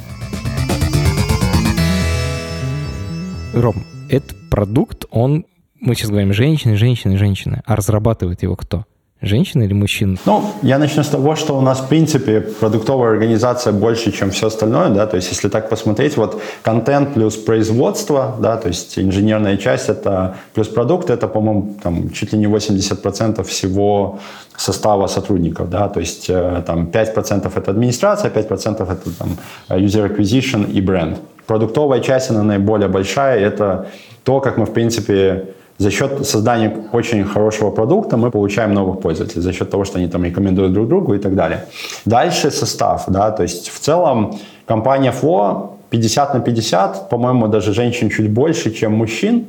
Ром, 3.54 3.84
этот 4.08 4.36
продукт, 4.50 5.04
он, 5.10 5.44
мы 5.85 5.94
сейчас 5.94 6.10
говорим 6.10 6.32
женщины, 6.32 6.76
женщины, 6.76 7.18
женщины, 7.18 7.62
а 7.66 7.76
разрабатывает 7.76 8.42
его 8.42 8.56
кто? 8.56 8.85
Женщина 9.20 9.62
или 9.62 9.72
мужчина? 9.72 10.18
Ну, 10.26 10.44
я 10.62 10.78
начну 10.78 11.02
с 11.02 11.08
того, 11.08 11.35
что 11.35 11.56
у 11.56 11.60
нас, 11.62 11.80
в 11.80 11.88
принципе, 11.88 12.40
продуктовая 12.40 13.12
организация 13.12 13.72
больше, 13.72 14.12
чем 14.12 14.30
все 14.30 14.48
остальное, 14.48 14.90
да, 14.90 15.06
то 15.06 15.16
есть 15.16 15.30
если 15.30 15.48
так 15.48 15.70
посмотреть, 15.70 16.16
вот 16.18 16.42
контент 16.62 17.14
плюс 17.14 17.37
производство, 17.37 18.37
да, 18.38 18.56
то 18.56 18.68
есть 18.68 18.98
инженерная 18.98 19.56
часть 19.56 19.88
это 19.88 20.37
плюс 20.52 20.68
продукт, 20.68 21.08
это, 21.10 21.26
по-моему, 21.26 21.74
там 21.82 22.10
чуть 22.10 22.32
ли 22.32 22.38
не 22.38 22.46
80% 22.46 23.42
всего 23.44 24.18
состава 24.56 25.06
сотрудников, 25.06 25.70
да, 25.70 25.88
то 25.88 26.00
есть 26.00 26.28
э, 26.28 26.62
там 26.66 26.88
5% 26.92 27.50
это 27.56 27.70
администрация, 27.70 28.30
5% 28.30 28.82
это 28.82 29.10
там 29.18 29.37
user 29.68 30.14
acquisition 30.14 30.70
и 30.70 30.82
бренд. 30.82 31.18
Продуктовая 31.46 32.00
часть, 32.00 32.30
она 32.30 32.42
наиболее 32.42 32.88
большая, 32.88 33.38
это 33.38 33.87
то, 34.24 34.40
как 34.40 34.58
мы, 34.58 34.66
в 34.66 34.72
принципе, 34.72 35.54
за 35.79 35.90
счет 35.90 36.27
создания 36.27 36.77
очень 36.92 37.25
хорошего 37.25 37.70
продукта 37.70 38.16
мы 38.16 38.31
получаем 38.31 38.75
новых 38.75 39.00
пользователей, 39.00 39.42
за 39.42 39.52
счет 39.52 39.70
того, 39.70 39.85
что 39.85 39.98
они 39.98 40.08
там 40.08 40.25
рекомендуют 40.25 40.72
друг 40.72 40.88
другу 40.88 41.14
и 41.14 41.18
так 41.18 41.35
далее. 41.35 41.64
Дальше 42.04 42.50
состав, 42.50 43.04
да, 43.08 43.31
то 43.31 43.42
есть 43.42 43.70
в 43.70 43.79
целом 43.81 44.38
компания 44.66 45.12
Flow 45.12 45.70
50 45.90 46.35
на 46.35 46.40
50, 46.40 47.08
по-моему, 47.08 47.48
даже 47.48 47.72
женщин 47.72 48.10
чуть 48.10 48.31
больше, 48.31 48.70
чем 48.72 48.92
мужчин, 48.92 49.46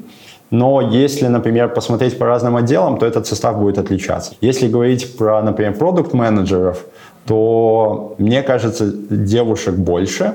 но 0.51 0.82
если, 0.82 1.28
например, 1.28 1.73
посмотреть 1.73 2.17
по 2.17 2.26
разным 2.26 2.55
отделам, 2.55 2.97
то 2.97 3.05
этот 3.05 3.28
состав 3.28 3.57
будет 3.59 3.78
отличаться. 3.78 4.34
Если 4.41 4.67
говорить 4.67 5.17
про, 5.17 5.41
например, 5.41 5.73
продукт-менеджеров, 5.73 6.86
то, 7.26 8.15
мне 8.19 8.43
кажется, 8.43 8.91
девушек 9.09 9.76
больше, 9.76 10.34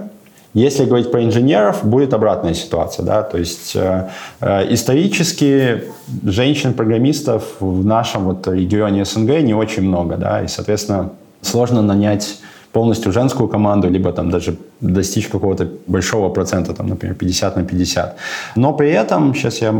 если 0.54 0.84
говорить 0.84 1.12
про 1.12 1.22
инженеров, 1.22 1.84
будет 1.84 2.12
обратная 2.12 2.54
ситуация. 2.54 3.04
Да? 3.04 3.22
То 3.22 3.38
есть 3.38 3.76
э, 3.76 4.08
э, 4.40 4.72
исторически 4.74 5.84
женщин-программистов 6.24 7.44
в 7.60 7.84
нашем 7.84 8.24
вот 8.24 8.48
регионе 8.48 9.04
СНГ 9.04 9.42
не 9.42 9.54
очень 9.54 9.84
много. 9.84 10.16
Да? 10.16 10.42
И, 10.42 10.48
соответственно, 10.48 11.10
сложно 11.40 11.82
нанять 11.82 12.38
полностью 12.72 13.12
женскую 13.12 13.48
команду, 13.48 13.88
либо 13.88 14.12
там 14.12 14.30
даже 14.30 14.56
достичь 14.80 15.28
какого-то 15.28 15.68
большого 15.86 16.28
процента, 16.28 16.72
там, 16.72 16.88
например, 16.88 17.16
50 17.16 17.56
на 17.56 17.64
50. 17.64 18.16
Но 18.56 18.72
при 18.72 18.90
этом, 18.90 19.34
сейчас 19.34 19.60
я 19.60 19.72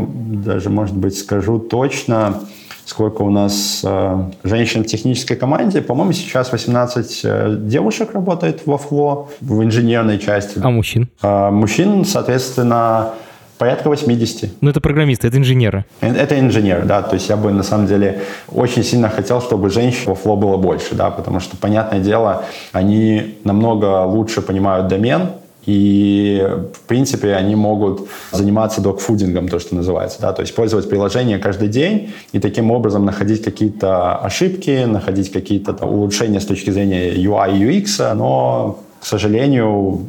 даже, 0.45 0.69
может 0.69 0.95
быть, 0.95 1.17
скажу 1.17 1.59
точно, 1.59 2.39
сколько 2.85 3.21
у 3.21 3.29
нас 3.29 3.81
э, 3.83 4.23
женщин 4.43 4.83
в 4.83 4.87
технической 4.87 5.37
команде. 5.37 5.81
По-моему, 5.81 6.13
сейчас 6.13 6.51
18 6.51 7.21
э, 7.23 7.55
девушек 7.59 8.13
работает 8.13 8.61
во 8.65 8.77
ФЛО, 8.77 9.29
в 9.41 9.63
инженерной 9.63 10.19
части. 10.19 10.59
А 10.61 10.69
мужчин? 10.69 11.09
Э, 11.21 11.49
мужчин, 11.49 12.05
соответственно, 12.05 13.13
порядка 13.61 13.89
80. 13.89 14.61
Ну, 14.61 14.69
это 14.71 14.81
программисты, 14.81 15.27
это 15.27 15.37
инженеры. 15.37 15.85
Это 16.01 16.39
инженеры, 16.39 16.83
да. 16.85 17.03
То 17.03 17.13
есть 17.13 17.29
я 17.29 17.37
бы, 17.37 17.51
на 17.51 17.63
самом 17.63 17.85
деле, 17.85 18.21
очень 18.47 18.83
сильно 18.83 19.07
хотел, 19.09 19.39
чтобы 19.39 19.69
женщин 19.69 20.05
во 20.07 20.15
фло 20.15 20.35
было 20.35 20.57
больше, 20.57 20.95
да, 20.95 21.11
потому 21.11 21.39
что, 21.39 21.57
понятное 21.57 21.99
дело, 21.99 22.43
они 22.71 23.37
намного 23.43 24.03
лучше 24.05 24.41
понимают 24.41 24.87
домен, 24.87 25.29
и, 25.65 26.47
в 26.73 26.87
принципе, 26.87 27.35
они 27.35 27.55
могут 27.55 28.07
заниматься 28.31 28.81
докфудингом, 28.81 29.47
то, 29.47 29.59
что 29.59 29.75
называется. 29.75 30.21
Да? 30.21 30.33
То 30.33 30.41
есть 30.41 30.55
пользовать 30.55 30.89
приложение 30.89 31.37
каждый 31.37 31.67
день 31.67 32.11
и 32.31 32.39
таким 32.39 32.71
образом 32.71 33.05
находить 33.05 33.43
какие-то 33.43 34.15
ошибки, 34.15 34.85
находить 34.85 35.31
какие-то 35.31 35.73
там, 35.73 35.89
улучшения 35.89 36.39
с 36.39 36.45
точки 36.45 36.71
зрения 36.71 37.13
UI 37.13 37.59
UX, 37.59 38.13
но, 38.15 38.79
к 38.99 39.05
сожалению, 39.05 40.05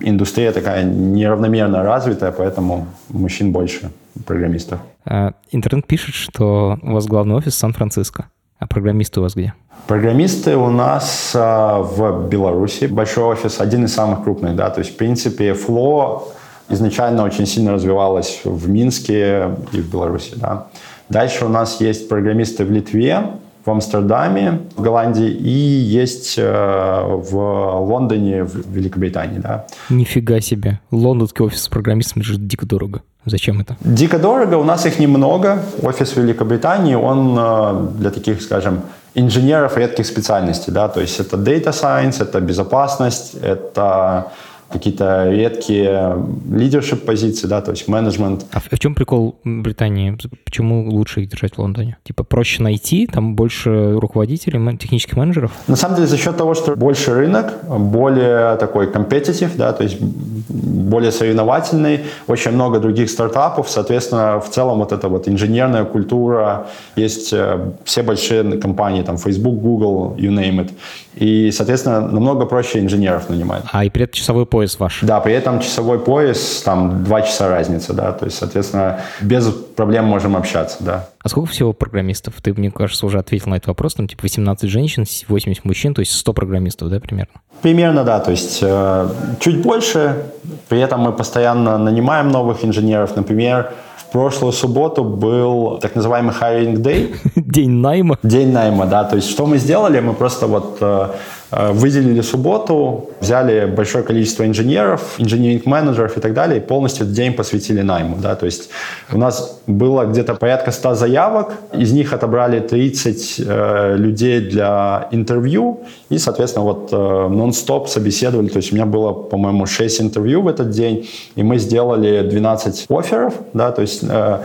индустрия 0.00 0.52
такая 0.52 0.84
неравномерно 0.84 1.82
развитая, 1.82 2.32
поэтому 2.32 2.86
мужчин 3.08 3.52
больше 3.52 3.90
программистов. 4.26 4.80
А, 5.04 5.32
интернет 5.50 5.86
пишет, 5.86 6.14
что 6.14 6.78
у 6.82 6.92
вас 6.92 7.06
главный 7.06 7.34
офис 7.34 7.54
Сан-Франциско. 7.56 8.26
А 8.64 8.66
программисты 8.66 9.20
у 9.20 9.22
вас 9.22 9.34
где? 9.34 9.52
Программисты 9.86 10.56
у 10.56 10.70
нас 10.70 11.32
а, 11.34 11.82
в 11.82 12.30
Беларуси. 12.30 12.86
Большой 12.86 13.24
офис, 13.24 13.60
один 13.60 13.84
из 13.84 13.92
самых 13.92 14.24
крупных, 14.24 14.56
да. 14.56 14.70
То 14.70 14.78
есть, 14.78 14.94
в 14.94 14.96
принципе, 14.96 15.50
Flow 15.50 16.22
изначально 16.70 17.24
очень 17.24 17.44
сильно 17.44 17.72
развивалась 17.72 18.40
в 18.42 18.66
Минске 18.70 19.50
и 19.72 19.82
в 19.82 19.92
Беларуси, 19.92 20.32
да. 20.36 20.68
Дальше 21.10 21.44
у 21.44 21.50
нас 21.50 21.78
есть 21.82 22.08
программисты 22.08 22.64
в 22.64 22.70
Литве, 22.70 23.32
в 23.66 23.70
Амстердаме, 23.70 24.62
в 24.76 24.80
Голландии 24.80 25.28
и 25.28 25.50
есть 25.50 26.36
э, 26.38 27.02
в 27.06 27.80
Лондоне, 27.80 28.44
в 28.44 28.66
Великобритании, 28.70 29.40
да. 29.40 29.66
Нифига 29.90 30.40
себе. 30.40 30.80
Лондонский 30.90 31.44
офис 31.44 31.64
с 31.64 31.68
программистами 31.68 32.22
же 32.22 32.38
дико 32.38 32.64
дорого. 32.64 33.02
Зачем 33.26 33.60
это? 33.60 33.76
Дико 33.80 34.18
дорого, 34.18 34.56
у 34.56 34.64
нас 34.64 34.86
их 34.86 34.98
немного. 34.98 35.62
Офис 35.82 36.16
Великобритании, 36.16 36.94
он 36.94 37.36
э, 37.38 37.98
для 37.98 38.10
таких, 38.10 38.42
скажем, 38.42 38.82
инженеров 39.14 39.76
редких 39.76 40.06
специальностей, 40.06 40.72
да, 40.72 40.88
то 40.88 41.00
есть 41.00 41.20
это 41.20 41.36
data 41.36 41.72
science, 41.72 42.20
это 42.20 42.40
безопасность, 42.40 43.34
это 43.42 44.32
какие-то 44.74 45.30
редкие 45.30 46.16
лидершип 46.50 47.04
позиции, 47.04 47.46
да, 47.46 47.60
то 47.60 47.70
есть 47.70 47.88
менеджмент. 47.88 48.44
А 48.52 48.60
в 48.60 48.78
чем 48.78 48.94
прикол 48.94 49.36
Британии? 49.44 50.18
Почему 50.44 50.90
лучше 50.90 51.22
их 51.22 51.30
держать 51.30 51.54
в 51.54 51.58
Лондоне? 51.58 51.96
Типа 52.02 52.24
проще 52.24 52.62
найти, 52.62 53.06
там 53.06 53.36
больше 53.36 53.94
руководителей, 53.98 54.58
технических 54.78 55.16
менеджеров? 55.16 55.52
На 55.68 55.76
самом 55.76 55.96
деле 55.96 56.08
за 56.08 56.16
счет 56.16 56.36
того, 56.36 56.54
что 56.54 56.76
больше 56.76 57.14
рынок, 57.14 57.54
более 57.68 58.56
такой 58.56 58.92
компетитив, 58.92 59.56
да, 59.56 59.72
то 59.72 59.84
есть 59.84 60.00
более 60.00 61.12
соревновательный, 61.12 62.00
очень 62.26 62.52
много 62.52 62.80
других 62.80 63.10
стартапов, 63.10 63.70
соответственно, 63.70 64.40
в 64.40 64.50
целом 64.50 64.78
вот 64.78 64.92
эта 64.92 65.08
вот 65.08 65.28
инженерная 65.28 65.84
культура, 65.84 66.66
есть 66.96 67.32
э, 67.32 67.72
все 67.84 68.02
большие 68.02 68.58
компании, 68.58 69.02
там 69.02 69.16
Facebook, 69.16 69.60
Google, 69.60 70.16
you 70.16 70.30
name 70.30 70.60
it, 70.60 70.70
и, 71.16 71.50
соответственно, 71.52 72.00
намного 72.00 72.46
проще 72.46 72.80
инженеров 72.80 73.28
нанимать. 73.28 73.62
А 73.72 73.84
и 73.84 73.90
при 73.90 74.04
этом 74.04 74.14
часовой 74.14 74.46
пояс 74.46 74.78
ваш? 74.78 75.00
Да, 75.02 75.20
при 75.20 75.32
этом 75.32 75.60
часовой 75.60 75.98
пояс, 75.98 76.62
там, 76.64 77.04
два 77.04 77.22
часа 77.22 77.48
разница, 77.48 77.92
да, 77.92 78.12
то 78.12 78.24
есть, 78.24 78.38
соответственно, 78.38 79.00
без 79.20 79.46
проблем 79.48 80.06
можем 80.06 80.36
общаться, 80.36 80.78
да. 80.80 81.08
А 81.22 81.28
сколько 81.28 81.50
всего 81.50 81.72
программистов? 81.72 82.34
Ты, 82.42 82.52
мне 82.52 82.70
кажется, 82.70 83.06
уже 83.06 83.18
ответил 83.18 83.50
на 83.50 83.56
этот 83.56 83.68
вопрос, 83.68 83.94
там, 83.94 84.08
типа, 84.08 84.22
18 84.24 84.68
женщин, 84.68 85.04
80 85.28 85.64
мужчин, 85.64 85.94
то 85.94 86.00
есть 86.00 86.12
100 86.12 86.32
программистов, 86.32 86.90
да, 86.90 87.00
примерно? 87.00 87.40
Примерно, 87.62 88.04
да, 88.04 88.20
то 88.20 88.30
есть 88.30 88.58
э, 88.60 89.08
чуть 89.40 89.62
больше, 89.62 90.24
при 90.68 90.80
этом 90.80 91.00
мы 91.00 91.12
постоянно 91.12 91.78
нанимаем 91.78 92.28
новых 92.28 92.64
инженеров, 92.64 93.16
например, 93.16 93.72
прошлую 94.14 94.52
субботу 94.52 95.02
был 95.02 95.78
так 95.80 95.96
называемый 95.96 96.32
hiring 96.40 96.76
day. 96.76 97.16
День 97.34 97.70
найма. 97.70 98.16
День 98.22 98.52
найма, 98.52 98.86
да. 98.86 99.02
То 99.02 99.16
есть 99.16 99.28
что 99.28 99.46
мы 99.46 99.58
сделали? 99.58 99.98
Мы 100.00 100.12
просто 100.12 100.46
вот 100.46 100.78
э, 100.80 101.08
выделили 101.50 102.20
субботу, 102.20 103.10
взяли 103.20 103.66
большое 103.66 104.04
количество 104.04 104.44
инженеров, 104.44 105.14
инженеринг-менеджеров 105.18 106.16
и 106.16 106.20
так 106.20 106.34
далее, 106.34 106.58
и 106.58 106.60
полностью 106.60 107.04
этот 107.04 107.14
день 107.14 107.32
посвятили 107.32 107.82
найму. 107.82 108.16
Да? 108.16 108.34
То 108.34 108.46
есть 108.46 108.70
у 109.12 109.18
нас 109.18 109.60
было 109.66 110.04
где-то 110.04 110.34
порядка 110.34 110.72
100 110.72 110.94
заявок, 110.94 111.52
из 111.72 111.92
них 111.92 112.12
отобрали 112.12 112.60
30 112.60 113.34
э, 113.38 113.96
людей 113.96 114.40
для 114.40 115.08
интервью, 115.10 115.80
и, 116.10 116.18
соответственно, 116.18 116.64
вот 116.64 116.88
э, 116.92 117.28
нон-стоп 117.28 117.88
собеседовали. 117.88 118.48
То 118.48 118.58
есть 118.58 118.72
у 118.72 118.74
меня 118.74 118.86
было, 118.86 119.12
по-моему, 119.12 119.66
6 119.66 120.00
интервью 120.00 120.42
в 120.42 120.48
этот 120.48 120.70
день, 120.70 121.08
и 121.36 121.42
мы 121.42 121.58
сделали 121.58 122.28
12 122.28 122.86
офферов, 122.90 123.34
да, 123.52 123.70
то 123.72 123.82
есть 123.82 124.00
э, 124.02 124.38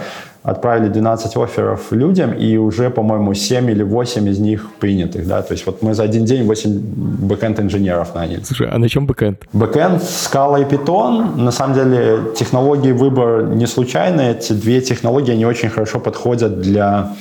отправили 0.44 0.90
12 0.90 1.36
офферов 1.38 1.92
людям, 1.92 2.34
и 2.34 2.58
уже, 2.58 2.90
по-моему, 2.90 3.34
7 3.34 3.70
или 3.70 3.84
8 3.84 4.28
из 4.30 4.40
них 4.40 4.70
принятых, 4.80 5.28
да, 5.28 5.42
то 5.42 5.54
есть 5.54 5.66
вот 5.66 5.82
мы 5.82 5.94
за 5.94 6.04
один 6.04 6.26
день 6.26 6.46
8 6.46 6.80
бэкэнд-инженеров 7.28 8.16
наняли. 8.16 8.44
Слушай, 8.44 8.70
а 8.72 8.78
на 8.78 8.88
чем 8.88 9.06
бэкэнд? 9.06 9.48
Бэкэнд, 9.54 10.02
Scala 10.02 10.62
и 10.62 10.66
Python, 10.66 11.36
на 11.36 11.52
самом 11.52 11.76
деле 11.76 12.20
технологии 12.36 12.94
выбор 12.94 13.44
не 13.44 13.68
случайный, 13.68 14.32
эти 14.32 14.54
две 14.54 14.82
технологии, 14.82 15.34
они 15.34 15.46
очень 15.46 15.70
хорошо 15.70 16.00
подходят 16.00 16.62
для 16.62 17.14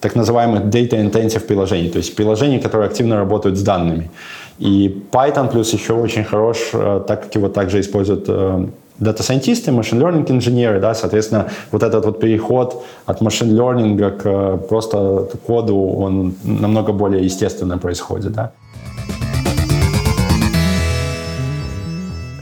так 0.00 0.16
называемых 0.16 0.64
data-intensive 0.64 1.46
приложений, 1.46 1.90
то 1.90 1.98
есть 1.98 2.16
приложений, 2.16 2.58
которые 2.58 2.88
активно 2.88 3.16
работают 3.16 3.56
с 3.56 3.62
данными. 3.62 4.10
И 4.58 5.02
Python 5.12 5.50
плюс 5.50 5.72
еще 5.72 5.92
очень 5.92 6.24
хорош, 6.24 6.70
э, 6.72 7.00
так 7.06 7.24
как 7.24 7.34
его 7.34 7.48
также 7.48 7.80
используют 7.80 8.24
э, 8.28 8.66
дата-сайентисты, 9.02 9.72
машин 9.72 10.00
learning 10.00 10.30
инженеры, 10.30 10.80
да, 10.80 10.94
соответственно, 10.94 11.48
вот 11.70 11.82
этот 11.82 12.04
вот 12.04 12.20
переход 12.20 12.84
от 13.04 13.20
машин 13.20 13.50
learning 13.50 14.10
к 14.18 14.56
просто 14.68 15.28
коду, 15.46 15.76
он 15.76 16.34
намного 16.44 16.92
более 16.92 17.24
естественно 17.24 17.78
происходит, 17.78 18.32
да. 18.32 18.52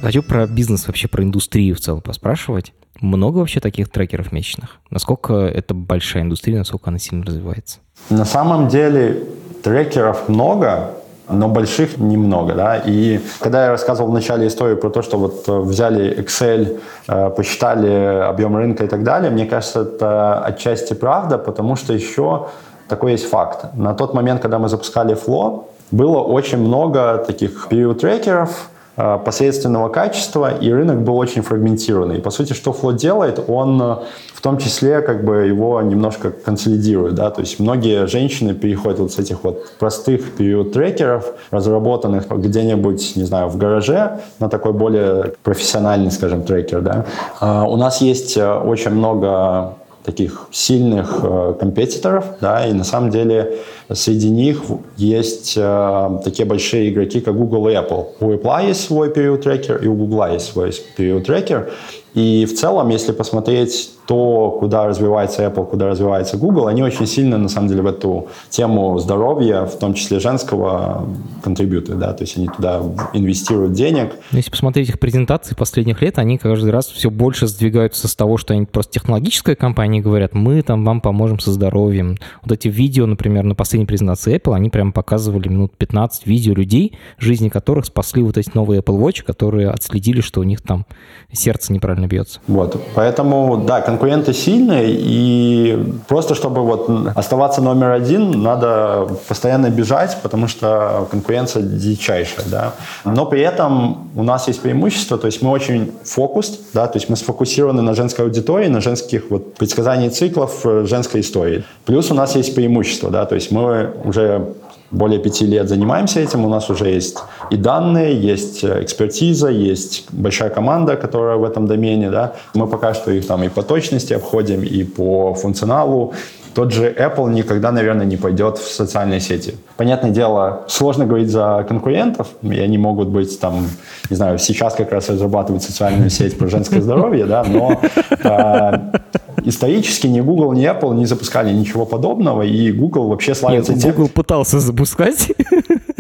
Хочу 0.03 0.23
про 0.23 0.47
бизнес 0.47 0.87
вообще, 0.87 1.09
про 1.09 1.23
индустрию 1.23 1.77
в 1.77 1.81
целом 1.81 2.01
поспрашивать. 2.01 2.73
Много 3.01 3.39
вообще 3.39 3.61
таких 3.61 3.91
трекеров 3.91 4.33
месячных? 4.33 4.79
Насколько 4.91 5.35
это 5.35 5.75
большая 5.75 6.23
индустрия, 6.23 6.59
насколько 6.59 6.91
она 6.91 6.99
сильно 6.99 7.25
развивается? 7.25 7.79
На 8.09 8.25
самом 8.25 8.69
деле 8.69 9.25
трекеров 9.63 10.29
много, 10.29 10.95
но 11.31 11.49
больших 11.49 11.99
немного, 11.99 12.55
да, 12.55 12.77
и 12.77 13.21
когда 13.41 13.65
я 13.65 13.71
рассказывал 13.71 14.11
в 14.11 14.15
начале 14.15 14.47
историю 14.47 14.77
про 14.77 14.91
то, 14.91 15.03
что 15.03 15.19
вот 15.19 15.49
э, 15.49 15.59
взяли 15.61 16.19
Excel, 16.19 16.81
э, 17.09 17.31
посчитали 17.31 18.21
объем 18.29 18.57
рынка 18.57 18.85
и 18.85 18.89
так 18.89 19.03
далее, 19.03 19.31
мне 19.31 19.47
кажется, 19.47 19.83
это 19.83 20.45
отчасти 20.45 20.95
правда, 20.95 21.39
потому 21.39 21.77
что 21.77 21.93
еще 21.93 22.49
такой 22.89 23.13
есть 23.13 23.29
факт. 23.29 23.67
На 23.75 23.95
тот 23.95 24.15
момент, 24.15 24.43
когда 24.43 24.59
мы 24.59 24.69
запускали 24.69 25.15
Flow, 25.15 25.65
было 25.91 26.19
очень 26.19 26.59
много 26.59 27.25
таких 27.27 27.69
период-трекеров, 27.69 28.69
посредственного 28.97 29.89
качества, 29.89 30.53
и 30.55 30.71
рынок 30.71 31.03
был 31.03 31.17
очень 31.17 31.43
фрагментированный. 31.43 32.21
По 32.21 32.31
сути, 32.31 32.53
что 32.53 32.71
Flow 32.73 32.95
делает, 32.95 33.43
он 33.49 33.81
э, 33.81 33.97
в 34.35 34.41
том 34.41 34.59
числе 34.59 35.01
как 35.01 35.25
бы 35.25 35.47
его 35.47 35.81
немножко 35.81 36.31
консолидирует, 36.31 37.15
да, 37.15 37.31
то 37.31 37.41
есть 37.41 37.61
многие 37.61 38.07
женщины 38.07 38.55
переходят 38.55 38.99
вот 38.99 39.13
с 39.13 39.19
этих 39.19 39.45
вот 39.45 39.73
простых 39.79 40.33
период-трекеров, 40.33 41.33
разработанных 41.51 42.29
где-нибудь, 42.29 43.17
не 43.17 43.25
знаю, 43.25 43.49
в 43.49 43.57
гараже, 43.57 44.21
на 44.39 44.49
такой 44.49 44.73
более 44.73 45.35
профессиональный, 45.43 46.11
скажем, 46.11 46.43
трекер, 46.43 46.83
да. 46.83 47.07
Э, 47.41 47.65
у 47.67 47.77
нас 47.77 48.01
есть 48.01 48.37
очень 48.37 48.91
много 48.91 49.75
таких 50.05 50.49
сильных 50.51 51.21
компетиторов, 51.59 52.25
да, 52.41 52.67
и 52.67 52.73
на 52.73 52.85
самом 52.85 53.11
деле 53.11 53.59
Среди 53.93 54.31
них 54.31 54.63
есть 54.97 55.55
э, 55.57 56.21
такие 56.23 56.47
большие 56.47 56.91
игроки, 56.91 57.21
как 57.21 57.37
Google 57.37 57.69
и 57.71 57.73
Apple. 57.73 58.07
У 58.21 58.31
Apple 58.31 58.69
есть 58.69 58.85
свой 58.85 59.11
период 59.11 59.43
трекер, 59.43 59.79
и 59.83 59.89
у 59.89 59.95
Google 59.95 60.33
есть 60.33 60.53
свой 60.53 60.73
период 60.97 61.27
трекер. 61.27 61.73
И 62.15 62.47
в 62.47 62.55
целом, 62.57 62.91
если 62.91 63.11
посмотреть 63.11 63.91
то, 64.11 64.57
куда 64.59 64.89
развивается 64.89 65.45
Apple, 65.45 65.67
куда 65.67 65.87
развивается 65.87 66.37
Google, 66.37 66.67
они 66.67 66.83
очень 66.83 67.07
сильно, 67.07 67.39
на 67.39 67.49
самом 67.49 67.69
деле, 67.69 67.83
в 67.83 67.87
эту 67.87 68.27
тему 68.49 68.99
здоровья, 68.99 69.67
в 69.67 69.79
том 69.79 69.95
числе 69.95 70.19
женского, 70.19 71.07
контрибьюты, 71.45 71.95
да, 71.95 72.13
то 72.13 72.25
есть 72.25 72.37
они 72.37 72.49
туда 72.49 72.83
инвестируют 73.13 73.73
денег. 73.75 74.17
Но 74.33 74.39
если 74.39 74.51
посмотреть 74.51 74.89
их 74.89 74.99
презентации 74.99 75.55
последних 75.55 76.03
лет, 76.03 76.19
они 76.19 76.39
каждый 76.39 76.73
раз 76.73 76.89
все 76.89 77.09
больше 77.09 77.47
сдвигаются 77.47 78.09
с 78.09 78.17
того, 78.17 78.37
что 78.37 78.53
они 78.53 78.67
просто 78.67 78.95
технологическая 78.95 79.55
компания, 79.55 80.01
говорят, 80.01 80.35
мы 80.35 80.61
там 80.63 80.85
вам 80.85 81.01
поможем 81.01 81.39
со 81.39 81.53
здоровьем. 81.53 82.17
Вот 82.43 82.51
эти 82.51 82.67
видео, 82.67 83.07
например, 83.07 83.45
на 83.45 83.55
последней 83.55 83.87
презентации 83.87 84.37
Apple, 84.37 84.57
они 84.57 84.71
прямо 84.71 84.91
показывали 84.91 85.47
минут 85.47 85.77
15 85.77 86.27
видео 86.27 86.55
людей, 86.55 86.99
жизни 87.19 87.49
которых 87.49 87.87
спасли 87.87 88.25
вот 88.25 88.37
эти 88.37 88.51
новые 88.55 88.81
Apple 88.81 89.01
Watch, 89.01 89.23
которые 89.23 89.71
отследили, 89.71 90.21
что 90.21 90.41
у 90.41 90.43
них 90.43 90.63
там 90.63 90.85
сердце 91.31 91.73
неправильно 91.73 92.09
бьется. 92.09 92.41
Вот, 92.49 92.77
поэтому, 92.97 93.63
да, 93.65 93.81
конкуренты 94.01 94.33
сильные, 94.33 94.97
и 94.99 95.79
просто 96.09 96.35
чтобы 96.35 96.63
вот 96.63 96.89
оставаться 97.15 97.61
номер 97.61 97.91
один, 97.91 98.43
надо 98.43 99.07
постоянно 99.29 99.69
бежать, 99.69 100.17
потому 100.23 100.49
что 100.49 101.07
конкуренция 101.11 101.63
дичайшая, 101.63 102.47
да. 102.47 102.73
Но 103.05 103.27
при 103.27 103.43
этом 103.43 104.11
у 104.17 104.23
нас 104.23 104.49
есть 104.49 104.63
преимущество, 104.63 105.19
то 105.19 105.27
есть 105.27 105.43
мы 105.43 105.51
очень 105.51 105.93
фокус, 106.05 106.61
да, 106.73 106.87
то 106.87 106.97
есть 106.97 107.11
мы 107.11 107.17
сфокусированы 107.17 107.83
на 107.83 107.95
женской 107.95 108.25
аудитории, 108.25 108.69
на 108.69 108.81
женских 108.81 109.31
вот 109.31 109.55
предсказаниях 109.55 110.13
циклов 110.13 110.65
э, 110.65 110.87
женской 110.87 111.21
истории. 111.21 111.65
Плюс 111.85 112.11
у 112.11 112.15
нас 112.15 112.37
есть 112.37 112.55
преимущество, 112.55 113.11
да, 113.11 113.27
то 113.27 113.35
есть 113.35 113.51
мы 113.51 113.91
уже 114.05 114.55
более 114.91 115.19
пяти 115.19 115.47
лет 115.47 115.69
занимаемся 115.69 116.21
этим. 116.21 116.45
У 116.45 116.49
нас 116.49 116.71
уже 116.71 116.89
есть 116.89 117.19
и 117.51 117.57
данные, 117.57 118.21
есть 118.21 118.65
э, 118.65 118.83
экспертиза, 118.83 119.49
есть 119.49 120.07
большая 120.11 120.51
команда, 120.51 120.97
которая 120.97 121.37
в 121.37 121.45
этом 121.45 121.67
домене. 121.67 122.11
Да. 122.11 122.33
Мы 122.55 122.67
пока 122.67 122.95
что 122.95 123.11
их 123.11 123.27
там 123.27 123.43
и 123.43 123.49
по 123.49 123.63
точности 123.63 124.15
обходим, 124.15 124.63
и 124.63 124.85
по 124.85 125.35
функционалу. 125.35 126.13
Тот 126.55 126.73
же 126.73 126.93
Apple 126.93 127.31
никогда, 127.31 127.71
наверное, 127.71 128.07
не 128.07 128.17
пойдет 128.17 128.59
в 128.59 128.73
социальные 128.73 129.21
сети. 129.21 129.55
Понятное 129.77 130.11
дело, 130.11 130.65
сложно 130.67 131.07
говорить 131.07 131.31
за 131.31 131.65
конкурентов, 131.69 132.27
и 132.43 132.59
они 132.59 132.77
могут 132.77 133.09
быть 133.09 133.39
там, 133.39 133.69
не 134.11 134.17
знаю, 134.17 134.39
сейчас 134.39 134.75
как 134.75 134.91
раз 134.91 135.09
разрабатывают 135.09 135.63
социальную 135.63 136.11
сеть 136.11 136.37
про 136.37 136.49
женское 136.49 136.81
здоровье, 136.81 137.27
да, 137.27 137.45
но 137.45 137.81
э, 138.11 138.99
исторически 139.45 140.07
ни 140.07 140.21
Google, 140.21 140.53
ни 140.53 140.65
Apple 140.65 140.95
не 140.95 141.07
запускали 141.07 141.53
ничего 141.53 141.87
подобного, 141.87 142.43
и 142.43 142.73
Google 142.73 143.09
вообще 143.09 143.35
славится 143.35 143.73
Нет, 143.73 143.83
тем... 143.83 143.93
Google 143.93 144.09
пытался 144.09 144.61
запускать. 144.61 145.33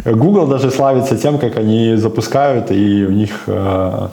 Google 0.05 0.47
даже 0.47 0.70
славится 0.70 1.16
тем, 1.16 1.38
как 1.38 1.57
они 1.57 1.97
запускают, 1.97 2.70
и 2.70 3.05
у 3.05 3.11
них 3.11 3.43
э, 3.47 4.09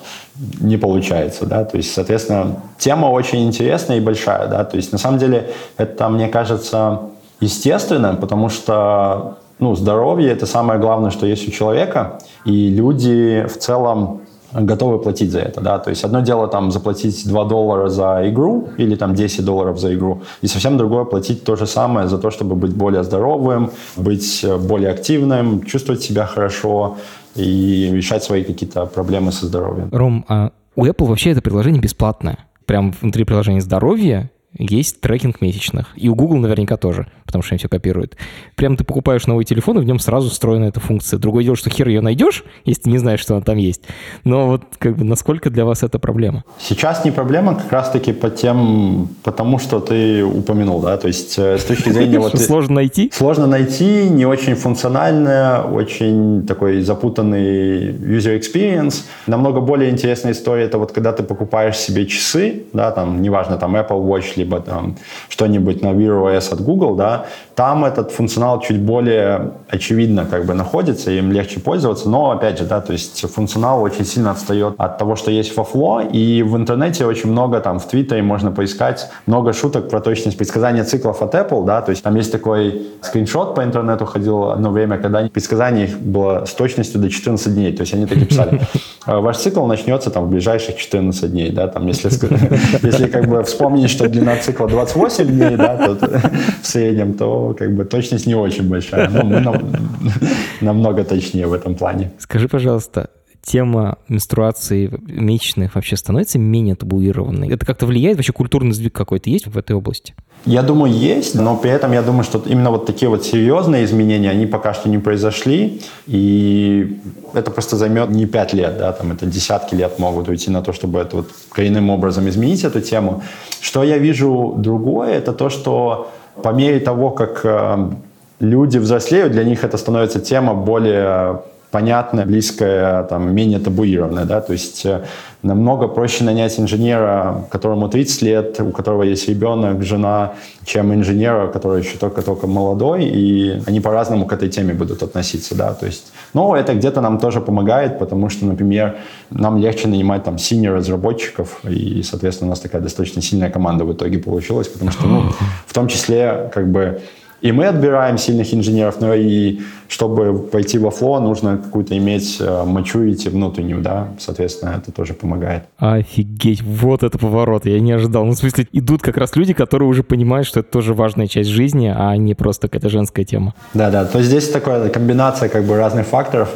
не 0.59 0.77
получается, 0.77 1.45
да, 1.45 1.63
то 1.63 1.77
есть, 1.77 1.93
соответственно, 1.93 2.57
тема 2.77 3.07
очень 3.07 3.45
интересная 3.45 3.97
и 3.97 4.01
большая, 4.01 4.47
да, 4.47 4.63
то 4.63 4.77
есть, 4.77 4.91
на 4.91 4.97
самом 4.97 5.19
деле, 5.19 5.51
это, 5.77 6.09
мне 6.09 6.27
кажется, 6.27 7.01
естественно, 7.39 8.15
потому 8.15 8.49
что, 8.49 9.37
ну, 9.59 9.75
здоровье– 9.75 10.31
это 10.31 10.45
самое 10.45 10.79
главное, 10.79 11.11
что 11.11 11.25
есть 11.25 11.47
у 11.47 11.51
человека, 11.51 12.19
и 12.45 12.69
люди 12.69 13.45
в 13.47 13.57
целом 13.57 14.21
готовы 14.53 14.99
платить 14.99 15.31
за 15.31 15.39
это, 15.39 15.61
да, 15.61 15.79
то 15.79 15.89
есть 15.89 16.03
одно 16.03 16.21
дело 16.21 16.47
там 16.47 16.71
заплатить 16.71 17.27
2 17.27 17.45
доллара 17.45 17.89
за 17.89 18.21
игру 18.29 18.69
или 18.77 18.95
там 18.95 19.13
10 19.13 19.45
долларов 19.45 19.79
за 19.79 19.93
игру, 19.93 20.21
и 20.41 20.47
совсем 20.47 20.77
другое 20.77 21.05
платить 21.05 21.43
то 21.43 21.55
же 21.55 21.67
самое 21.67 22.07
за 22.07 22.17
то, 22.17 22.31
чтобы 22.31 22.55
быть 22.55 22.73
более 22.73 23.03
здоровым, 23.03 23.71
быть 23.95 24.43
э, 24.43 24.57
более 24.57 24.91
активным, 24.91 25.63
чувствовать 25.63 26.01
себя 26.01 26.25
хорошо 26.25 26.97
и 27.35 27.91
решать 27.93 28.23
свои 28.23 28.43
какие-то 28.43 28.85
проблемы 28.85 29.31
со 29.31 29.45
здоровьем. 29.45 29.89
Ром, 29.91 30.25
а 30.27 30.51
у 30.75 30.85
Apple 30.85 31.05
вообще 31.05 31.31
это 31.31 31.41
приложение 31.41 31.81
бесплатное? 31.81 32.37
Прям 32.65 32.91
внутри 33.01 33.23
приложения 33.23 33.61
здоровья 33.61 34.29
есть 34.57 35.01
трекинг 35.01 35.41
месячных. 35.41 35.87
И 35.95 36.09
у 36.09 36.15
Google 36.15 36.37
наверняка 36.37 36.77
тоже, 36.77 37.07
потому 37.25 37.43
что 37.43 37.53
они 37.53 37.59
все 37.59 37.69
копируют. 37.69 38.15
Прям 38.55 38.77
ты 38.77 38.83
покупаешь 38.83 39.27
новый 39.27 39.45
телефон, 39.45 39.79
и 39.79 39.81
в 39.81 39.85
нем 39.85 39.99
сразу 39.99 40.29
встроена 40.29 40.65
эта 40.65 40.79
функция. 40.79 41.19
Другое 41.19 41.43
дело, 41.43 41.55
что 41.55 41.69
хер 41.69 41.87
ее 41.87 42.01
найдешь, 42.01 42.43
если 42.65 42.83
ты 42.83 42.89
не 42.89 42.97
знаешь, 42.97 43.19
что 43.19 43.35
она 43.35 43.43
там 43.43 43.57
есть. 43.57 43.83
Но 44.23 44.47
вот 44.47 44.63
как 44.79 44.97
бы 44.97 45.03
насколько 45.03 45.49
для 45.49 45.65
вас 45.65 45.83
это 45.83 45.99
проблема? 45.99 46.43
Сейчас 46.59 47.05
не 47.05 47.11
проблема 47.11 47.55
как 47.55 47.71
раз-таки 47.71 48.13
по 48.13 48.29
тем, 48.29 49.09
потому 49.23 49.59
что 49.59 49.79
ты 49.79 50.23
упомянул, 50.23 50.81
да, 50.81 50.97
то 50.97 51.07
есть 51.07 51.37
э, 51.37 51.57
с 51.57 51.63
точки 51.63 51.89
зрения... 51.89 52.19
вот 52.19 52.39
Сложно 52.39 52.75
найти? 52.75 53.11
Сложно 53.13 53.47
найти, 53.47 54.09
не 54.09 54.25
очень 54.25 54.55
функциональная, 54.55 55.61
очень 55.61 56.45
такой 56.47 56.81
запутанный 56.81 57.91
user 57.91 58.39
experience. 58.39 59.03
Намного 59.27 59.61
более 59.61 59.89
интересная 59.89 60.31
история 60.31 60.65
это 60.65 60.77
вот 60.77 60.91
когда 60.91 61.11
ты 61.11 61.23
покупаешь 61.23 61.77
себе 61.77 62.05
часы, 62.05 62.63
да, 62.73 62.91
там, 62.91 63.21
неважно, 63.21 63.57
там 63.57 63.75
Apple 63.75 64.01
Watch, 64.05 64.33
либо 64.35 64.46
либо 64.47 64.59
там 64.61 64.95
что-нибудь 65.29 65.81
на 65.81 65.87
Wear 65.87 66.23
OS 66.23 66.53
от 66.53 66.61
Google, 66.61 66.95
да, 66.95 67.25
там 67.55 67.85
этот 67.85 68.11
функционал 68.11 68.61
чуть 68.61 68.79
более 68.79 69.51
очевидно 69.69 70.25
как 70.25 70.45
бы 70.45 70.53
находится, 70.53 71.11
им 71.11 71.31
легче 71.31 71.59
пользоваться, 71.59 72.09
но 72.09 72.31
опять 72.31 72.59
же, 72.59 72.65
да, 72.65 72.81
то 72.81 72.93
есть 72.93 73.29
функционал 73.33 73.81
очень 73.81 74.05
сильно 74.05 74.31
отстает 74.31 74.75
от 74.77 74.97
того, 74.97 75.15
что 75.15 75.31
есть 75.31 75.57
во 75.57 75.63
Flow, 75.63 76.09
и 76.11 76.43
в 76.43 76.55
интернете 76.55 77.05
очень 77.05 77.31
много, 77.31 77.59
там, 77.59 77.79
в 77.79 77.87
Твиттере 77.87 78.21
можно 78.21 78.51
поискать 78.51 79.09
много 79.25 79.53
шуток 79.53 79.89
про 79.89 79.99
точность 79.99 80.37
предсказания 80.37 80.83
циклов 80.83 81.21
от 81.21 81.35
Apple, 81.35 81.65
да, 81.65 81.81
то 81.81 81.91
есть 81.91 82.03
там 82.03 82.15
есть 82.15 82.31
такой 82.31 82.81
скриншот 83.01 83.55
по 83.55 83.63
интернету 83.63 84.05
ходил 84.05 84.51
одно 84.51 84.69
время, 84.69 84.97
когда 84.97 85.27
предсказание 85.27 85.87
их 85.87 85.99
было 85.99 86.45
с 86.45 86.53
точностью 86.53 87.01
до 87.01 87.09
14 87.09 87.53
дней, 87.53 87.73
то 87.73 87.81
есть 87.81 87.93
они 87.93 88.05
такие 88.05 88.27
писали, 88.27 88.61
«Э, 89.07 89.19
ваш 89.19 89.37
цикл 89.37 89.65
начнется 89.65 90.09
там 90.09 90.25
в 90.25 90.29
ближайших 90.29 90.77
14 90.77 91.31
дней, 91.31 91.51
да, 91.51 91.67
там, 91.67 91.87
если, 91.87 92.09
если 92.85 93.07
как 93.07 93.27
бы 93.27 93.43
вспомнить, 93.43 93.89
что 93.89 94.07
длина 94.07 94.36
цикла 94.37 94.67
28 94.67 95.27
дней, 95.27 95.57
да, 95.57 95.77
то, 95.77 95.95
в 96.61 96.67
среднем, 96.67 97.13
то 97.13 97.55
как 97.57 97.75
бы 97.75 97.85
точность 97.85 98.27
не 98.27 98.35
очень 98.35 98.69
большая. 98.69 99.09
Но 99.09 99.23
мы 99.23 99.39
нам, 99.39 99.71
намного 100.61 101.03
точнее 101.03 101.47
в 101.47 101.53
этом 101.53 101.75
плане. 101.75 102.11
Скажи, 102.19 102.47
пожалуйста, 102.47 103.09
тема 103.47 103.97
менструации 104.09 104.91
месячных 105.07 105.75
вообще 105.75 105.95
становится 105.95 106.37
менее 106.37 106.75
табуированной? 106.75 107.49
Это 107.49 107.65
как-то 107.65 107.85
влияет? 107.85 108.17
Вообще 108.17 108.33
культурный 108.33 108.73
сдвиг 108.73 108.93
какой-то 108.93 109.29
есть 109.29 109.47
в 109.47 109.57
этой 109.57 109.73
области? 109.75 110.13
Я 110.45 110.63
думаю, 110.63 110.93
есть, 110.93 111.33
но 111.33 111.55
при 111.55 111.71
этом 111.71 111.93
я 111.93 112.01
думаю, 112.01 112.23
что 112.23 112.43
именно 112.45 112.71
вот 112.71 112.85
такие 112.85 113.07
вот 113.07 113.25
серьезные 113.25 113.85
изменения, 113.85 114.29
они 114.29 114.45
пока 114.45 114.73
что 114.73 114.89
не 114.89 114.97
произошли, 114.97 115.81
и 116.07 116.99
это 117.33 117.49
просто 117.51 117.77
займет 117.77 118.09
не 118.09 118.25
пять 118.25 118.53
лет, 118.53 118.77
да, 118.77 118.91
там 118.91 119.13
это 119.13 119.25
десятки 119.25 119.75
лет 119.75 119.97
могут 119.97 120.27
уйти 120.27 120.51
на 120.51 120.61
то, 120.61 120.73
чтобы 120.73 120.99
это 120.99 121.17
вот 121.17 121.29
коренным 121.49 121.89
образом 121.89 122.27
изменить 122.27 122.65
эту 122.65 122.81
тему. 122.81 123.23
Что 123.61 123.83
я 123.83 123.97
вижу 123.97 124.55
другое, 124.57 125.13
это 125.13 125.31
то, 125.31 125.49
что 125.49 126.11
по 126.43 126.49
мере 126.49 126.79
того, 126.79 127.11
как 127.11 127.41
э, 127.43 127.91
люди 128.39 128.77
взрослеют, 128.77 129.31
для 129.31 129.43
них 129.43 129.63
это 129.63 129.77
становится 129.77 130.19
тема 130.19 130.53
более 130.53 131.41
понятное, 131.71 132.25
близкое, 132.25 133.03
там, 133.03 133.33
менее 133.35 133.59
табуированное, 133.59 134.25
да, 134.25 134.41
то 134.41 134.53
есть 134.53 134.85
э, 134.85 135.03
намного 135.43 135.87
проще 135.87 136.23
нанять 136.23 136.59
инженера, 136.59 137.45
которому 137.51 137.89
30 137.89 138.21
лет, 138.21 138.59
у 138.61 138.71
которого 138.71 139.03
есть 139.03 139.27
ребенок, 139.27 139.83
жена, 139.83 140.33
чем 140.65 140.93
инженера, 140.93 141.47
который 141.47 141.83
еще 141.83 141.97
только-только 141.97 142.47
молодой, 142.47 143.05
и 143.05 143.61
они 143.67 143.81
по-разному 143.81 144.25
к 144.25 144.33
этой 144.33 144.49
теме 144.49 144.73
будут 144.73 145.03
относиться, 145.03 145.55
да, 145.55 145.73
то 145.73 145.85
есть, 145.85 146.13
но 146.33 146.55
это 146.55 146.73
где-то 146.73 147.01
нам 147.01 147.19
тоже 147.19 147.41
помогает, 147.41 147.99
потому 147.99 148.29
что, 148.29 148.45
например, 148.45 148.97
нам 149.29 149.57
легче 149.57 149.89
нанимать 149.89 150.23
там 150.23 150.37
синер 150.37 150.75
разработчиков, 150.75 151.59
и, 151.63 152.01
соответственно, 152.03 152.47
у 152.47 152.51
нас 152.51 152.61
такая 152.61 152.81
достаточно 152.81 153.21
сильная 153.21 153.49
команда 153.49 153.83
в 153.83 153.91
итоге 153.91 154.19
получилась, 154.19 154.67
потому 154.67 154.91
что, 154.91 155.07
ну, 155.07 155.23
в 155.65 155.73
том 155.73 155.87
числе, 155.89 156.49
как 156.53 156.71
бы, 156.71 157.01
и 157.41 157.51
мы 157.51 157.65
отбираем 157.65 158.17
сильных 158.17 158.53
инженеров, 158.53 158.99
но 158.99 159.13
и 159.13 159.59
чтобы 159.87 160.47
пойти 160.47 160.77
во 160.79 160.89
фло, 160.89 161.19
нужно 161.19 161.57
какую-то 161.57 161.97
иметь 161.97 162.37
э, 162.39 162.43
maturity 162.43 163.29
внутреннюю, 163.29 163.81
да, 163.81 164.09
соответственно, 164.19 164.75
это 164.77 164.91
тоже 164.91 165.13
помогает. 165.13 165.63
Офигеть, 165.77 166.61
вот 166.61 167.03
это 167.03 167.17
поворот, 167.17 167.65
я 167.65 167.79
не 167.79 167.91
ожидал. 167.91 168.25
Ну, 168.25 168.31
в 168.31 168.37
смысле, 168.37 168.67
идут 168.71 169.01
как 169.01 169.17
раз 169.17 169.35
люди, 169.35 169.53
которые 169.53 169.87
уже 169.87 170.03
понимают, 170.03 170.47
что 170.47 170.61
это 170.61 170.71
тоже 170.71 170.93
важная 170.93 171.27
часть 171.27 171.49
жизни, 171.49 171.93
а 171.95 172.17
не 172.17 172.33
просто 172.33 172.67
какая-то 172.67 172.89
женская 172.89 173.23
тема. 173.23 173.53
Да-да, 173.73 174.05
то 174.05 174.17
есть 174.17 174.29
здесь 174.29 174.49
такая 174.49 174.89
комбинация 174.89 175.47
как 175.47 175.63
бы 175.63 175.77
разных 175.77 176.07
факторов, 176.07 176.55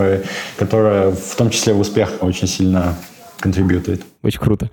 которая 0.57 1.11
в 1.11 1.35
том 1.35 1.49
числе 1.49 1.73
в 1.73 1.79
успех 1.79 2.11
очень 2.21 2.47
сильно 2.47 2.95
контрибьютует. 3.39 4.01
Очень 4.23 4.39
круто. 4.39 4.69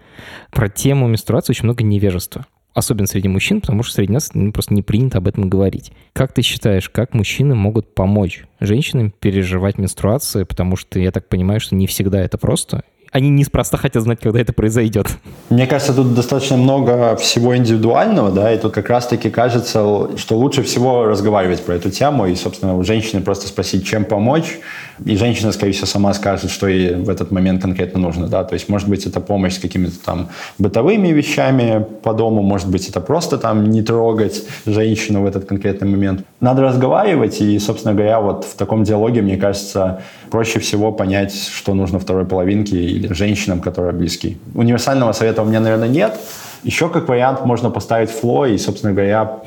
Про 0.50 0.68
тему 0.68 1.06
менструации 1.06 1.52
очень 1.52 1.64
много 1.64 1.84
невежества 1.84 2.46
особенно 2.78 3.06
среди 3.06 3.28
мужчин, 3.28 3.60
потому 3.60 3.82
что 3.82 3.94
среди 3.94 4.12
нас 4.12 4.30
ну, 4.34 4.52
просто 4.52 4.74
не 4.74 4.82
принято 4.82 5.18
об 5.18 5.28
этом 5.28 5.48
говорить. 5.48 5.92
Как 6.12 6.32
ты 6.32 6.42
считаешь, 6.42 6.88
как 6.88 7.14
мужчины 7.14 7.54
могут 7.54 7.94
помочь 7.94 8.44
женщинам 8.60 9.12
переживать 9.20 9.78
менструации, 9.78 10.44
потому 10.44 10.76
что 10.76 10.98
я 10.98 11.10
так 11.10 11.28
понимаю, 11.28 11.60
что 11.60 11.74
не 11.74 11.86
всегда 11.86 12.20
это 12.20 12.38
просто, 12.38 12.82
они 13.10 13.30
неспроста 13.30 13.76
хотят 13.76 14.02
знать, 14.02 14.20
когда 14.20 14.40
это 14.40 14.52
произойдет. 14.52 15.08
Мне 15.48 15.66
кажется, 15.66 15.94
тут 15.94 16.14
достаточно 16.14 16.56
много 16.56 17.16
всего 17.16 17.56
индивидуального, 17.56 18.30
да, 18.30 18.52
и 18.52 18.58
тут 18.58 18.74
как 18.74 18.90
раз-таки 18.90 19.30
кажется, 19.30 20.16
что 20.16 20.36
лучше 20.36 20.62
всего 20.62 21.06
разговаривать 21.06 21.62
про 21.64 21.74
эту 21.74 21.90
тему, 21.90 22.26
и, 22.26 22.34
собственно, 22.34 22.76
у 22.76 22.84
женщины 22.84 23.22
просто 23.22 23.48
спросить, 23.48 23.86
чем 23.86 24.04
помочь, 24.04 24.58
и 25.04 25.16
женщина, 25.16 25.52
скорее 25.52 25.72
всего, 25.72 25.86
сама 25.86 26.14
скажет, 26.14 26.50
что 26.50 26.66
ей 26.66 26.94
в 26.94 27.08
этот 27.08 27.30
момент 27.30 27.62
конкретно 27.62 28.00
нужно, 28.00 28.26
да, 28.26 28.44
то 28.44 28.54
есть, 28.54 28.68
может 28.68 28.88
быть, 28.88 29.06
это 29.06 29.20
помощь 29.20 29.54
с 29.54 29.58
какими-то 29.58 29.98
там 30.04 30.28
бытовыми 30.58 31.08
вещами 31.08 31.86
по 32.02 32.14
дому, 32.14 32.42
может 32.42 32.68
быть, 32.68 32.88
это 32.88 33.00
просто 33.00 33.38
там 33.38 33.64
не 33.70 33.82
трогать 33.82 34.42
женщину 34.66 35.22
в 35.22 35.26
этот 35.26 35.44
конкретный 35.44 35.88
момент. 35.88 36.24
Надо 36.40 36.62
разговаривать, 36.62 37.40
и, 37.40 37.58
собственно 37.58 37.94
говоря, 37.94 38.20
вот 38.20 38.44
в 38.44 38.54
таком 38.54 38.84
диалоге, 38.84 39.22
мне 39.22 39.36
кажется, 39.36 40.02
проще 40.30 40.58
всего 40.60 40.92
понять, 40.92 41.34
что 41.34 41.74
нужно 41.74 41.98
второй 41.98 42.26
половинке 42.26 42.76
или 42.76 43.12
женщинам, 43.12 43.60
которые 43.60 43.92
близки. 43.92 44.38
Универсального 44.54 45.12
совета 45.12 45.42
у 45.42 45.44
меня, 45.44 45.60
наверное, 45.60 45.88
нет. 45.88 46.18
Еще 46.64 46.88
как 46.88 47.08
вариант 47.08 47.44
можно 47.44 47.70
поставить 47.70 48.10
фло 48.10 48.44
и, 48.46 48.58
собственно 48.58 48.92
говоря, 48.92 49.38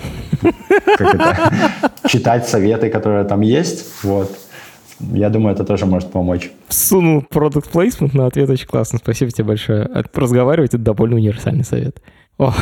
читать 2.07 2.47
советы, 2.47 2.89
которые 2.89 3.25
там 3.25 3.41
есть. 3.41 3.85
Вот. 4.03 4.31
Я 5.13 5.29
думаю, 5.29 5.53
это 5.55 5.63
тоже 5.63 5.85
может 5.85 6.11
помочь. 6.11 6.51
Сунул 6.69 7.21
продукт 7.21 7.69
плейсмент 7.69 8.13
на 8.13 8.27
ответ 8.27 8.49
очень 8.49 8.67
классно. 8.67 8.99
Спасибо 8.99 9.31
тебе 9.31 9.45
большое. 9.45 9.89
Разговаривать— 10.13 10.73
это 10.73 10.83
довольно 10.83 11.15
универсальный 11.15 11.63
совет. 11.63 12.01
О, 12.37 12.53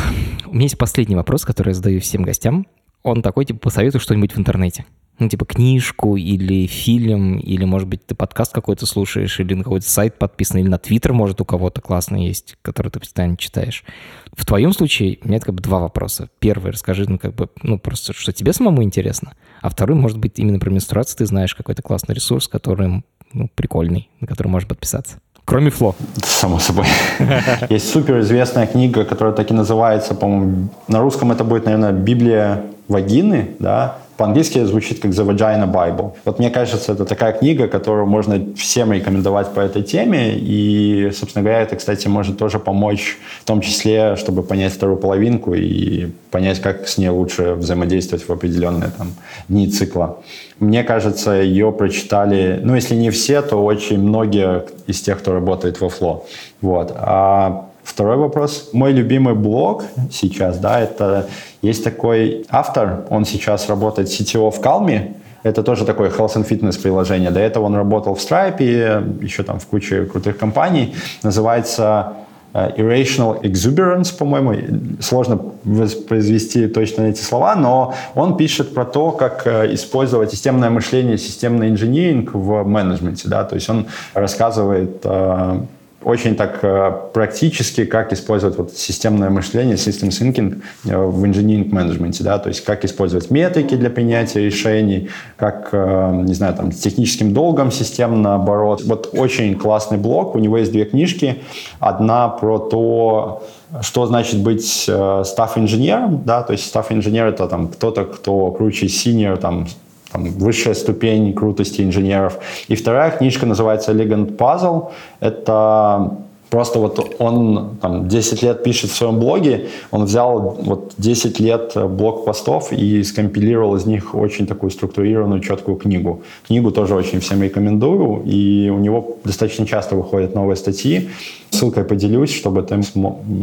у 0.46 0.54
меня 0.54 0.64
есть 0.64 0.78
последний 0.78 1.16
вопрос, 1.16 1.46
который 1.46 1.70
я 1.70 1.74
задаю 1.74 2.00
всем 2.02 2.24
гостям. 2.24 2.68
Он 3.04 3.22
такой, 3.22 3.46
типа, 3.46 3.60
посоветуй 3.60 4.02
что-нибудь 4.02 4.34
в 4.34 4.40
интернете 4.40 4.86
ну, 5.20 5.28
типа 5.28 5.46
книжку 5.46 6.16
или 6.16 6.66
фильм, 6.66 7.38
или, 7.38 7.66
может 7.66 7.88
быть, 7.88 8.06
ты 8.06 8.16
подкаст 8.16 8.54
какой-то 8.54 8.86
слушаешь, 8.86 9.40
или 9.40 9.54
на 9.54 9.64
какой-то 9.64 9.88
сайт 9.88 10.18
подписан, 10.18 10.60
или 10.60 10.68
на 10.68 10.78
Твиттер, 10.78 11.14
может, 11.14 11.42
у 11.42 11.46
кого-то 11.46 11.82
классный 11.82 12.26
есть, 12.26 12.58
который 12.62 12.90
ты 12.90 13.00
постоянно 13.00 13.36
читаешь. 13.36 13.84
В 14.32 14.46
твоем 14.46 14.72
случае 14.72 15.20
у 15.24 15.28
меня 15.28 15.40
как 15.40 15.54
бы 15.54 15.62
два 15.62 15.80
вопроса. 15.80 16.30
Первый, 16.40 16.72
расскажи, 16.72 17.06
ну, 17.08 17.20
как 17.20 17.36
бы, 17.36 17.50
ну, 17.62 17.78
просто, 17.78 18.14
что 18.14 18.32
тебе 18.32 18.54
самому 18.54 18.82
интересно. 18.82 19.34
А 19.62 19.70
второй, 19.70 19.98
может 19.98 20.18
быть, 20.18 20.40
именно 20.40 20.60
про 20.60 20.70
менструацию 20.70 21.18
ты 21.18 21.26
знаешь 21.26 21.56
какой-то 21.56 21.82
классный 21.82 22.16
ресурс, 22.16 22.48
который, 22.48 23.04
ну, 23.34 23.50
прикольный, 23.56 24.10
на 24.20 24.28
который 24.28 24.48
можешь 24.48 24.68
подписаться. 24.68 25.18
Кроме 25.46 25.72
Фло. 25.72 25.96
Само 26.24 26.60
собой. 26.60 26.86
Есть 27.70 27.92
суперизвестная 27.92 28.68
книга, 28.68 29.04
которая 29.04 29.34
так 29.34 29.50
и 29.50 29.54
называется, 29.54 30.14
по-моему, 30.14 30.70
на 30.88 31.00
русском 31.00 31.32
это 31.32 31.44
будет, 31.44 31.66
наверное, 31.66 31.92
«Библия 31.92 32.66
вагины», 32.88 33.56
да, 33.60 33.98
по-английски 34.20 34.66
звучит 34.66 35.00
как 35.00 35.12
The 35.12 35.26
Vagina 35.26 35.72
Bible. 35.72 36.12
Вот 36.26 36.40
мне 36.40 36.50
кажется, 36.50 36.92
это 36.92 37.06
такая 37.06 37.32
книга, 37.32 37.70
которую 37.70 38.06
можно 38.06 38.54
всем 38.58 38.92
рекомендовать 38.92 39.54
по 39.54 39.62
этой 39.62 39.82
теме. 39.82 40.34
И, 40.36 41.10
собственно 41.14 41.42
говоря, 41.42 41.62
это, 41.62 41.78
кстати, 41.78 42.10
может 42.10 42.38
тоже 42.38 42.60
помочь 42.60 43.18
в 43.42 43.46
том 43.46 43.62
числе, 43.62 44.18
чтобы 44.18 44.44
понять 44.44 44.74
вторую 44.74 44.98
половинку 44.98 45.54
и 45.54 46.10
понять, 46.32 46.60
как 46.60 46.90
с 46.90 46.98
ней 46.98 47.08
лучше 47.08 47.54
взаимодействовать 47.54 48.28
в 48.28 48.30
определенные 48.30 48.92
там, 48.98 49.14
дни 49.48 49.70
цикла. 49.70 50.18
Мне 50.60 50.84
кажется, 50.84 51.32
ее 51.32 51.72
прочитали, 51.72 52.60
ну, 52.62 52.76
если 52.76 52.96
не 52.96 53.12
все, 53.12 53.42
то 53.42 53.64
очень 53.64 54.00
многие 54.00 54.66
из 54.86 55.00
тех, 55.00 55.20
кто 55.20 55.32
работает 55.32 55.80
во 55.80 55.88
Фло. 55.88 56.26
Вот. 56.60 56.92
А 56.94 57.70
Второй 57.90 58.18
вопрос. 58.18 58.70
Мой 58.72 58.92
любимый 58.92 59.34
блог 59.34 59.84
сейчас, 60.12 60.60
да, 60.60 60.80
это 60.80 61.28
есть 61.62 61.84
такой 61.84 62.46
автор, 62.50 63.06
он 63.10 63.26
сейчас 63.26 63.68
работает 63.70 64.08
CTO 64.08 64.50
в 64.52 64.62
Calm, 64.62 65.16
это 65.44 65.64
тоже 65.64 65.86
такое 65.86 66.10
health 66.10 66.36
and 66.36 66.48
fitness 66.48 66.82
приложение. 66.82 67.32
До 67.32 67.40
этого 67.40 67.66
он 67.66 67.76
работал 67.76 68.16
в 68.16 68.20
Stripe, 68.20 69.24
еще 69.24 69.44
там 69.44 69.60
в 69.60 69.66
куче 69.68 70.06
крутых 70.06 70.38
компаний. 70.38 70.96
Называется 71.24 72.14
э, 72.54 72.72
Irrational 72.78 73.42
Exuberance, 73.42 74.18
по-моему. 74.18 74.56
Сложно 75.00 75.40
воспроизвести 75.64 76.68
точно 76.68 77.04
эти 77.04 77.22
слова, 77.22 77.56
но 77.56 77.94
он 78.16 78.36
пишет 78.36 78.74
про 78.74 78.84
то, 78.84 79.12
как 79.12 79.48
э, 79.48 79.74
использовать 79.74 80.32
системное 80.32 80.70
мышление, 80.70 81.18
системный 81.18 81.70
инжиниринг 81.70 82.34
в 82.34 82.64
менеджменте. 82.64 83.30
Да? 83.30 83.46
То 83.46 83.56
есть 83.56 83.70
он 83.70 83.88
рассказывает 84.14 85.00
э, 85.06 85.62
очень 86.04 86.36
так 86.36 86.60
э, 86.62 86.92
практически, 87.14 87.84
как 87.84 88.14
использовать 88.14 88.58
вот 88.58 88.72
системное 88.72 89.30
мышление, 89.30 89.76
system 89.76 90.10
thinking 90.10 90.62
э, 90.86 90.98
в 90.98 91.24
engineering 91.26 91.74
менеджменте, 91.74 92.24
да, 92.24 92.40
то 92.40 92.48
есть 92.50 92.64
как 92.64 92.86
использовать 92.86 93.30
метрики 93.32 93.76
для 93.76 93.90
принятия 93.90 94.40
решений, 94.46 95.10
как, 95.36 95.70
э, 95.74 96.22
не 96.24 96.34
знаю, 96.34 96.56
там, 96.56 96.72
с 96.72 96.78
техническим 96.78 97.34
долгом 97.34 97.72
систем 97.72 98.22
наоборот. 98.22 98.82
Вот 98.86 99.10
очень 99.14 99.56
классный 99.56 99.98
блог, 99.98 100.36
у 100.36 100.40
него 100.40 100.58
есть 100.58 100.72
две 100.72 100.86
книжки. 100.86 101.42
Одна 101.80 102.30
про 102.30 102.60
то, 102.60 103.44
что 103.82 104.06
значит 104.06 104.42
быть 104.42 104.86
э, 104.88 105.24
стафф-инженером, 105.26 106.24
да, 106.24 106.44
то 106.44 106.54
есть 106.54 106.66
стафф-инженер 106.68 107.28
это 107.28 107.48
там 107.48 107.68
кто-то, 107.68 108.06
кто 108.06 108.52
круче 108.52 108.86
senior, 108.86 109.38
там, 109.38 109.68
там, 110.12 110.26
высшая 110.26 110.74
ступень 110.74 111.34
крутости 111.34 111.82
инженеров. 111.82 112.40
И 112.68 112.76
вторая 112.76 113.12
книжка 113.12 113.46
называется 113.46 113.92
Elegant 113.92 114.36
Puzzle. 114.36 114.92
Это 115.20 116.18
Просто 116.50 116.80
вот 116.80 117.16
он 117.20 117.78
там, 117.82 118.08
10 118.08 118.42
лет 118.42 118.64
пишет 118.64 118.90
в 118.90 118.96
своем 118.96 119.20
блоге, 119.20 119.68
он 119.92 120.06
взял 120.06 120.58
вот 120.60 120.94
10 120.98 121.40
лет 121.40 121.74
блог-постов 121.76 122.72
и 122.72 123.04
скомпилировал 123.04 123.76
из 123.76 123.86
них 123.86 124.16
очень 124.16 124.48
такую 124.48 124.72
структурированную, 124.72 125.42
четкую 125.42 125.78
книгу. 125.78 126.24
Книгу 126.48 126.72
тоже 126.72 126.96
очень 126.96 127.20
всем 127.20 127.44
рекомендую, 127.44 128.24
и 128.26 128.70
у 128.70 128.80
него 128.80 129.18
достаточно 129.24 129.66
часто 129.66 129.96
выходят 129.96 130.34
новые 130.34 130.56
статьи. 130.56 131.10
Ссылкой 131.52 131.84
поделюсь, 131.84 132.34
чтобы 132.36 132.64
ты 132.64 132.80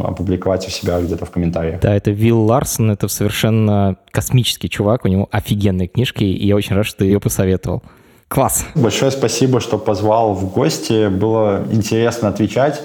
опубликовать 0.02 0.66
у 0.66 0.70
себя 0.70 1.00
где-то 1.00 1.26
в 1.26 1.30
комментариях. 1.30 1.80
Да, 1.80 1.94
это 1.94 2.10
Вилл 2.10 2.44
Ларсон, 2.44 2.90
это 2.90 3.08
совершенно 3.08 3.96
космический 4.10 4.68
чувак, 4.68 5.04
у 5.04 5.08
него 5.08 5.28
офигенные 5.30 5.88
книжки, 5.88 6.24
и 6.24 6.46
я 6.46 6.56
очень 6.56 6.74
рад, 6.74 6.86
что 6.86 6.98
ты 6.98 7.04
ее 7.04 7.20
посоветовал. 7.20 7.82
Класс. 8.28 8.64
Большое 8.74 9.10
спасибо, 9.12 9.60
что 9.60 9.78
позвал 9.78 10.34
в 10.34 10.52
гости. 10.52 11.08
Было 11.08 11.64
интересно 11.70 12.28
отвечать. 12.28 12.82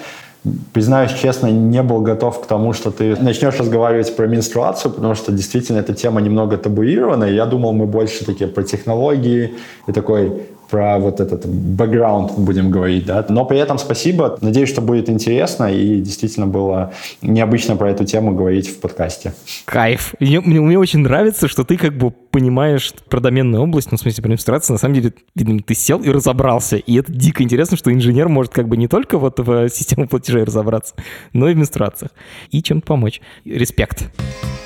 Признаюсь 0.73 1.13
честно, 1.13 1.47
не 1.47 1.83
был 1.83 2.01
готов 2.01 2.41
к 2.41 2.45
тому, 2.47 2.73
что 2.73 2.89
ты 2.89 3.15
начнешь 3.21 3.55
разговаривать 3.59 4.15
про 4.15 4.25
менструацию, 4.25 4.91
потому 4.91 5.13
что 5.13 5.31
действительно 5.31 5.77
эта 5.79 5.93
тема 5.93 6.19
немного 6.19 6.57
табуированная. 6.57 7.31
Я 7.31 7.45
думал, 7.45 7.73
мы 7.73 7.85
больше 7.85 8.25
такие 8.25 8.49
про 8.49 8.63
технологии 8.63 9.55
и 9.87 9.91
такой 9.91 10.43
про 10.72 10.97
вот 10.99 11.19
этот 11.19 11.45
бэкграунд 11.45 12.32
будем 12.38 12.72
говорить, 12.72 13.05
да. 13.05 13.26
Но 13.28 13.45
при 13.45 13.59
этом 13.59 13.78
спасибо. 13.78 14.38
Надеюсь, 14.41 14.69
что 14.69 14.82
будет 14.82 15.09
интересно 15.09 15.65
и 15.65 15.99
действительно 15.99 16.47
было 16.47 16.93
необычно 17.22 17.76
про 17.76 17.91
эту 17.91 18.05
тему 18.05 18.34
говорить 18.34 18.69
в 18.69 18.80
подкасте. 18.80 19.34
Кайф. 19.65 20.15
Мне, 20.22 20.39
мне, 20.39 20.61
мне 20.61 20.80
очень 20.80 20.99
нравится, 20.99 21.49
что 21.49 21.65
ты 21.65 21.76
как 21.76 21.97
бы 21.97 22.11
понимаешь 22.11 22.93
про 23.09 23.19
доменную 23.19 23.61
область, 23.61 23.91
ну, 23.91 23.97
в 23.97 24.01
смысле, 24.01 24.24
про 24.24 24.32
иллюстрацию, 24.32 24.76
на 24.76 24.80
самом 24.80 24.95
деле, 24.95 25.13
видимо, 25.36 25.59
ты 25.59 25.76
сел 25.76 25.99
и 25.99 26.09
разобрался. 26.09 26.78
И 26.78 26.97
это 26.97 27.11
дико 27.11 27.43
интересно, 27.43 27.76
что 27.76 27.91
инженер 27.91 28.30
может 28.30 28.53
как 28.53 28.69
бы 28.69 28.78
не 28.78 28.88
только 28.88 29.17
вот 29.17 29.39
в 29.39 29.67
систему 29.69 30.07
платежей 30.07 30.45
разобраться, 30.45 30.95
но 31.34 31.49
и 31.49 31.53
в 31.53 31.57
менструациях. 31.57 32.11
И 32.49 32.63
чем-то 32.63 32.88
помочь. 32.88 33.19
Респект. 33.43 34.09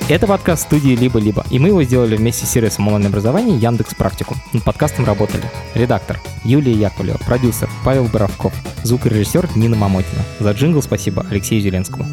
Это 0.08 0.28
подкаст 0.28 0.64
студии 0.64 0.96
«Либо-либо», 0.96 1.44
и 1.50 1.58
мы 1.58 1.70
его 1.70 1.82
сделали 1.82 2.16
вместе 2.16 2.46
с 2.46 2.52
сервисом 2.52 2.88
онлайн-образования 2.88 3.58
Яндекс 3.58 3.96
Практику. 3.96 4.36
Над 4.54 4.64
подкастом 4.64 5.04
работали 5.06 5.42
редактор 5.74 5.95
Редактор 5.96 6.20
Юлия 6.44 6.74
Яковлева, 6.74 7.18
продюсер 7.26 7.70
Павел 7.86 8.08
Боровков, 8.08 8.54
звукорежиссер 8.84 9.52
Нина 9.56 9.78
Мамотина. 9.78 10.24
За 10.42 10.52
джингл 10.52 10.82
спасибо 10.82 11.26
Алексею 11.30 11.62
Зеленскому. 11.62 12.06